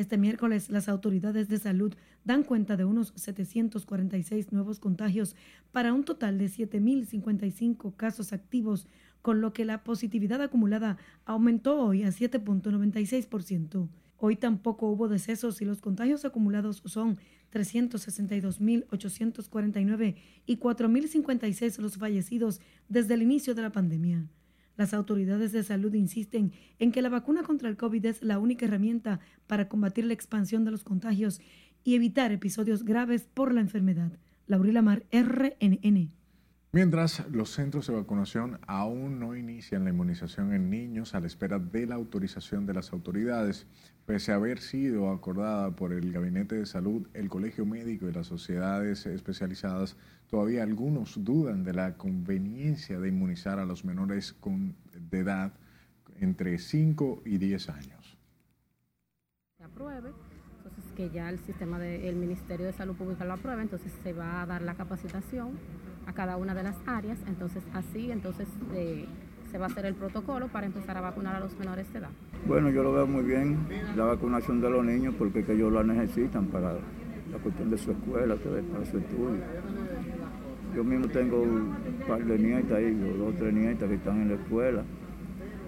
Este 0.00 0.16
miércoles, 0.16 0.70
las 0.70 0.88
autoridades 0.88 1.48
de 1.48 1.58
salud 1.58 1.94
dan 2.24 2.42
cuenta 2.42 2.78
de 2.78 2.86
unos 2.86 3.12
746 3.16 4.50
nuevos 4.50 4.80
contagios 4.80 5.36
para 5.72 5.92
un 5.92 6.04
total 6.04 6.38
de 6.38 6.46
7.055 6.46 7.94
casos 7.96 8.32
activos, 8.32 8.86
con 9.22 9.40
lo 9.40 9.52
que 9.52 9.64
la 9.64 9.84
positividad 9.84 10.42
acumulada 10.42 10.96
aumentó 11.24 11.80
hoy 11.80 12.02
a 12.02 12.08
7.96%. 12.08 13.88
Hoy 14.16 14.34
tampoco 14.36 14.90
hubo 14.90 15.08
decesos 15.08 15.62
y 15.62 15.64
los 15.64 15.80
contagios 15.80 16.26
acumulados 16.26 16.82
son 16.84 17.16
362.849 17.52 20.16
y 20.46 20.58
4.056 20.58 21.78
los 21.78 21.96
fallecidos 21.96 22.60
desde 22.88 23.14
el 23.14 23.22
inicio 23.22 23.54
de 23.54 23.62
la 23.62 23.72
pandemia. 23.72 24.26
Las 24.76 24.94
autoridades 24.94 25.52
de 25.52 25.62
salud 25.62 25.92
insisten 25.94 26.52
en 26.78 26.92
que 26.92 27.02
la 27.02 27.08
vacuna 27.08 27.42
contra 27.42 27.68
el 27.68 27.76
COVID 27.76 28.06
es 28.06 28.22
la 28.22 28.38
única 28.38 28.66
herramienta 28.66 29.20
para 29.46 29.68
combatir 29.68 30.04
la 30.04 30.14
expansión 30.14 30.64
de 30.64 30.70
los 30.70 30.84
contagios 30.84 31.40
y 31.84 31.94
evitar 31.94 32.32
episodios 32.32 32.84
graves 32.84 33.28
por 33.32 33.54
la 33.54 33.60
enfermedad. 33.60 34.12
Laurila 34.46 34.82
Mar, 34.82 35.04
RNN. 35.12 36.19
Mientras, 36.72 37.28
los 37.32 37.50
centros 37.50 37.88
de 37.88 37.94
vacunación 37.94 38.60
aún 38.68 39.18
no 39.18 39.34
inician 39.34 39.82
la 39.82 39.90
inmunización 39.90 40.52
en 40.52 40.70
niños 40.70 41.16
a 41.16 41.20
la 41.20 41.26
espera 41.26 41.58
de 41.58 41.84
la 41.84 41.96
autorización 41.96 42.64
de 42.64 42.74
las 42.74 42.92
autoridades, 42.92 43.66
pese 44.06 44.30
a 44.30 44.36
haber 44.36 44.60
sido 44.60 45.10
acordada 45.10 45.74
por 45.74 45.92
el 45.92 46.12
Gabinete 46.12 46.54
de 46.54 46.66
Salud, 46.66 47.08
el 47.12 47.28
Colegio 47.28 47.66
Médico 47.66 48.08
y 48.08 48.12
las 48.12 48.28
sociedades 48.28 49.04
especializadas, 49.06 49.96
todavía 50.28 50.62
algunos 50.62 51.24
dudan 51.24 51.64
de 51.64 51.72
la 51.72 51.96
conveniencia 51.96 53.00
de 53.00 53.08
inmunizar 53.08 53.58
a 53.58 53.66
los 53.66 53.84
menores 53.84 54.36
de 54.94 55.18
edad 55.18 55.52
entre 56.20 56.56
5 56.56 57.22
y 57.24 57.38
10 57.38 57.68
años. 57.70 58.16
apruebe, 59.58 60.12
entonces 60.58 60.84
que 60.96 61.10
ya 61.10 61.30
el 61.30 61.40
sistema 61.40 61.80
del 61.80 62.14
Ministerio 62.14 62.66
de 62.66 62.72
Salud 62.72 62.94
Pública 62.94 63.24
lo 63.24 63.32
apruebe, 63.32 63.62
entonces 63.62 63.90
se 64.04 64.12
va 64.12 64.42
a 64.42 64.46
dar 64.46 64.62
la 64.62 64.76
capacitación 64.76 65.58
a 66.10 66.12
cada 66.12 66.36
una 66.36 66.54
de 66.54 66.62
las 66.62 66.76
áreas. 66.86 67.18
Entonces 67.26 67.62
así 67.72 68.10
entonces 68.10 68.48
eh, 68.74 69.06
se 69.50 69.58
va 69.58 69.66
a 69.66 69.68
hacer 69.68 69.86
el 69.86 69.94
protocolo 69.94 70.48
para 70.48 70.66
empezar 70.66 70.96
a 70.96 71.00
vacunar 71.00 71.36
a 71.36 71.40
los 71.40 71.58
menores 71.58 71.92
de 71.92 72.00
edad. 72.00 72.10
Bueno, 72.46 72.70
yo 72.70 72.82
lo 72.82 72.92
veo 72.92 73.06
muy 73.06 73.22
bien, 73.22 73.58
la 73.96 74.04
vacunación 74.04 74.60
de 74.60 74.70
los 74.70 74.84
niños, 74.84 75.14
porque 75.18 75.44
que 75.44 75.52
ellos 75.52 75.72
la 75.72 75.82
necesitan 75.82 76.46
para 76.46 76.74
la 76.74 77.38
cuestión 77.42 77.70
de 77.70 77.78
su 77.78 77.92
escuela, 77.92 78.36
para 78.36 78.86
su 78.86 78.98
estudio. 78.98 79.42
Yo 80.74 80.84
mismo 80.84 81.08
tengo 81.08 81.42
un 81.42 81.74
par 82.06 82.24
de 82.24 82.38
nietas 82.38 82.72
ahí, 82.72 82.94
dos 82.94 83.34
o 83.34 83.36
tres 83.36 83.52
nietas 83.52 83.88
que 83.88 83.94
están 83.96 84.22
en 84.22 84.28
la 84.28 84.34
escuela 84.34 84.82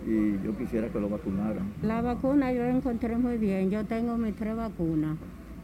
y 0.07 0.45
yo 0.45 0.57
quisiera 0.57 0.89
que 0.89 1.01
lo 1.01 1.09
vacunaran. 1.09 1.73
La 1.83 2.03
vacuna 2.03 2.53
yo 2.53 2.65
encontré 2.65 3.17
muy 3.17 3.37
bien, 3.37 3.71
yo 3.71 3.85
tengo 3.85 4.17
mis 4.17 4.35
tres 4.35 4.57
vacunas. 4.57 5.17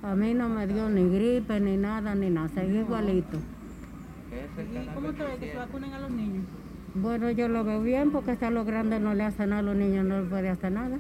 A 0.03 0.14
mí 0.14 0.35
no 0.35 0.49
me 0.49 0.66
dio 0.66 0.89
ni 0.89 1.09
gripe, 1.09 1.59
ni 1.61 1.76
nada, 1.76 2.14
ni 2.14 2.31
nada, 2.31 2.49
seguí 2.49 2.79
igualito. 2.79 3.39
¿Y 4.31 4.95
cómo 4.95 5.12
te 5.12 5.24
ve 5.24 5.37
que 5.39 5.53
se 5.53 5.57
vacunen 5.57 5.93
a 5.93 6.01
los 6.01 6.11
niños? 6.11 6.45
Bueno, 6.95 7.31
yo 7.31 7.49
lo 7.49 7.64
veo 7.64 7.83
bien 7.83 8.11
porque 8.11 8.33
hasta 8.33 8.51
los 8.51 8.66
grandes 8.66 9.01
no 9.01 9.14
le 9.14 9.24
hacen 9.24 9.51
nada, 9.51 9.61
a 9.61 9.62
los 9.62 9.76
niños 9.76 10.05
no 10.05 10.20
les 10.20 10.29
puede 10.29 10.49
hacer 10.49 10.72
nada. 10.72 10.99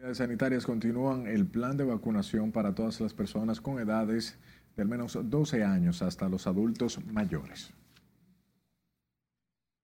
Las 0.00 0.18
sanitarias 0.18 0.64
continúan 0.64 1.26
el 1.26 1.46
plan 1.46 1.76
de 1.76 1.84
vacunación 1.84 2.52
para 2.52 2.74
todas 2.74 3.00
las 3.00 3.14
personas 3.14 3.60
con 3.60 3.80
edades 3.80 4.38
de 4.76 4.82
al 4.82 4.88
menos 4.88 5.18
12 5.20 5.64
años 5.64 6.02
hasta 6.02 6.28
los 6.28 6.46
adultos 6.46 7.04
mayores. 7.06 7.72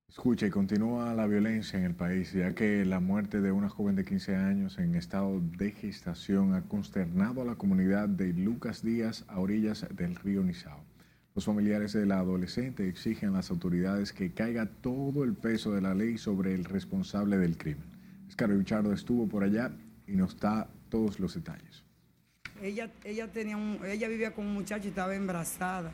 Escucha, 0.08 0.46
y 0.46 0.50
continúa 0.50 1.12
la 1.14 1.26
violencia 1.26 1.76
en 1.76 1.86
el 1.86 1.94
país, 1.96 2.32
ya 2.32 2.54
que 2.54 2.84
la 2.84 3.00
muerte 3.00 3.40
de 3.40 3.50
una 3.50 3.68
joven 3.68 3.96
de 3.96 4.04
15 4.04 4.36
años 4.36 4.78
en 4.78 4.94
estado 4.94 5.40
de 5.58 5.72
gestación 5.72 6.54
ha 6.54 6.62
consternado 6.62 7.42
a 7.42 7.44
la 7.44 7.56
comunidad 7.56 8.08
de 8.08 8.32
Lucas 8.32 8.84
Díaz 8.84 9.24
a 9.26 9.40
orillas 9.40 9.84
del 9.96 10.14
río 10.14 10.44
Nizao. 10.44 10.93
Los 11.34 11.46
familiares 11.46 11.92
de 11.92 12.06
la 12.06 12.20
adolescente 12.20 12.88
exigen 12.88 13.30
a 13.30 13.38
las 13.38 13.50
autoridades 13.50 14.12
que 14.12 14.32
caiga 14.32 14.66
todo 14.66 15.24
el 15.24 15.34
peso 15.34 15.72
de 15.72 15.80
la 15.80 15.94
ley 15.94 16.16
sobre 16.16 16.54
el 16.54 16.64
responsable 16.64 17.36
del 17.38 17.56
crimen. 17.56 17.84
Escaro 18.28 18.56
Richardo 18.56 18.92
estuvo 18.92 19.26
por 19.26 19.42
allá 19.42 19.72
y 20.06 20.12
nos 20.12 20.38
da 20.38 20.68
todos 20.88 21.18
los 21.18 21.34
detalles. 21.34 21.82
Ella, 22.62 22.90
ella, 23.02 23.30
tenía 23.32 23.58
ella 23.84 24.08
vivía 24.08 24.32
con 24.32 24.46
un 24.46 24.54
muchacho 24.54 24.86
y 24.86 24.88
estaba 24.90 25.14
embarazada 25.14 25.92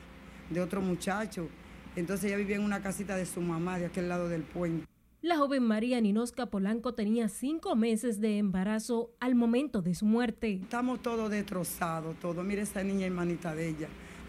de 0.50 0.60
otro 0.60 0.82
muchacho 0.82 1.48
entonces 1.96 2.26
ella 2.26 2.36
vivía 2.36 2.56
en 2.56 2.62
una 2.62 2.82
casita 2.82 3.16
de 3.16 3.26
su 3.26 3.40
mamá 3.40 3.78
de 3.78 3.86
aquel 3.86 4.08
lado 4.08 4.28
del 4.28 4.42
puente. 4.42 4.86
La 5.22 5.36
joven 5.36 5.62
María 5.62 6.00
Ninosca 6.00 6.46
Polanco 6.46 6.94
tenía 6.94 7.28
cinco 7.28 7.76
meses 7.76 8.20
de 8.20 8.38
embarazo 8.38 9.10
al 9.20 9.34
momento 9.34 9.82
de 9.82 9.94
su 9.94 10.06
muerte. 10.06 10.60
Estamos 10.62 11.02
todos 11.02 11.30
destrozados, 11.30 12.18
todo. 12.20 12.42
Mire 12.42 12.62
esta 12.62 12.82
niña 12.82 13.06
hermanita 13.06 13.54
de 13.54 13.68
ella. 13.68 13.88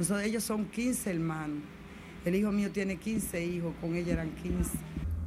Ellos 0.09 0.43
son 0.43 0.65
15 0.65 1.11
hermanos. 1.11 1.63
El 2.25 2.35
hijo 2.35 2.51
mío 2.51 2.71
tiene 2.71 2.97
15 2.97 3.45
hijos, 3.45 3.73
con 3.81 3.95
ella 3.95 4.13
eran 4.13 4.31
15. 4.35 4.77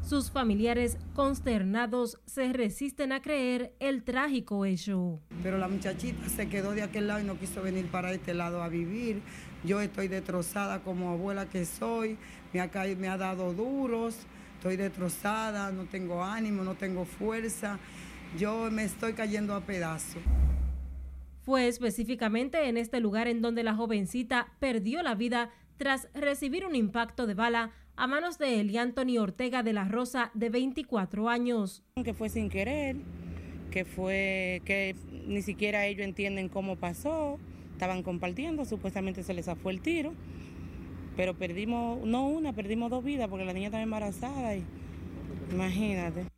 Sus 0.02 0.30
familiares 0.30 0.98
consternados 1.14 2.18
se 2.26 2.52
resisten 2.52 3.12
a 3.12 3.22
creer 3.22 3.74
el 3.80 4.02
trágico 4.02 4.64
hecho. 4.64 5.20
Pero 5.42 5.58
la 5.58 5.66
muchachita 5.66 6.28
se 6.28 6.48
quedó 6.48 6.72
de 6.72 6.82
aquel 6.82 7.06
lado 7.06 7.20
y 7.20 7.24
no 7.24 7.38
quiso 7.38 7.62
venir 7.62 7.86
para 7.86 8.12
este 8.12 8.34
lado 8.34 8.62
a 8.62 8.68
vivir. 8.68 9.22
Yo 9.64 9.80
estoy 9.80 10.08
destrozada 10.08 10.82
como 10.82 11.10
abuela 11.10 11.46
que 11.46 11.64
soy, 11.64 12.18
me 12.52 12.60
ha, 12.60 12.70
me 12.98 13.08
ha 13.08 13.16
dado 13.16 13.54
duros, 13.54 14.14
estoy 14.56 14.76
destrozada, 14.76 15.72
no 15.72 15.84
tengo 15.84 16.22
ánimo, 16.22 16.64
no 16.64 16.74
tengo 16.74 17.06
fuerza, 17.06 17.78
yo 18.38 18.70
me 18.70 18.84
estoy 18.84 19.14
cayendo 19.14 19.54
a 19.54 19.62
pedazos. 19.62 20.20
Fue 21.44 21.68
específicamente 21.68 22.68
en 22.68 22.76
este 22.76 23.00
lugar 23.00 23.28
en 23.28 23.42
donde 23.42 23.62
la 23.62 23.74
jovencita 23.74 24.52
perdió 24.60 25.02
la 25.02 25.14
vida 25.14 25.50
tras 25.76 26.08
recibir 26.14 26.64
un 26.64 26.74
impacto 26.74 27.26
de 27.26 27.34
bala 27.34 27.72
a 27.96 28.06
manos 28.06 28.38
de 28.38 28.60
Eli 28.60 28.78
Anthony 28.78 29.18
Ortega 29.18 29.62
de 29.62 29.72
la 29.72 29.84
Rosa, 29.84 30.30
de 30.34 30.48
24 30.50 31.28
años. 31.28 31.82
Que 32.02 32.14
fue 32.14 32.28
sin 32.28 32.48
querer, 32.48 32.96
que 33.70 33.84
fue 33.84 34.62
que 34.64 34.96
ni 35.26 35.42
siquiera 35.42 35.86
ellos 35.86 36.04
entienden 36.04 36.48
cómo 36.48 36.76
pasó 36.76 37.38
estaban 37.74 38.02
compartiendo, 38.02 38.64
supuestamente 38.64 39.22
se 39.22 39.34
les 39.34 39.50
fue 39.62 39.72
el 39.72 39.80
tiro, 39.80 40.14
pero 41.16 41.34
perdimos, 41.34 42.04
no 42.06 42.26
una, 42.26 42.52
perdimos 42.52 42.90
dos 42.90 43.04
vidas 43.04 43.28
porque 43.28 43.44
la 43.44 43.52
niña 43.52 43.66
estaba 43.66 43.82
embarazada 43.82 44.56
y 44.56 44.64
imagínate. 45.50 46.33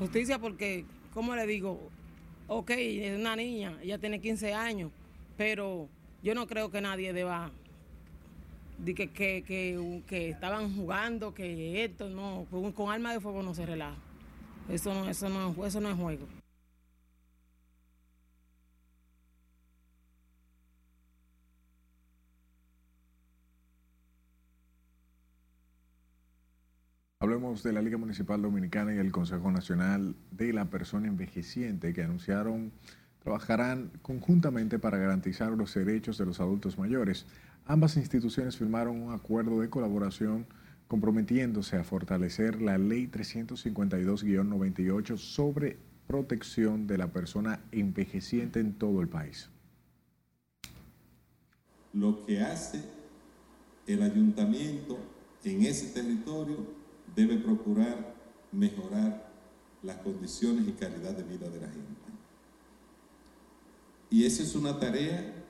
Justicia 0.00 0.38
porque, 0.38 0.86
¿cómo 1.12 1.36
le 1.36 1.46
digo? 1.46 1.78
Ok, 2.48 2.70
es 2.70 3.18
una 3.18 3.36
niña, 3.36 3.76
ella 3.82 3.98
tiene 3.98 4.18
15 4.18 4.54
años, 4.54 4.90
pero 5.36 5.90
yo 6.22 6.34
no 6.34 6.46
creo 6.46 6.70
que 6.70 6.80
nadie 6.80 7.12
deba 7.12 7.50
de 8.78 8.94
que, 8.94 9.10
que, 9.10 9.44
que, 10.08 10.30
estaban 10.30 10.74
jugando, 10.74 11.34
que 11.34 11.84
esto, 11.84 12.08
no, 12.08 12.46
con, 12.50 12.72
con 12.72 13.02
de 13.02 13.20
fuego 13.20 13.42
no 13.42 13.54
se 13.54 13.66
relaja. 13.66 13.98
Eso 14.70 14.94
no, 14.94 15.10
eso 15.10 15.28
no, 15.28 15.66
eso 15.66 15.82
no 15.82 15.90
es 15.90 15.96
juego. 15.96 16.39
Hablemos 27.22 27.62
de 27.62 27.74
la 27.74 27.82
Liga 27.82 27.98
Municipal 27.98 28.40
Dominicana 28.40 28.94
y 28.94 28.98
el 28.98 29.12
Consejo 29.12 29.52
Nacional 29.52 30.16
de 30.30 30.54
la 30.54 30.70
Persona 30.70 31.06
Envejeciente 31.06 31.92
que 31.92 32.02
anunciaron 32.02 32.72
trabajarán 33.22 33.90
conjuntamente 34.00 34.78
para 34.78 34.96
garantizar 34.96 35.50
los 35.50 35.74
derechos 35.74 36.16
de 36.16 36.24
los 36.24 36.40
adultos 36.40 36.78
mayores. 36.78 37.26
Ambas 37.66 37.98
instituciones 37.98 38.56
firmaron 38.56 39.02
un 39.02 39.12
acuerdo 39.12 39.60
de 39.60 39.68
colaboración 39.68 40.46
comprometiéndose 40.88 41.76
a 41.76 41.84
fortalecer 41.84 42.62
la 42.62 42.78
Ley 42.78 43.06
352-98 43.08 45.18
sobre 45.18 45.76
protección 46.06 46.86
de 46.86 46.96
la 46.96 47.08
persona 47.08 47.60
envejeciente 47.70 48.60
en 48.60 48.72
todo 48.72 49.02
el 49.02 49.08
país. 49.08 49.50
Lo 51.92 52.24
que 52.24 52.40
hace 52.40 52.80
el 53.86 54.02
ayuntamiento 54.02 54.98
en 55.44 55.66
ese 55.66 55.92
territorio 55.92 56.79
debe 57.20 57.38
procurar 57.38 58.14
mejorar 58.52 59.30
las 59.82 59.96
condiciones 59.98 60.66
y 60.66 60.72
calidad 60.72 61.12
de 61.12 61.22
vida 61.22 61.48
de 61.48 61.60
la 61.60 61.68
gente. 61.68 62.00
Y 64.10 64.24
esa 64.24 64.42
es 64.42 64.54
una 64.54 64.78
tarea 64.78 65.44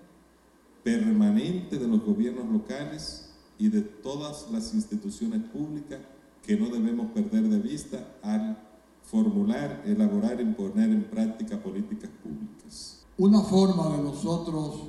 permanente 0.83 1.79
de 1.79 1.89
los 1.89 2.05
gobiernos 2.05 2.51
locales 2.51 3.31
y 3.59 3.69
de 3.69 3.81
todas 3.81 4.51
las 4.51 4.75
instituciones 4.75 5.43
públicas 5.51 6.01
que 6.43 6.57
no 6.57 6.69
debemos 6.69 7.13
perder 7.13 7.45
de 7.45 7.59
vista 7.59 8.17
al 8.23 8.59
formular, 9.03 9.83
elaborar 9.87 10.41
y 10.41 10.45
poner 10.47 10.91
en 10.91 11.05
práctica 11.05 11.63
políticas 11.63 12.11
públicas. 12.23 13.05
Una 13.19 13.41
forma 13.41 13.97
de 13.97 14.03
nosotros 14.03 14.89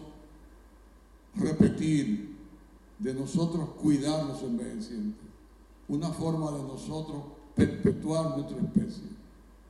repetir, 1.35 2.35
de 2.99 3.13
nosotros 3.13 3.69
cuidar 3.81 4.25
los 4.25 4.43
envejecientes, 4.43 5.30
una 5.91 6.07
forma 6.07 6.51
de 6.51 6.63
nosotros 6.63 7.21
perpetuar 7.53 8.37
nuestra 8.37 8.57
especie, 8.59 9.03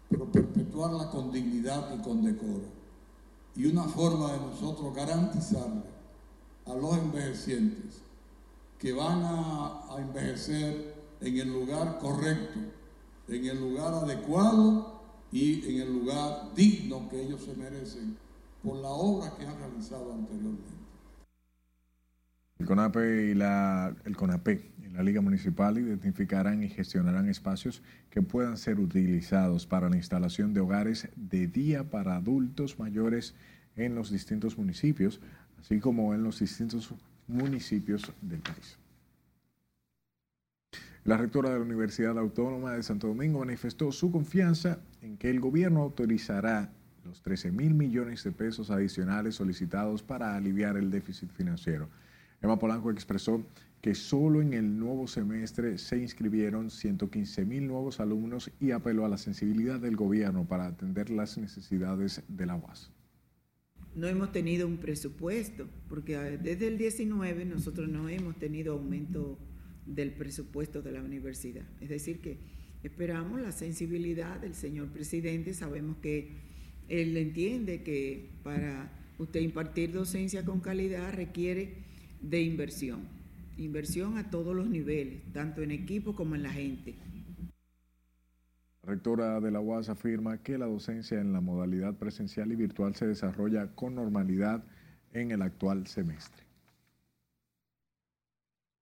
pero 0.08 0.32
perpetuarla 0.32 1.10
con 1.10 1.32
dignidad 1.32 1.96
y 1.96 2.02
con 2.04 2.24
decoro. 2.24 2.70
Y 3.56 3.66
una 3.66 3.86
forma 3.86 4.32
de 4.32 4.40
nosotros 4.40 4.96
garantizarle 4.96 5.82
a 6.68 6.76
los 6.76 6.96
envejecientes 6.96 8.02
que 8.78 8.94
van 8.94 9.24
a, 9.24 9.96
envejecer 9.98 10.94
en 11.22 11.38
el 11.40 11.52
lugar 11.52 11.98
correcto, 11.98 12.60
en 13.28 13.46
el 13.46 13.60
lugar 13.60 13.94
adecuado 13.96 15.02
y 15.32 15.68
en 15.70 15.82
el 15.82 15.94
lugar 15.94 16.54
digno 16.56 17.10
que 17.10 17.20
ellos 17.20 17.42
se 17.42 17.56
merecen 17.56 18.16
por 18.64 18.78
la 18.78 18.90
obra 18.90 19.36
que 19.36 19.46
han 19.48 19.58
realizado 19.58 20.14
anteriormente. 20.14 20.70
El 22.60 22.68
CONAPE 22.68 23.32
y 23.32 23.34
la, 23.34 23.96
el 24.06 24.16
CONAPE 24.16 24.71
la 24.94 25.04
Liga 25.04 25.22
Municipal 25.22 25.78
identificarán 25.78 26.64
y 26.64 26.70
gestionarán 26.70 27.30
espacios 27.30 27.82
que 28.10 28.22
puedan 28.22 28.58
ser 28.58 28.80
utilizados 28.80 29.66
para 29.66 29.89
la 29.89 29.96
instalación 29.96 30.54
de 30.54 30.60
hogares 30.60 31.08
de 31.16 31.48
día 31.48 31.89
para 31.89 32.16
adultos 32.16 32.78
mayores 32.80 33.34
en 33.76 33.96
los 33.96 34.12
distintos 34.12 34.58
municipios, 34.58 35.22
así 35.60 35.80
como 35.80 36.14
en 36.14 36.24
los 36.24 36.39
distintos 36.39 36.94
municipios 37.28 38.12
del 38.22 38.39
país. 38.39 38.78
La 41.04 41.18
rectora 41.18 41.50
de 41.50 41.58
la 41.58 41.66
Universidad 41.66 42.18
Autónoma 42.20 42.74
de 42.74 42.84
Santo 42.84 43.08
Domingo 43.08 43.39
manifestó 43.39 43.92
su 43.92 44.12
confianza 44.12 44.80
en 45.02 45.18
que 45.18 45.30
el 45.30 45.39
gobierno 45.39 45.82
autorizará 45.82 46.70
los 47.06 47.24
13 47.24 47.52
mil 47.52 47.74
millones 47.74 48.24
de 48.24 48.32
pesos 48.32 48.70
adicionales 48.70 49.36
solicitados 49.36 50.04
para 50.04 50.36
aliviar 50.36 50.78
el 50.78 50.92
déficit 50.92 51.32
financiero. 51.32 51.89
Emma 52.42 52.58
Polanco 52.58 52.92
expresó 52.92 53.44
que 53.82 53.96
solo 53.96 54.42
en 54.42 54.54
el 54.54 54.78
nuevo 54.80 55.08
semestre 55.08 55.78
se 55.78 55.98
inscribieron 55.98 56.70
115 56.70 57.46
mil 57.46 57.68
nuevos 57.68 58.00
alumnos 58.00 58.52
y 58.60 58.72
apeló 58.72 59.06
a 59.06 59.10
la 59.10 59.18
sensibilidad 59.18 59.80
del 59.80 59.96
gobierno 59.96 60.46
para 60.46 60.68
atender 60.68 61.10
las 61.10 61.38
necesidades 61.38 62.24
de 62.28 62.46
la 62.46 62.56
UAS 62.56 62.92
no 63.96 64.08
hemos 64.08 64.32
tenido 64.32 64.68
un 64.68 64.78
presupuesto, 64.78 65.68
porque 65.89 66.16
ah, 66.16 66.24
desde 66.24 66.68
el 66.68 66.78
19 66.78 67.46
nosotros 67.46 67.89
no 67.89 68.08
hemos 68.10 68.38
tenido 68.38 68.74
aumento 68.74 69.38
del 69.86 70.12
presupuesto 70.12 70.82
de 70.82 70.92
la 70.92 71.02
universidad. 71.02 71.66
Es 71.82 71.89
decir, 71.89 72.22
que 72.22 72.38
esperamos 72.84 73.42
la 73.42 73.52
sensibilidad 73.52 74.39
del 74.39 74.56
señor 74.56 74.88
presidente, 74.89 75.54
sabemos 75.54 75.98
que 75.98 76.30
él 76.88 77.18
entiende 77.18 77.84
que 77.84 78.30
para 78.44 78.92
usted 79.18 79.42
impartir 79.42 79.92
docencia 79.92 80.46
con 80.46 80.62
calidad 80.62 81.14
requiere 81.14 81.91
de 82.22 82.42
inversión, 82.42 83.02
inversión 83.58 84.18
a 84.18 84.30
todos 84.30 84.56
los 84.56 84.68
niveles, 84.68 85.22
tanto 85.34 85.62
en 85.62 85.72
equipo 85.72 86.16
como 86.16 86.36
en 86.36 86.44
la 86.44 86.52
gente. 86.52 86.96
La 88.84 88.92
rectora 88.92 89.40
de 89.40 89.52
la 89.52 89.60
UAS 89.60 89.90
afirma 89.90 90.42
que 90.42 90.58
la 90.58 90.66
docencia 90.66 91.20
en 91.20 91.34
la 91.34 91.42
modalidad 91.42 91.96
presencial 91.96 92.52
y 92.52 92.56
virtual 92.56 92.96
se 92.96 93.08
desarrolla 93.08 93.76
con 93.76 93.96
normalidad 93.96 94.64
en 95.14 95.32
el 95.32 95.42
actual 95.42 95.88
semestre. 95.88 96.44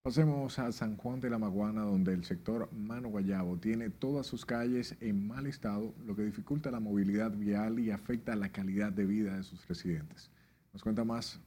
Pasemos 0.03 0.59
a 0.59 0.72
San 0.72 0.97
Juan 0.97 1.20
de 1.20 1.28
la 1.28 1.39
Maguana, 1.39 1.82
donde 1.82 2.14
el 2.14 2.24
sector 2.24 2.72
Mano 2.72 3.09
Guayabo 3.09 3.59
tiene 3.59 3.91
todas 3.91 4.26
sus 4.26 4.47
calles 4.47 4.97
en 5.01 5.26
mal 5.26 5.47
estado, 5.47 5.95
lo 6.07 6.14
que 6.14 6.22
dificulta 6.22 6.70
la 6.70 6.80
movilidad 6.80 7.32
vial 7.32 7.78
y 7.78 7.91
afecta 7.91 8.36
la 8.36 8.51
calidad 8.51 8.93
de 8.93 9.05
vida 9.05 9.36
de 9.36 9.43
sus 9.43 9.66
residentes. 9.66 10.30
Nos 10.72 10.82
cuenta 10.82 11.05
más 11.05 11.41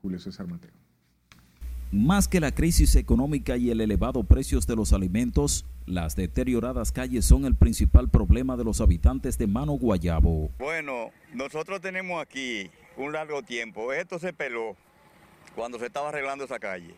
Julio 0.00 0.18
César 0.18 0.48
Mateo. 0.48 0.79
Más 1.92 2.28
que 2.28 2.38
la 2.38 2.52
crisis 2.52 2.94
económica 2.94 3.56
y 3.56 3.70
el 3.70 3.80
elevado 3.80 4.22
precios 4.22 4.64
de 4.68 4.76
los 4.76 4.92
alimentos, 4.92 5.66
las 5.86 6.14
deterioradas 6.14 6.92
calles 6.92 7.24
son 7.24 7.44
el 7.46 7.56
principal 7.56 8.08
problema 8.08 8.56
de 8.56 8.62
los 8.62 8.80
habitantes 8.80 9.38
de 9.38 9.48
Mano 9.48 9.72
Guayabo. 9.72 10.50
Bueno, 10.60 11.10
nosotros 11.34 11.80
tenemos 11.80 12.22
aquí 12.22 12.70
un 12.96 13.12
largo 13.12 13.42
tiempo. 13.42 13.92
Esto 13.92 14.20
se 14.20 14.32
peló 14.32 14.76
cuando 15.56 15.80
se 15.80 15.86
estaba 15.86 16.10
arreglando 16.10 16.44
esa 16.44 16.60
calle. 16.60 16.94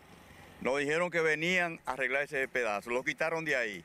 Nos 0.61 0.79
dijeron 0.79 1.11
que 1.11 1.23
venían 1.23 1.81
a 1.87 1.93
arreglar 1.93 2.25
ese 2.25 2.47
pedazo, 2.47 2.91
lo 2.91 3.03
quitaron 3.03 3.47
de 3.47 3.57
ahí. 3.57 3.83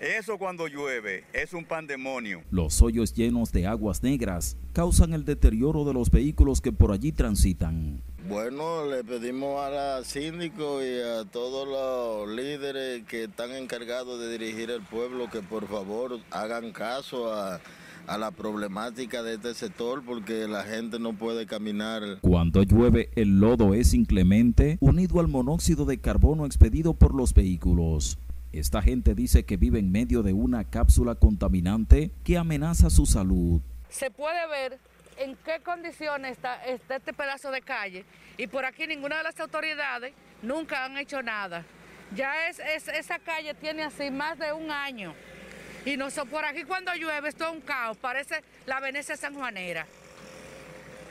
Eso 0.00 0.36
cuando 0.36 0.66
llueve 0.66 1.24
es 1.32 1.52
un 1.52 1.64
pandemonio. 1.64 2.42
Los 2.50 2.82
hoyos 2.82 3.12
llenos 3.12 3.52
de 3.52 3.68
aguas 3.68 4.02
negras 4.02 4.56
causan 4.72 5.12
el 5.12 5.24
deterioro 5.24 5.84
de 5.84 5.92
los 5.94 6.10
vehículos 6.10 6.60
que 6.60 6.72
por 6.72 6.90
allí 6.90 7.12
transitan. 7.12 8.02
Bueno, 8.30 8.86
le 8.86 9.02
pedimos 9.02 9.60
a 9.60 9.70
la 9.70 10.04
síndico 10.04 10.80
y 10.84 11.00
a 11.00 11.24
todos 11.24 11.66
los 11.66 12.32
líderes 12.32 13.04
que 13.06 13.24
están 13.24 13.50
encargados 13.50 14.20
de 14.20 14.38
dirigir 14.38 14.70
el 14.70 14.82
pueblo 14.82 15.28
que 15.28 15.42
por 15.42 15.66
favor 15.66 16.20
hagan 16.30 16.70
caso 16.70 17.34
a, 17.34 17.58
a 18.06 18.18
la 18.18 18.30
problemática 18.30 19.24
de 19.24 19.34
este 19.34 19.52
sector 19.54 20.04
porque 20.06 20.46
la 20.46 20.62
gente 20.62 21.00
no 21.00 21.12
puede 21.14 21.44
caminar. 21.44 22.20
Cuando 22.20 22.62
llueve, 22.62 23.10
el 23.16 23.40
lodo 23.40 23.74
es 23.74 23.94
inclemente, 23.94 24.78
unido 24.78 25.18
al 25.18 25.26
monóxido 25.26 25.84
de 25.84 25.98
carbono 25.98 26.46
expedido 26.46 26.94
por 26.94 27.16
los 27.16 27.34
vehículos. 27.34 28.16
Esta 28.52 28.80
gente 28.80 29.16
dice 29.16 29.44
que 29.44 29.56
vive 29.56 29.80
en 29.80 29.90
medio 29.90 30.22
de 30.22 30.34
una 30.34 30.62
cápsula 30.62 31.16
contaminante 31.16 32.12
que 32.22 32.38
amenaza 32.38 32.90
su 32.90 33.06
salud. 33.06 33.60
Se 33.88 34.08
puede 34.08 34.46
ver 34.46 34.78
en 35.20 35.36
qué 35.36 35.60
condiciones 35.60 36.32
está, 36.32 36.64
este 36.64 37.12
pedazo 37.12 37.50
de 37.50 37.60
calle 37.60 38.04
y 38.38 38.46
por 38.46 38.64
aquí 38.64 38.86
ninguna 38.86 39.18
de 39.18 39.22
las 39.22 39.38
autoridades 39.38 40.14
nunca 40.42 40.84
han 40.84 40.96
hecho 40.96 41.22
nada. 41.22 41.64
Ya 42.16 42.48
es, 42.48 42.58
esa 42.58 43.18
calle 43.18 43.54
tiene 43.54 43.82
así 43.82 44.10
más 44.10 44.38
de 44.38 44.52
un 44.52 44.70
año. 44.70 45.14
Y 45.84 45.96
nosotros 45.96 46.28
por 46.30 46.44
aquí 46.44 46.64
cuando 46.64 46.92
llueve 46.94 47.28
esto 47.28 47.44
es 47.44 47.52
un 47.52 47.60
caos, 47.60 47.98
parece 47.98 48.42
la 48.66 48.80
Venecia 48.80 49.16
sanjuanera. 49.16 49.86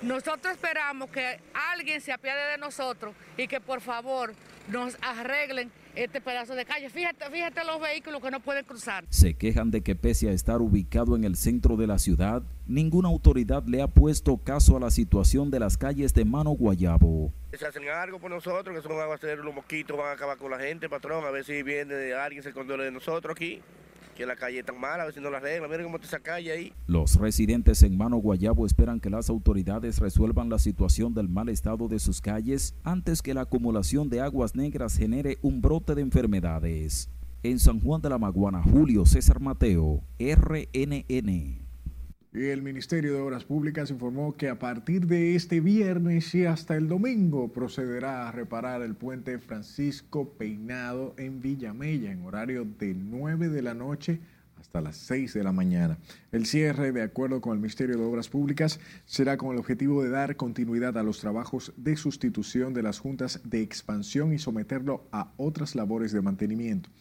Nosotros 0.01 0.53
esperamos 0.53 1.09
que 1.09 1.39
alguien 1.71 2.01
se 2.01 2.11
apiade 2.11 2.51
de 2.51 2.57
nosotros 2.57 3.13
y 3.37 3.47
que 3.47 3.61
por 3.61 3.81
favor 3.81 4.33
nos 4.69 4.97
arreglen 5.01 5.71
este 5.95 6.21
pedazo 6.21 6.55
de 6.55 6.65
calle. 6.65 6.89
Fíjate 6.89 7.63
los 7.65 7.79
vehículos 7.79 8.21
que 8.21 8.31
no 8.31 8.39
pueden 8.39 8.65
cruzar. 8.65 9.05
Se 9.09 9.35
quejan 9.35 9.71
de 9.71 9.81
que 9.81 9.95
pese 9.95 10.29
a 10.29 10.31
estar 10.31 10.61
ubicado 10.61 11.15
en 11.15 11.25
el 11.25 11.35
centro 11.35 11.75
de 11.75 11.87
la 11.87 11.99
ciudad, 11.99 12.43
ninguna 12.69 13.09
autoridad 13.09 13.63
le 13.65 13.81
ha 13.81 13.87
puesto 13.87 14.37
caso 14.37 14.77
a 14.77 14.79
la 14.79 14.91
situación 14.91 15.49
de 15.51 15.59
las 15.59 15.75
calles 15.75 16.13
de 16.13 16.23
Mano 16.23 16.51
Guayabo. 16.51 17.33
Se 17.51 17.65
hacen 17.65 17.89
algo 17.89 18.19
por 18.19 18.29
nosotros, 18.29 18.75
que 18.75 18.81
son 18.81 18.95
van 18.95 19.09
a 19.09 19.15
hacer 19.15 19.39
los 19.39 19.53
mosquitos, 19.53 19.97
van 19.97 20.07
a 20.07 20.11
acabar 20.11 20.37
con 20.37 20.51
la 20.51 20.59
gente, 20.59 20.87
patrón, 20.87 21.25
a 21.25 21.31
ver 21.31 21.43
si 21.43 21.63
viene 21.63 22.13
alguien 22.13 22.43
se 22.43 22.53
condole 22.53 22.85
de 22.85 22.91
nosotros 22.91 23.35
aquí 23.35 23.61
que 24.15 24.25
la 24.25 24.35
calle 24.35 24.59
es 24.59 24.65
tan 24.65 24.77
mala, 24.77 25.03
a 25.03 25.05
ver 25.05 25.15
si 25.15 25.21
no 25.21 25.29
la 25.29 25.37
arregla. 25.37 25.69
Miren 25.69 25.85
cómo 25.85 25.95
está 25.95 26.07
esa 26.07 26.19
calle 26.19 26.51
ahí. 26.51 26.73
Los 26.87 27.15
residentes 27.15 27.81
en 27.83 27.97
Mano 27.97 28.17
Guayabo 28.17 28.65
esperan 28.65 28.99
que 28.99 29.09
las 29.09 29.29
autoridades 29.29 29.99
resuelvan 29.99 30.49
la 30.49 30.59
situación 30.59 31.13
del 31.13 31.29
mal 31.29 31.47
estado 31.47 31.87
de 31.87 31.99
sus 31.99 32.19
calles 32.19 32.75
antes 32.83 33.21
que 33.21 33.33
la 33.33 33.41
acumulación 33.41 34.09
de 34.09 34.19
aguas 34.19 34.55
negras 34.55 34.97
genere 34.97 35.37
un 35.41 35.61
brote 35.61 35.95
de 35.95 36.01
enfermedades. 36.01 37.09
En 37.43 37.59
San 37.59 37.79
Juan 37.79 38.01
de 38.01 38.09
la 38.09 38.17
Maguana, 38.17 38.61
Julio 38.61 39.05
César 39.05 39.39
Mateo, 39.39 40.03
RNN. 40.19 41.68
El 42.31 42.61
Ministerio 42.61 43.15
de 43.15 43.21
Obras 43.21 43.43
Públicas 43.43 43.89
informó 43.89 44.37
que 44.37 44.49
a 44.49 44.59
partir 44.59 45.07
de 45.07 45.35
este 45.35 45.61
viernes 45.61 46.35
y 46.35 46.45
hasta 46.45 46.75
el 46.75 46.87
domingo 46.87 47.51
procederá 47.51 48.27
a 48.27 48.31
reparar 48.31 48.83
el 48.83 48.93
puente 48.93 49.39
Francisco 49.39 50.33
Peinado 50.37 51.15
en 51.17 51.41
Villamella 51.41 52.11
en 52.11 52.23
horario 52.23 52.65
de 52.65 52.93
9 52.93 53.49
de 53.49 53.63
la 53.63 53.73
noche 53.73 54.21
hasta 54.59 54.79
las 54.79 54.97
6 54.97 55.33
de 55.33 55.43
la 55.43 55.51
mañana. 55.51 55.97
El 56.31 56.45
cierre, 56.45 56.91
de 56.91 57.01
acuerdo 57.01 57.41
con 57.41 57.53
el 57.53 57.59
Ministerio 57.61 57.97
de 57.97 58.03
Obras 58.03 58.29
Públicas, 58.29 58.79
será 59.07 59.35
con 59.37 59.53
el 59.53 59.57
objetivo 59.57 60.03
de 60.03 60.11
dar 60.11 60.35
continuidad 60.35 60.99
a 60.99 61.03
los 61.03 61.19
trabajos 61.19 61.73
de 61.77 61.95
sustitución 61.95 62.75
de 62.75 62.83
las 62.83 62.99
juntas 62.99 63.41
de 63.43 63.63
expansión 63.63 64.33
y 64.33 64.37
someterlo 64.37 65.07
a 65.11 65.33
otras 65.37 65.73
labores 65.73 66.11
de 66.11 66.21
mantenimiento. 66.21 66.91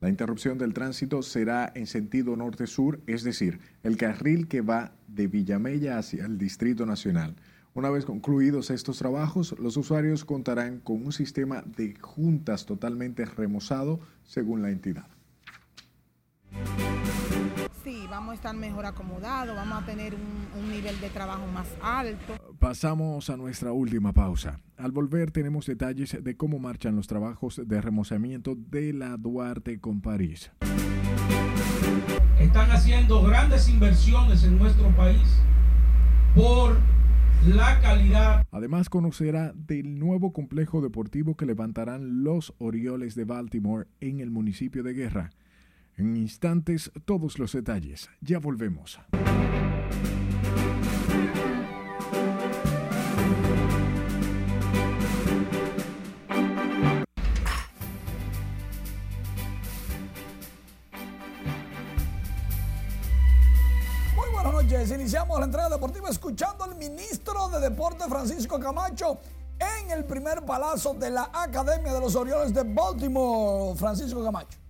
La 0.00 0.08
interrupción 0.08 0.58
del 0.58 0.74
tránsito 0.74 1.22
será 1.22 1.72
en 1.74 1.86
sentido 1.86 2.36
norte-sur, 2.36 3.00
es 3.06 3.24
decir, 3.24 3.58
el 3.82 3.96
carril 3.96 4.46
que 4.46 4.60
va 4.60 4.92
de 5.08 5.26
Villamella 5.26 5.98
hacia 5.98 6.24
el 6.24 6.38
Distrito 6.38 6.86
Nacional. 6.86 7.34
Una 7.74 7.90
vez 7.90 8.04
concluidos 8.04 8.70
estos 8.70 8.98
trabajos, 8.98 9.56
los 9.58 9.76
usuarios 9.76 10.24
contarán 10.24 10.78
con 10.80 11.04
un 11.04 11.12
sistema 11.12 11.62
de 11.76 11.96
juntas 12.00 12.64
totalmente 12.64 13.24
remozado 13.24 14.00
según 14.24 14.62
la 14.62 14.70
entidad 14.70 15.06
vamos 18.18 18.32
a 18.32 18.34
estar 18.34 18.56
mejor 18.56 18.84
acomodados, 18.84 19.54
vamos 19.54 19.80
a 19.80 19.86
tener 19.86 20.12
un, 20.16 20.70
nivel 20.72 21.00
de 21.00 21.08
trabajo 21.08 21.46
más 21.54 21.68
alto. 21.80 22.34
Pasamos 22.58 23.30
a 23.30 23.36
nuestra 23.36 23.70
última 23.70 24.12
pausa. 24.12 24.58
Al 24.76 24.90
volver 24.90 25.30
tenemos 25.30 25.66
detalles 25.66 26.16
de 26.20 26.36
cómo 26.36 26.58
marchan 26.58 26.96
los 26.96 27.06
trabajos 27.06 27.62
de 27.64 27.80
remozamiento 27.80 28.56
de 28.56 28.92
la 28.92 29.16
Duarte 29.16 29.78
con 29.78 30.00
París. 30.00 30.50
Están 32.40 32.72
haciendo 32.72 33.22
grandes 33.22 33.68
inversiones 33.68 34.42
en 34.42 34.58
nuestro 34.58 34.88
país 34.96 35.38
por 36.34 36.76
la 37.46 37.80
calidad. 37.80 38.44
Además 38.50 38.88
conocerá 38.88 39.52
del 39.54 39.96
nuevo 39.96 40.32
complejo 40.32 40.80
deportivo 40.80 41.36
que 41.36 41.46
levantarán 41.46 42.24
los 42.24 42.52
Orioles 42.58 43.14
de 43.14 43.24
Baltimore 43.24 43.86
en 44.00 44.18
el 44.18 44.32
municipio 44.32 44.82
de 44.82 44.92
Guerra. 44.92 45.30
En 45.98 46.16
instantes, 46.16 46.92
todos 47.04 47.40
los 47.40 47.52
detalles. 47.52 48.08
Ya 48.20 48.38
volvemos. 48.38 49.00
Muy 64.14 64.30
buenas 64.32 64.52
noches. 64.52 64.92
Iniciamos 64.92 65.40
la 65.40 65.46
entrega 65.46 65.68
deportiva 65.68 66.10
escuchando 66.10 66.62
al 66.62 66.76
ministro 66.76 67.48
de 67.48 67.58
Deporte 67.58 68.04
Francisco 68.08 68.60
Camacho 68.60 69.18
en 69.58 69.90
el 69.90 70.04
primer 70.04 70.44
palazo 70.44 70.94
de 70.94 71.10
la 71.10 71.28
Academia 71.34 71.92
de 71.92 71.98
los 71.98 72.14
Orioles 72.14 72.54
de 72.54 72.62
Baltimore. 72.62 73.76
Francisco 73.76 74.22
Camacho. 74.22 74.67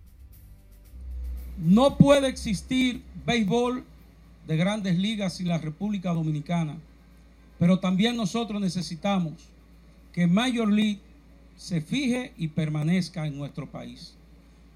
No 1.59 1.99
puede 1.99 2.29
existir 2.29 3.03
béisbol 3.27 3.85
de 4.47 4.57
grandes 4.57 4.97
ligas 4.97 5.41
en 5.41 5.49
la 5.49 5.59
República 5.59 6.13
Dominicana, 6.13 6.77
pero 7.59 7.81
también 7.81 8.17
nosotros 8.17 8.61
necesitamos 8.61 9.35
que 10.13 10.27
Major 10.27 10.71
League 10.73 11.01
se 11.57 11.81
fije 11.81 12.33
y 12.39 12.49
permanezca 12.49 13.27
en 13.27 13.37
nuestro 13.37 13.69
país. 13.69 14.15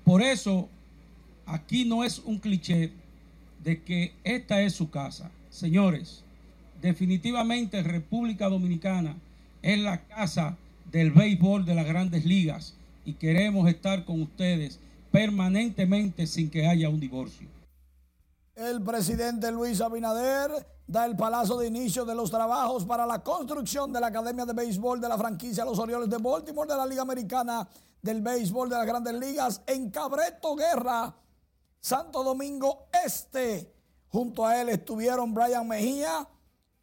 Por 0.05 0.23
eso, 0.23 0.69
aquí 1.47 1.85
no 1.85 2.03
es 2.03 2.19
un 2.19 2.39
cliché 2.39 2.91
de 3.63 3.81
que 3.81 4.13
esta 4.25 4.61
es 4.63 4.75
su 4.75 4.91
casa. 4.91 5.31
Señores, 5.51 6.25
definitivamente 6.81 7.83
República 7.85 8.49
Dominicana 8.49 9.15
es 9.63 9.79
la 9.79 10.03
casa 10.03 10.57
del 10.91 11.13
béisbol 11.13 11.65
de 11.65 11.77
las 11.77 11.87
grandes 11.87 12.25
ligas 12.25 12.75
y 13.07 13.13
queremos 13.13 13.69
estar 13.69 14.05
con 14.05 14.21
ustedes 14.21 14.81
permanentemente 15.13 16.27
sin 16.27 16.51
que 16.51 16.67
haya 16.67 16.89
un 16.89 16.99
divorcio. 16.99 17.49
El 18.55 18.83
presidente 18.83 19.53
Luis 19.53 19.81
Abinader 19.81 20.51
da 20.87 21.05
el 21.05 21.17
palazo 21.17 21.59
de 21.59 21.69
inicio 21.69 22.05
de 22.05 22.15
los 22.15 22.31
trabajos 22.31 22.85
para 22.85 23.07
la 23.07 23.23
construcción 23.23 23.93
de 23.93 24.01
la 24.01 24.09
Academia 24.09 24.47
de 24.47 24.53
Béisbol 24.53 25.01
de 25.01 25.09
la 25.09 25.19
franquicia 25.19 25.65
Los 25.65 25.79
Orioles 25.79 26.09
de 26.11 26.19
Baltimore 26.19 26.69
de 26.69 26.77
la 26.77 26.87
Liga 26.87 27.03
Americana 27.03 27.69
del 28.01 28.21
Béisbol 28.21 28.69
de 28.69 28.77
las 28.77 28.87
Grandes 28.87 29.15
Ligas 29.15 29.63
en 29.67 29.91
Cabreto 29.91 30.57
Guerra, 30.57 31.15
Santo 31.81 32.25
Domingo 32.25 32.89
Este. 33.05 33.73
Junto 34.09 34.47
a 34.47 34.61
él 34.61 34.69
estuvieron 34.71 35.33
Brian 35.33 35.67
Mejía, 35.67 36.29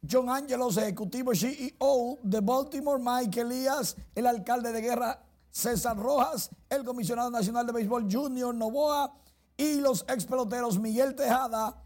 John 0.08 0.30
Angelos, 0.30 0.76
ejecutivo 0.76 1.32
CEO 1.34 2.18
de 2.22 2.40
Baltimore, 2.40 3.00
Mike 3.02 3.42
Elías, 3.42 3.96
el 4.14 4.26
alcalde 4.26 4.72
de 4.72 4.80
Guerra 4.80 5.29
César 5.50 5.96
Rojas, 5.96 6.50
el 6.68 6.84
comisionado 6.84 7.30
nacional 7.30 7.66
de 7.66 7.72
béisbol 7.72 8.08
Junior 8.10 8.54
Novoa 8.54 9.12
y 9.56 9.80
los 9.80 10.04
ex 10.08 10.24
peloteros 10.24 10.78
Miguel 10.78 11.14
Tejada 11.14 11.82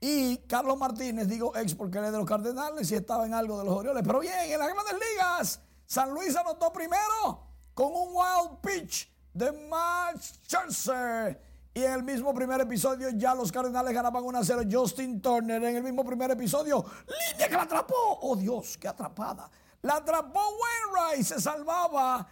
y 0.00 0.36
Carlos 0.46 0.76
Martínez, 0.76 1.28
digo 1.28 1.56
ex 1.56 1.74
porque 1.74 1.98
él 1.98 2.04
es 2.04 2.12
de 2.12 2.18
los 2.18 2.26
Cardenales 2.26 2.90
y 2.90 2.94
estaba 2.94 3.24
en 3.24 3.32
algo 3.32 3.58
de 3.58 3.64
los 3.64 3.74
Orioles. 3.74 4.02
Pero 4.04 4.20
bien, 4.20 4.34
en 4.38 4.58
las 4.58 4.68
grandes 4.68 4.94
ligas, 4.94 5.60
San 5.86 6.12
Luis 6.12 6.36
anotó 6.36 6.72
primero 6.72 7.46
con 7.72 7.86
un 7.86 8.08
wild 8.12 8.60
pitch 8.60 9.10
de 9.32 9.50
Max 9.52 10.40
Scherzer. 10.46 11.40
Y 11.72 11.82
en 11.82 11.92
el 11.92 12.02
mismo 12.02 12.32
primer 12.32 12.60
episodio 12.60 13.08
ya 13.10 13.34
los 13.34 13.50
Cardenales 13.50 13.92
ganaban 13.92 14.22
1 14.22 14.38
a 14.38 14.44
0. 14.44 14.62
Justin 14.70 15.20
Turner 15.20 15.62
en 15.64 15.76
el 15.76 15.82
mismo 15.82 16.04
primer 16.04 16.30
episodio. 16.30 16.84
Línea 17.32 17.48
que 17.48 17.54
la 17.54 17.62
atrapó. 17.62 18.18
Oh 18.22 18.36
Dios, 18.36 18.78
qué 18.78 18.86
atrapada. 18.86 19.50
La 19.82 19.96
atrapó 19.96 20.40
Wainwright. 20.40 21.26
Se 21.26 21.40
salvaba 21.40 22.28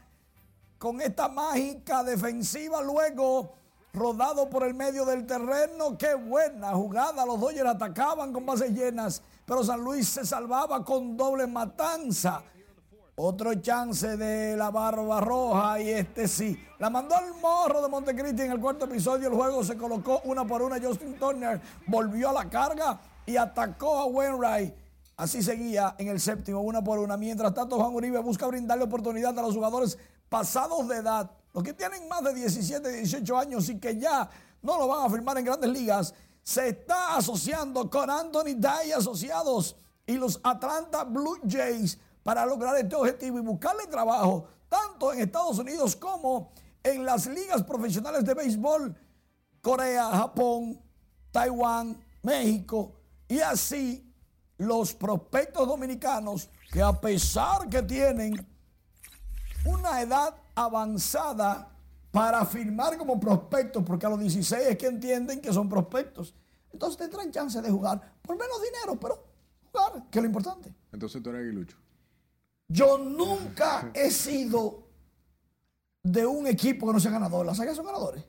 con 0.83 1.01
esta 1.01 1.29
mágica 1.29 2.03
defensiva. 2.03 2.83
Luego 2.83 3.53
rodado 3.93 4.51
por 4.51 4.65
el 4.65 4.75
medio 4.75 5.05
del 5.05 5.25
terreno. 5.25 5.97
Qué 5.97 6.15
buena 6.15 6.73
jugada. 6.73 7.25
Los 7.25 7.39
Dodgers 7.39 7.71
atacaban 7.71 8.33
con 8.33 8.45
bases 8.45 8.73
llenas, 8.73 9.23
pero 9.47 9.63
San 9.63 9.81
Luis 9.81 10.09
se 10.09 10.27
salvaba 10.27 10.85
con 10.85 11.17
doble 11.17 11.47
matanza. 11.47 12.43
Otro 13.15 13.55
chance 13.55 14.17
de 14.17 14.57
la 14.57 14.73
barba 14.73 15.21
roja 15.21 15.79
y 15.81 15.91
este 15.91 16.27
sí. 16.27 16.61
La 16.81 16.91
mandó 16.91 17.15
al 17.15 17.33
morro 17.41 17.81
de 17.81 17.89
Montecristi 17.89 18.43
en 18.43 18.51
el 18.51 18.59
cuarto 18.59 18.87
episodio. 18.87 19.29
El 19.29 19.35
juego 19.35 19.63
se 19.63 19.77
colocó 19.77 20.21
una 20.25 20.45
por 20.45 20.63
una. 20.63 20.81
Justin 20.81 21.15
Turner 21.15 21.61
volvió 21.87 22.31
a 22.31 22.33
la 22.33 22.51
carga 22.51 22.99
y 23.25 23.37
atacó 23.37 23.99
a 23.99 24.07
Wainwright. 24.07 24.75
Así 25.17 25.43
seguía 25.43 25.95
en 25.99 26.09
el 26.09 26.19
séptimo, 26.19 26.61
una 26.63 26.83
por 26.83 26.99
una. 26.99 27.17
Mientras 27.17 27.55
tanto, 27.55 27.77
Juan 27.77 27.95
Uribe 27.95 28.19
busca 28.19 28.49
brindarle 28.49 28.83
oportunidad 28.83 29.39
a 29.39 29.43
los 29.43 29.55
jugadores 29.55 29.97
pasados 30.33 30.89
de 30.89 30.97
edad 30.97 31.31
los 31.53 31.63
que 31.63 31.75
tienen 31.75 32.09
más 32.09 32.25
de 32.25 32.33
17, 32.33 32.91
18 32.91 33.37
años 33.37 33.69
y 33.69 33.79
que 33.79 33.99
ya 33.99 34.31
no 34.63 34.79
lo 34.79 34.89
van 34.89 35.05
a 35.05 35.11
firmar 35.11 35.37
en 35.37 35.45
grandes 35.45 35.71
ligas, 35.71 36.15
se 36.43 36.71
está 36.71 37.17
asociando 37.17 37.91
con 37.91 38.09
Anthony 38.09 38.55
Day 38.57 38.93
Asociados 38.93 39.77
y 40.07 40.15
los 40.15 40.41
Atlanta 40.43 41.05
Blue 41.05 41.39
Jays 41.47 41.99
para 42.23 42.47
lograr 42.47 42.75
este 42.79 42.97
objetivo 42.97 43.39
y 43.39 43.43
buscarle 43.43 43.87
trabajo 43.89 44.49
tanto 44.71 45.13
en 45.13 45.21
Estados 45.21 45.59
Unidos 45.59 45.95
como 45.97 46.51
en 46.83 47.05
las 47.05 47.27
ligas 47.27 47.63
profesionales 47.63 48.25
de 48.25 48.33
béisbol, 48.33 48.97
Corea, 49.61 50.07
Japón, 50.07 50.81
Taiwán, 51.31 52.03
México 52.23 52.95
y 53.29 53.41
así 53.41 54.11
los 54.57 54.95
prospectos 54.95 55.69
dominicanos 55.69 56.49
que 56.73 56.81
a 56.81 56.99
pesar 56.99 57.69
que 57.69 57.83
tienen 57.83 58.52
una 59.65 60.01
edad 60.01 60.35
avanzada 60.55 61.69
para 62.11 62.45
firmar 62.45 62.97
como 62.99 63.19
prospectos, 63.19 63.83
porque 63.85 64.07
a 64.07 64.11
los 64.11 64.21
16 64.21 64.63
es 64.69 64.77
que 64.79 64.87
entienden 64.87 65.41
que 65.41 65.53
son 65.53 65.69
prospectos. 65.69 66.35
Entonces 66.73 66.99
tendrán 66.99 67.31
chance 67.31 67.61
de 67.61 67.71
jugar 67.71 68.01
por 68.23 68.37
menos 68.37 68.63
dinero, 68.63 68.99
pero 68.99 69.25
jugar, 69.71 70.09
que 70.11 70.19
es 70.19 70.23
lo 70.23 70.27
importante. 70.27 70.75
Entonces 70.93 71.23
tú 71.23 71.31
eres 71.31 71.43
aguilucho. 71.43 71.77
Yo 72.69 72.99
nunca 72.99 73.91
he 73.95 74.11
sido 74.11 74.89
de 76.03 76.27
un 76.27 76.47
equipo 76.47 76.87
que 76.87 76.93
no 76.93 77.01
sea 77.01 77.11
ganador. 77.11 77.47
Las 77.47 77.59
águilas 77.61 77.77
son 77.77 77.87
ganadores. 77.87 78.25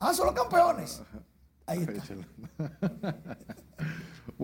Ah, 0.00 0.14
son 0.14 0.26
los 0.26 0.34
campeones. 0.34 1.02
Ahí 1.66 1.82
está. 1.82 2.02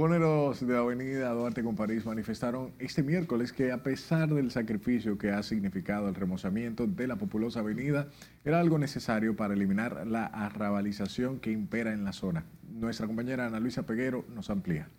Boneros 0.04 0.60
de 0.60 0.74
la 0.74 0.80
Avenida 0.80 1.32
Duarte 1.32 1.64
con 1.64 1.76
París 1.76 2.04
manifestaron 2.04 2.74
este 2.78 3.02
miércoles 3.02 3.54
que 3.54 3.72
a 3.72 3.82
pesar 3.82 4.28
del 4.28 4.50
sacrificio 4.50 5.16
que 5.16 5.30
ha 5.30 5.42
significado 5.42 6.10
el 6.10 6.14
remozamiento 6.14 6.86
de 6.86 7.06
la 7.06 7.16
populosa 7.16 7.60
avenida, 7.60 8.08
era 8.44 8.60
algo 8.60 8.78
necesario 8.78 9.34
para 9.34 9.54
eliminar 9.54 10.06
la 10.06 10.26
arrabalización 10.26 11.40
que 11.40 11.52
impera 11.52 11.94
en 11.94 12.04
la 12.04 12.12
zona. 12.12 12.44
Nuestra 12.68 13.06
compañera 13.06 13.46
Ana 13.46 13.60
Luisa 13.60 13.84
Peguero 13.84 14.26
nos 14.34 14.50
amplía. 14.50 14.90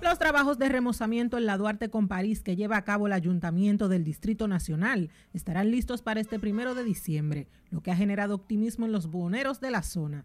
Los 0.00 0.18
trabajos 0.18 0.58
de 0.58 0.70
remozamiento 0.70 1.36
en 1.36 1.44
la 1.44 1.58
Duarte 1.58 1.90
con 1.90 2.08
París 2.08 2.42
que 2.42 2.56
lleva 2.56 2.78
a 2.78 2.84
cabo 2.84 3.08
el 3.08 3.12
Ayuntamiento 3.12 3.90
del 3.90 4.04
Distrito 4.04 4.48
Nacional 4.48 5.10
estarán 5.34 5.70
listos 5.70 6.00
para 6.00 6.20
este 6.20 6.38
primero 6.38 6.74
de 6.74 6.82
diciembre, 6.82 7.46
lo 7.70 7.82
que 7.82 7.90
ha 7.90 7.96
generado 7.96 8.36
optimismo 8.36 8.86
en 8.86 8.92
los 8.92 9.08
buhoneros 9.08 9.60
de 9.60 9.70
la 9.70 9.82
zona. 9.82 10.24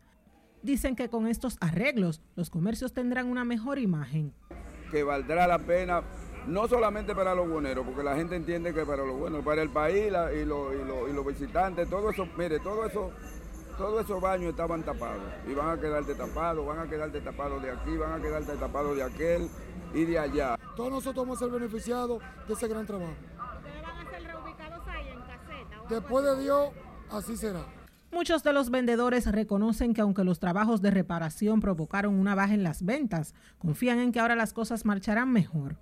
Dicen 0.65 0.95
que 0.95 1.09
con 1.09 1.27
estos 1.27 1.57
arreglos 1.61 2.23
los 2.35 2.49
comercios 2.49 2.91
tendrán 2.91 3.27
una 3.27 3.45
mejor 3.45 3.77
imagen. 3.77 4.33
Que 4.89 5.03
valdrá 5.03 5.45
la 5.45 5.59
pena 5.59 6.01
no 6.47 6.67
solamente 6.67 7.13
para 7.13 7.35
los 7.35 7.47
buhoneros, 7.47 7.85
porque 7.85 8.01
la 8.01 8.15
gente 8.15 8.35
entiende 8.35 8.73
que 8.73 8.83
para 8.83 9.05
los 9.05 9.15
buenos, 9.15 9.45
para 9.45 9.61
el 9.61 9.69
país 9.69 10.07
y, 10.07 10.43
los 10.45 11.25
visitantes, 11.27 11.87
todo 11.87 12.09
eso, 12.09 12.27
mire, 12.35 12.59
todo 12.59 12.83
eso 12.83 13.11
todos 13.77 14.05
esos 14.05 14.19
baños 14.19 14.49
estaban 14.49 14.81
tapados 14.81 15.21
y 15.47 15.53
van 15.53 15.77
a 15.77 15.79
quedarte 15.79 16.15
tapados, 16.15 16.65
van 16.65 16.79
a 16.79 16.89
quedarte 16.89 17.21
tapados 17.21 17.61
de 17.61 17.69
aquí, 17.69 17.95
van 17.97 18.13
a 18.13 18.19
quedarte 18.19 18.53
tapados 18.53 18.95
de 18.95 19.03
aquel 19.03 19.47
y 19.93 20.05
de 20.05 20.17
allá. 20.17 20.57
Todos 20.75 20.89
nosotros 20.89 21.27
vamos 21.27 21.37
a 21.37 21.45
ser 21.45 21.53
beneficiados 21.53 22.23
de 22.47 22.53
ese 22.55 22.67
gran 22.67 22.87
trabajo. 22.87 23.13
¿Ustedes 23.57 23.83
van 23.83 24.07
a 24.07 24.09
ser 24.09 24.23
reubicados 24.23 24.87
ahí 24.87 25.09
en 25.09 25.19
caseta? 25.19 25.83
Después 25.89 26.25
de 26.25 26.41
Dios, 26.41 26.69
así 27.11 27.37
será. 27.37 27.84
Muchos 28.15 28.43
de 28.43 28.53
los 28.53 28.69
vendedores 28.69 29.29
reconocen 29.29 29.93
que 29.93 29.99
aunque 29.99 30.23
los 30.23 30.39
trabajos 30.39 30.81
de 30.81 30.89
reparación 30.89 31.59
provocaron 31.59 32.15
una 32.15 32.33
baja 32.33 32.53
en 32.53 32.63
las 32.63 32.85
ventas, 32.85 33.35
confían 33.57 33.99
en 33.99 34.13
que 34.13 34.21
ahora 34.21 34.37
las 34.37 34.53
cosas 34.53 34.85
marcharán 34.85 35.33
mejor. 35.33 35.75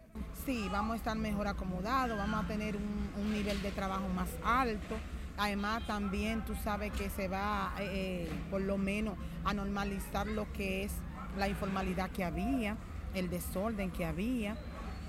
Sí, 0.43 0.67
vamos 0.71 0.95
a 0.95 0.97
estar 0.97 1.15
mejor 1.15 1.47
acomodados, 1.47 2.17
vamos 2.17 2.43
a 2.43 2.47
tener 2.47 2.75
un, 2.75 3.31
nivel 3.31 3.61
de 3.61 3.69
trabajo 3.69 4.09
más 4.15 4.29
alto. 4.43 4.95
Además, 5.37 5.85
también 5.85 6.43
tú 6.43 6.55
sabes 6.55 6.91
que 6.93 7.11
se 7.11 7.27
va, 7.27 7.71
eh, 7.79 8.27
por 8.49 8.61
lo 8.61 8.79
menos, 8.79 9.15
a 9.45 9.53
normalizar 9.53 10.25
lo 10.25 10.51
que 10.53 10.85
es 10.85 10.91
la 11.37 11.47
informalidad 11.47 12.09
que 12.09 12.23
había 12.23 12.77
el 13.13 13.29
desorden 13.29 13.91
que 13.91 14.05
había, 14.05 14.57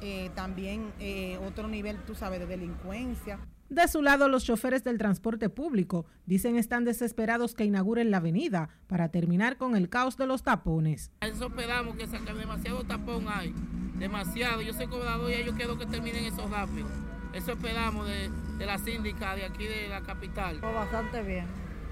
eh, 0.03 0.31
también 0.35 0.93
eh, 1.01 1.39
otro 1.49 1.69
nivel, 1.69 1.97
tú 2.05 2.15
sabes, 2.15 2.39
de 2.41 2.45
delincuencia. 2.45 3.39
De 3.69 3.89
su 3.89 4.03
lado, 4.03 4.29
los 4.29 4.45
choferes 4.45 4.85
del 4.85 4.99
transporte 4.99 5.49
público 5.49 6.07
dicen 6.27 6.57
están 6.57 6.85
desesperados 6.85 7.55
que 7.55 7.65
inauguren 7.65 8.11
la 8.11 8.19
avenida 8.19 8.69
para 8.87 9.09
terminar 9.09 9.57
con 9.57 9.75
el 9.75 9.89
caos 9.89 10.17
de 10.17 10.27
los 10.27 10.43
tapones. 10.43 11.11
Eso 11.21 11.47
esperamos 11.47 11.97
que 11.97 12.07
saque 12.07 12.33
demasiado 12.35 12.85
tapón 12.85 13.27
hay, 13.29 13.55
demasiado. 13.99 14.61
Yo 14.61 14.75
soy 14.75 14.87
cobrador 14.87 15.31
y 15.31 15.45
yo 15.45 15.55
quiero 15.55 15.79
que 15.79 15.87
terminen 15.87 16.25
esos 16.25 16.51
rápido. 16.51 16.89
Eso 17.33 17.53
esperamos 17.53 18.07
de, 18.07 18.31
la 18.65 18.79
síndica 18.79 19.35
de 19.35 19.45
aquí 19.45 19.67
de 19.67 19.89
la 19.89 20.03
capital. 20.03 20.61
bastante 20.61 21.23
bien. 21.23 21.47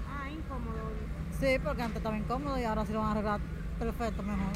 Ah, 0.07 0.29
incómodo. 0.29 0.91
Sí, 1.39 1.57
porque 1.63 1.81
antes 1.81 1.97
estaba 1.97 2.17
incómodo 2.17 2.57
y 2.57 2.63
ahora 2.63 2.85
sí 2.85 2.93
lo 2.93 2.99
van 2.99 3.09
a 3.09 3.11
arreglar 3.11 3.41
perfecto, 3.79 4.23
mejor. 4.23 4.53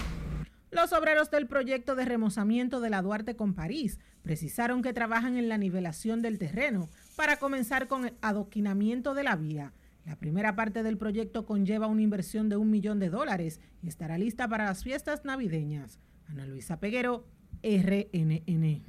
Los 0.69 0.91
obreros 0.91 1.31
del 1.31 1.47
proyecto 1.47 1.95
de 1.95 2.03
remozamiento 2.03 2.81
de 2.81 2.89
la 2.89 3.01
Duarte 3.01 3.37
con 3.37 3.53
París 3.53 3.99
precisaron 4.21 4.81
que 4.81 4.91
trabajan 4.91 5.37
en 5.37 5.47
la 5.47 5.57
nivelación 5.57 6.21
del 6.21 6.37
terreno 6.37 6.89
para 7.15 7.37
comenzar 7.37 7.87
con 7.87 8.05
el 8.05 8.13
adoquinamiento 8.21 9.13
de 9.13 9.23
la 9.23 9.37
vía. 9.37 9.73
La 10.05 10.17
primera 10.17 10.55
parte 10.55 10.83
del 10.83 10.97
proyecto 10.97 11.45
conlleva 11.45 11.87
una 11.87 12.01
inversión 12.01 12.49
de 12.49 12.57
un 12.57 12.69
millón 12.69 12.99
de 12.99 13.09
dólares 13.09 13.61
y 13.81 13.87
estará 13.87 14.17
lista 14.17 14.47
para 14.49 14.65
las 14.65 14.83
fiestas 14.83 15.23
navideñas. 15.23 15.99
Ana 16.27 16.45
Luisa 16.45 16.79
Peguero, 16.79 17.25
RNN. 17.63 18.83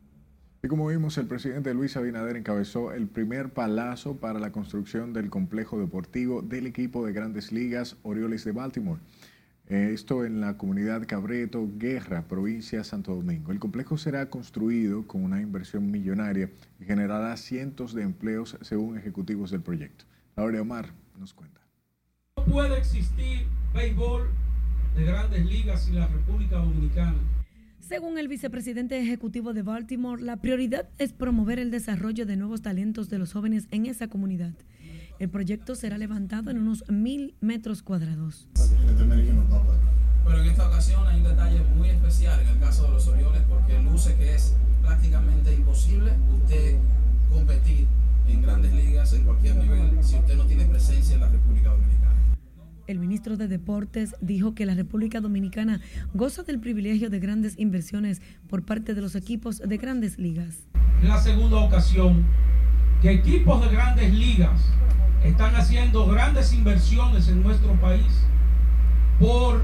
Y 0.60 0.66
como 0.68 0.88
vimos, 0.88 1.16
el 1.18 1.28
presidente 1.28 1.72
Luis 1.72 1.96
Abinader 1.96 2.36
encabezó 2.36 2.92
el 2.92 3.06
primer 3.06 3.50
palazo 3.50 4.16
para 4.16 4.40
la 4.40 4.50
construcción 4.50 5.12
del 5.12 5.30
complejo 5.30 5.78
deportivo 5.78 6.42
del 6.42 6.66
equipo 6.66 7.06
de 7.06 7.12
grandes 7.12 7.52
ligas 7.52 7.96
Orioles 8.02 8.44
de 8.44 8.50
Baltimore. 8.50 9.00
Esto 9.68 10.24
en 10.24 10.40
la 10.40 10.56
comunidad 10.56 11.06
Cabreto, 11.06 11.68
Guerra, 11.76 12.26
provincia 12.26 12.78
de 12.78 12.84
Santo 12.84 13.14
Domingo. 13.14 13.52
El 13.52 13.58
complejo 13.58 13.98
será 13.98 14.30
construido 14.30 15.06
con 15.06 15.22
una 15.22 15.42
inversión 15.42 15.90
millonaria 15.90 16.50
y 16.80 16.86
generará 16.86 17.36
cientos 17.36 17.92
de 17.92 18.02
empleos 18.02 18.56
según 18.62 18.96
ejecutivos 18.96 19.50
del 19.50 19.60
proyecto. 19.60 20.06
Laura 20.36 20.62
Omar 20.62 20.94
nos 21.18 21.34
cuenta. 21.34 21.60
No 22.38 22.44
puede 22.46 22.78
existir 22.78 23.46
béisbol 23.74 24.30
de 24.96 25.04
grandes 25.04 25.44
ligas 25.44 25.86
en 25.88 25.96
la 25.96 26.06
República 26.06 26.56
Dominicana. 26.56 27.18
Según 27.78 28.16
el 28.16 28.28
vicepresidente 28.28 28.98
ejecutivo 28.98 29.52
de 29.52 29.62
Baltimore, 29.62 30.22
la 30.22 30.38
prioridad 30.38 30.88
es 30.96 31.12
promover 31.12 31.58
el 31.58 31.70
desarrollo 31.70 32.24
de 32.24 32.36
nuevos 32.36 32.62
talentos 32.62 33.10
de 33.10 33.18
los 33.18 33.34
jóvenes 33.34 33.68
en 33.70 33.84
esa 33.84 34.08
comunidad. 34.08 34.54
El 35.18 35.30
proyecto 35.30 35.74
será 35.74 35.98
levantado 35.98 36.48
en 36.48 36.58
unos 36.58 36.84
mil 36.88 37.34
metros 37.40 37.82
cuadrados. 37.82 38.46
Pero 38.54 40.42
en 40.42 40.48
esta 40.48 40.68
ocasión 40.68 41.04
hay 41.08 41.16
un 41.18 41.24
detalle 41.24 41.60
muy 41.76 41.88
especial 41.88 42.40
en 42.40 42.46
el 42.46 42.58
caso 42.60 42.84
de 42.84 42.90
los 42.90 43.08
Orioles 43.08 43.42
porque 43.48 43.82
luce 43.82 44.14
que 44.14 44.36
es 44.36 44.54
prácticamente 44.80 45.52
imposible 45.52 46.12
usted 46.40 46.76
competir 47.32 47.88
en 48.28 48.42
grandes 48.42 48.72
ligas 48.72 49.12
en 49.12 49.24
cualquier 49.24 49.56
nivel 49.56 49.90
si 50.02 50.16
usted 50.16 50.36
no 50.36 50.44
tiene 50.44 50.66
presencia 50.66 51.16
en 51.16 51.22
la 51.22 51.28
República 51.28 51.70
Dominicana. 51.70 52.14
El 52.86 53.00
ministro 53.00 53.36
de 53.36 53.48
Deportes 53.48 54.14
dijo 54.20 54.54
que 54.54 54.66
la 54.66 54.74
República 54.74 55.20
Dominicana 55.20 55.80
goza 56.14 56.44
del 56.44 56.60
privilegio 56.60 57.10
de 57.10 57.18
grandes 57.18 57.58
inversiones 57.58 58.22
por 58.48 58.62
parte 58.62 58.94
de 58.94 59.00
los 59.00 59.16
equipos 59.16 59.58
de 59.58 59.76
grandes 59.78 60.16
ligas. 60.16 60.68
Es 61.02 61.08
la 61.08 61.20
segunda 61.20 61.56
ocasión 61.56 62.24
que 63.02 63.10
equipos 63.10 63.64
de 63.64 63.72
grandes 63.72 64.14
ligas 64.14 64.60
están 65.24 65.54
haciendo 65.56 66.06
grandes 66.06 66.52
inversiones 66.52 67.28
en 67.28 67.42
nuestro 67.42 67.72
país 67.74 68.24
por 69.18 69.62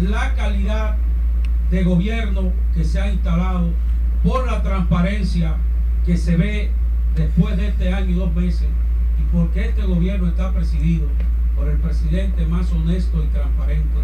la 0.00 0.34
calidad 0.34 0.96
de 1.70 1.84
gobierno 1.84 2.52
que 2.74 2.84
se 2.84 3.00
ha 3.00 3.12
instalado, 3.12 3.70
por 4.22 4.46
la 4.46 4.62
transparencia 4.62 5.56
que 6.06 6.16
se 6.16 6.36
ve 6.36 6.70
después 7.14 7.56
de 7.56 7.68
este 7.68 7.92
año 7.92 8.10
y 8.10 8.14
dos 8.14 8.34
meses 8.34 8.68
y 9.20 9.32
porque 9.32 9.68
este 9.68 9.82
gobierno 9.82 10.28
está 10.28 10.52
presidido 10.52 11.06
por 11.54 11.68
el 11.68 11.78
presidente 11.78 12.46
más 12.46 12.70
honesto 12.72 13.22
y 13.24 13.26
transparente 13.28 13.98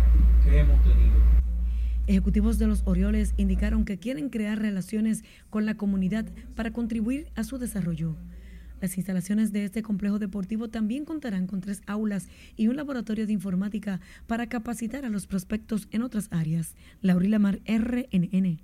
que 0.44 0.58
hemos 0.58 0.82
tenido. 0.82 1.14
Ejecutivos 2.06 2.58
de 2.58 2.66
los 2.66 2.82
Orioles 2.84 3.32
indicaron 3.38 3.86
que 3.86 3.98
quieren 3.98 4.28
crear 4.28 4.58
relaciones 4.58 5.24
con 5.48 5.64
la 5.64 5.76
comunidad 5.76 6.26
para 6.54 6.70
contribuir 6.70 7.28
a 7.34 7.44
su 7.44 7.56
desarrollo. 7.56 8.16
Las 8.84 8.98
instalaciones 8.98 9.50
de 9.50 9.64
este 9.64 9.82
complejo 9.82 10.18
deportivo 10.18 10.68
también 10.68 11.06
contarán 11.06 11.46
con 11.46 11.62
tres 11.62 11.80
aulas 11.86 12.28
y 12.54 12.68
un 12.68 12.76
laboratorio 12.76 13.26
de 13.26 13.32
informática 13.32 13.98
para 14.26 14.46
capacitar 14.46 15.06
a 15.06 15.08
los 15.08 15.26
prospectos 15.26 15.88
en 15.90 16.02
otras 16.02 16.28
áreas. 16.30 16.74
Laurila 17.00 17.38
Mar, 17.38 17.60
RNN. 17.64 18.60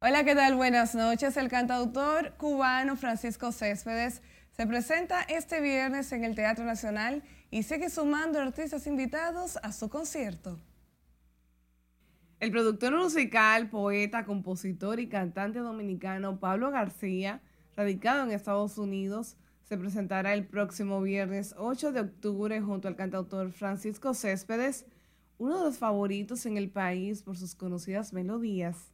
Hola, 0.00 0.24
¿qué 0.24 0.34
tal? 0.34 0.54
Buenas 0.54 0.94
noches. 0.94 1.36
El 1.36 1.50
cantautor 1.50 2.32
cubano 2.38 2.96
Francisco 2.96 3.52
Céspedes 3.52 4.22
se 4.56 4.66
presenta 4.66 5.20
este 5.24 5.60
viernes 5.60 6.10
en 6.12 6.24
el 6.24 6.34
Teatro 6.34 6.64
Nacional 6.64 7.22
y 7.50 7.64
sigue 7.64 7.90
sumando 7.90 8.40
artistas 8.40 8.86
invitados 8.86 9.58
a 9.62 9.72
su 9.72 9.90
concierto. 9.90 10.58
El 12.40 12.52
productor 12.52 12.96
musical, 12.96 13.68
poeta, 13.68 14.24
compositor 14.24 14.98
y 14.98 15.08
cantante 15.08 15.58
dominicano 15.58 16.40
Pablo 16.40 16.70
García, 16.70 17.42
radicado 17.76 18.24
en 18.24 18.30
Estados 18.30 18.78
Unidos, 18.78 19.36
se 19.64 19.76
presentará 19.76 20.32
el 20.32 20.46
próximo 20.46 21.02
viernes 21.02 21.54
8 21.58 21.92
de 21.92 22.00
octubre 22.00 22.58
junto 22.62 22.88
al 22.88 22.96
cantautor 22.96 23.52
Francisco 23.52 24.14
Céspedes, 24.14 24.86
uno 25.36 25.58
de 25.58 25.64
los 25.64 25.76
favoritos 25.76 26.46
en 26.46 26.56
el 26.56 26.70
país 26.70 27.22
por 27.22 27.36
sus 27.36 27.54
conocidas 27.54 28.14
melodías. 28.14 28.90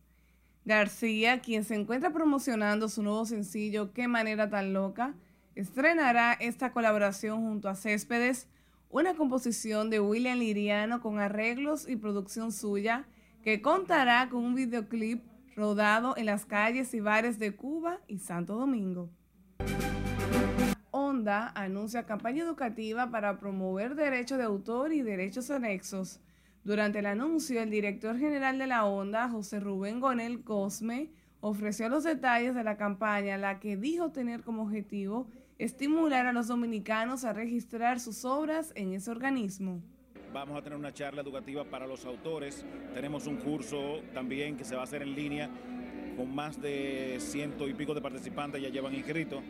García, 0.64 1.38
quien 1.38 1.62
se 1.62 1.76
encuentra 1.76 2.12
promocionando 2.12 2.88
su 2.88 3.05
nuevo 3.05 3.26
sencillo 3.26 3.92
Qué 3.92 4.09
manera 4.09 4.51
tan 4.51 4.72
loca, 4.72 5.14
estrenará 5.55 6.32
esta 6.32 6.72
colaboración 6.72 7.42
junto 7.42 7.68
a 7.68 7.76
Céspedes, 7.76 8.49
una 8.90 9.14
composición 9.14 9.88
de 9.88 10.01
William 10.01 10.40
Liriano 10.40 11.01
con 11.01 11.20
arreglos 11.20 11.88
y 11.88 11.94
producción 11.94 12.51
suya, 12.51 13.07
que 13.47 13.62
contará 13.62 14.28
con 14.28 14.44
un 14.44 14.57
videoclip 14.57 15.22
rodado 15.55 16.16
en 16.16 16.26
las 16.26 16.44
calles 16.44 16.92
y 16.94 16.99
bares 16.99 17.38
de 17.38 17.55
Cuba 17.55 18.01
y 18.09 18.18
Santo 18.18 18.57
Domingo. 18.57 19.09
Honda 20.90 21.53
anuncia 21.55 22.07
campaña 22.07 22.42
educativa 22.42 23.09
para 23.09 23.38
promover 23.38 23.94
derechos 23.94 24.38
de 24.38 24.42
autor 24.42 24.92
y 24.92 25.03
derechos 25.03 25.53
anexos 25.53 26.18
durante 26.64 26.99
el 26.99 27.07
anuncio, 27.07 27.62
el 27.62 27.70
director 27.70 28.18
general 28.18 28.59
de 28.59 28.66
la 28.66 28.84
ONDA, 28.84 29.28
José 29.28 29.61
Rubén 29.61 30.01
Gonel 30.01 30.42
Cosme, 30.42 31.12
ofreció 31.38 31.88
los 31.88 32.03
detalles 32.03 32.53
de 32.57 32.64
la 32.64 32.76
campaña, 32.76 33.38
la 33.38 33.61
que 33.61 33.76
dijo 33.76 34.11
tener 34.11 34.42
como 34.42 34.62
objetivo 34.62 35.28
estimular 35.59 36.26
a 36.26 36.32
los 36.32 36.49
dominicanos 36.49 37.24
a 37.24 37.32
registrar 37.32 38.01
sus 38.01 38.24
obras 38.24 38.72
en 38.74 38.92
ese 38.92 39.09
organismo. 39.09 39.84
Vamos 40.37 40.59
a 40.59 40.61
tener 40.61 40.78
una 40.78 40.93
charla 40.93 41.22
educativa 41.22 41.64
para 41.64 41.87
los 41.87 42.05
autores. 42.05 42.62
Tenemos 42.93 43.26
un 43.26 43.37
curso 43.37 44.03
también 44.12 44.59
que 44.59 44.64
se 44.64 44.74
va 44.74 44.82
a 44.82 44.84
hacer 44.84 45.01
en 45.01 45.14
línea 45.14 45.49
con 46.14 46.34
más 46.34 46.61
de 46.61 47.16
ciento 47.20 47.66
y 47.66 47.72
pico 47.72 47.95
de 47.95 48.03
participantes 48.03 48.61
ya 48.61 48.68
llevan 48.68 48.95
inscritos, 48.95 49.43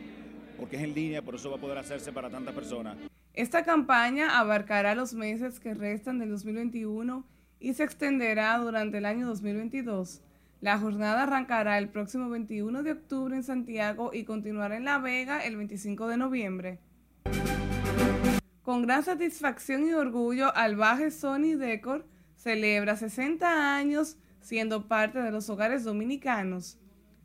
porque 0.57 0.77
es 0.77 0.83
en 0.83 0.93
línea, 0.93 1.21
por 1.21 1.35
eso 1.35 1.49
va 1.49 1.57
a 1.57 1.59
poder 1.59 1.77
hacerse 1.77 2.13
para 2.13 2.29
tantas 2.29 2.55
personas. 2.55 2.95
Esta 3.33 3.65
campaña 3.65 4.39
abarcará 4.39 4.95
los 4.95 5.13
meses 5.13 5.59
que 5.59 5.73
restan 5.73 6.19
del 6.19 6.29
2021 6.29 7.25
y 7.59 7.73
se 7.73 7.83
extenderá 7.83 8.57
durante 8.57 8.99
el 8.99 9.05
año 9.07 9.27
2022. 9.27 10.21
La 10.61 10.79
jornada 10.79 11.23
arrancará 11.23 11.79
el 11.79 11.89
próximo 11.89 12.29
21 12.29 12.83
de 12.83 12.93
octubre 12.93 13.35
en 13.35 13.43
Santiago 13.43 14.11
y 14.13 14.23
continuará 14.23 14.77
en 14.77 14.85
La 14.85 14.99
Vega 14.99 15.43
el 15.43 15.57
25 15.57 16.07
de 16.07 16.15
noviembre. 16.15 16.79
Con 18.67 18.81
gran 18.81 19.01
satisfacción 19.01 19.87
y 19.87 19.93
orgullo, 19.93 20.53
Albaje 20.53 21.09
Sony 21.09 21.55
Decor 21.57 22.05
celebra 22.35 22.97
60 22.97 23.77
años 23.77 24.17
siendo 24.41 24.89
parte 24.89 25.19
de 25.19 25.31
los 25.31 25.49
hogares 25.49 25.85
dominicanos. 25.85 26.77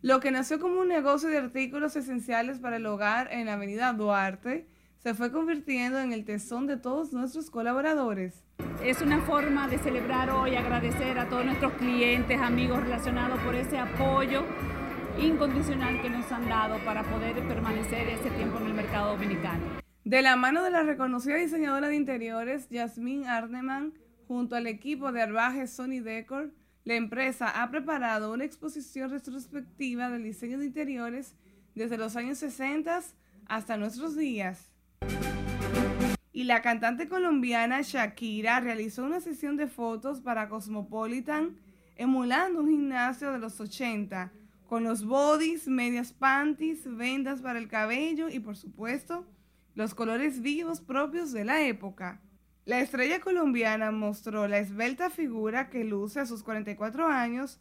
Lo 0.03 0.21
que 0.21 0.31
nació 0.31 0.61
como 0.61 0.83
un 0.83 0.87
negocio 0.87 1.29
de 1.29 1.39
artículos 1.39 1.97
esenciales 1.97 2.61
para 2.61 2.77
el 2.77 2.87
hogar 2.87 3.27
en 3.33 3.47
la 3.47 3.55
avenida 3.55 3.93
Duarte, 3.93 4.69
se 4.99 5.15
fue 5.15 5.33
convirtiendo 5.33 5.99
en 5.99 6.13
el 6.13 6.25
tesón 6.25 6.69
de 6.69 6.77
todos 6.77 7.13
nuestros 7.13 7.51
colaboradores. 7.51 8.45
Es 8.85 9.03
una 9.03 9.21
forma 9.23 9.67
de 9.67 9.79
celebrar 9.79 10.31
hoy, 10.31 10.55
agradecer 10.55 11.19
a 11.19 11.29
todos 11.29 11.45
nuestros 11.45 11.73
clientes, 11.73 12.41
amigos 12.41 12.85
relacionados 12.85 13.41
por 13.41 13.57
ese 13.57 13.79
apoyo 13.79 14.45
incondicional 15.21 16.01
que 16.03 16.09
nos 16.09 16.31
han 16.31 16.49
dado 16.49 16.79
para 16.85 17.03
poder 17.03 17.35
permanecer 17.49 18.11
ese 18.11 18.31
tiempo 18.31 18.59
en 18.61 18.67
el 18.67 18.75
mercado 18.75 19.11
dominicano. 19.15 19.82
De 20.05 20.21
la 20.21 20.35
mano 20.35 20.65
de 20.65 20.71
la 20.71 20.83
reconocida 20.83 21.37
diseñadora 21.37 21.87
de 21.87 21.95
interiores, 21.95 22.69
Yasmín 22.71 23.25
Arneman, 23.27 23.95
junto 24.27 24.57
al 24.57 24.67
equipo 24.67 25.13
de 25.13 25.23
Arbaje 25.23 25.69
Sony 25.69 26.01
Decor, 26.03 26.53
la 26.83 26.95
empresa 26.95 27.63
ha 27.63 27.71
preparado 27.71 28.33
una 28.33 28.45
exposición 28.45 29.11
retrospectiva 29.11 30.11
del 30.11 30.25
diseño 30.25 30.59
de 30.59 30.67
interiores 30.67 31.37
desde 31.77 31.99
los 31.99 32.17
años 32.17 32.39
60 32.39 33.01
hasta 33.47 33.77
nuestros 33.77 34.17
días. 34.17 34.73
Y 36.33 36.45
la 36.45 36.63
cantante 36.63 37.09
colombiana 37.09 37.83
Shakira 37.83 38.59
realizó 38.59 39.05
una 39.05 39.21
sesión 39.21 39.57
de 39.57 39.69
fotos 39.69 40.21
para 40.21 40.49
Cosmopolitan 40.49 41.57
emulando 41.95 42.59
un 42.59 42.71
gimnasio 42.71 43.31
de 43.31 43.39
los 43.39 43.61
80, 43.61 44.33
con 44.67 44.83
los 44.83 45.05
bodies, 45.05 45.69
medias 45.69 46.13
panties, 46.13 46.81
vendas 46.97 47.41
para 47.41 47.61
el 47.61 47.69
cabello 47.69 48.29
y 48.29 48.41
por 48.41 48.57
supuesto 48.57 49.25
los 49.75 49.95
colores 49.95 50.41
vivos 50.41 50.81
propios 50.81 51.33
de 51.33 51.45
la 51.45 51.63
época. 51.63 52.21
La 52.65 52.81
estrella 52.81 53.21
colombiana 53.21 53.91
mostró 53.91 54.47
la 54.47 54.59
esbelta 54.59 55.11
figura 55.11 55.69
que 55.69 55.85
luce 55.85 56.21
a 56.21 56.27
sus 56.27 56.43
44 56.43 57.09
años 57.09 57.59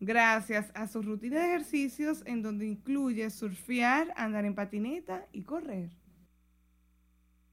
gracias 0.00 0.72
a 0.74 0.86
su 0.88 1.02
rutina 1.02 1.38
de 1.38 1.46
ejercicios 1.46 2.22
en 2.24 2.42
donde 2.42 2.66
incluye 2.66 3.28
surfear, 3.30 4.12
andar 4.16 4.44
en 4.44 4.54
patineta 4.54 5.26
y 5.32 5.42
correr. 5.42 5.90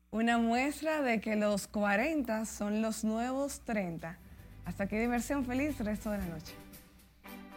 Una 0.09 0.37
muestra 0.37 1.01
de 1.01 1.19
que 1.19 1.35
los 1.35 1.67
40 1.67 2.45
son 2.45 2.81
los 2.81 3.03
nuevos 3.03 3.61
30. 3.65 4.17
Hasta 4.65 4.87
que 4.87 4.99
diversión 4.99 5.45
feliz 5.45 5.77
resto 5.79 6.09
de 6.11 6.17
la 6.19 6.25
noche. 6.25 6.53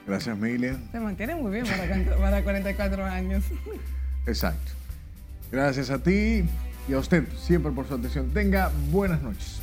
Gracias, 0.07 0.37
Miriam. 0.37 0.81
Se 0.91 0.99
mantiene 0.99 1.37
muy 1.37 1.53
bien 1.53 1.65
para, 1.67 2.17
para 2.17 2.43
44 2.43 3.05
años. 3.05 3.45
Exacto. 4.27 4.80
Gracias 5.51 5.91
a 5.91 5.99
ti 5.99 6.45
y 6.89 6.93
a 6.93 6.99
usted 6.99 7.25
siempre 7.37 7.73
por 7.73 7.87
su 7.87 7.95
atención. 7.95 8.31
Tenga 8.31 8.71
buenas 8.91 9.23
noches. 9.23 9.61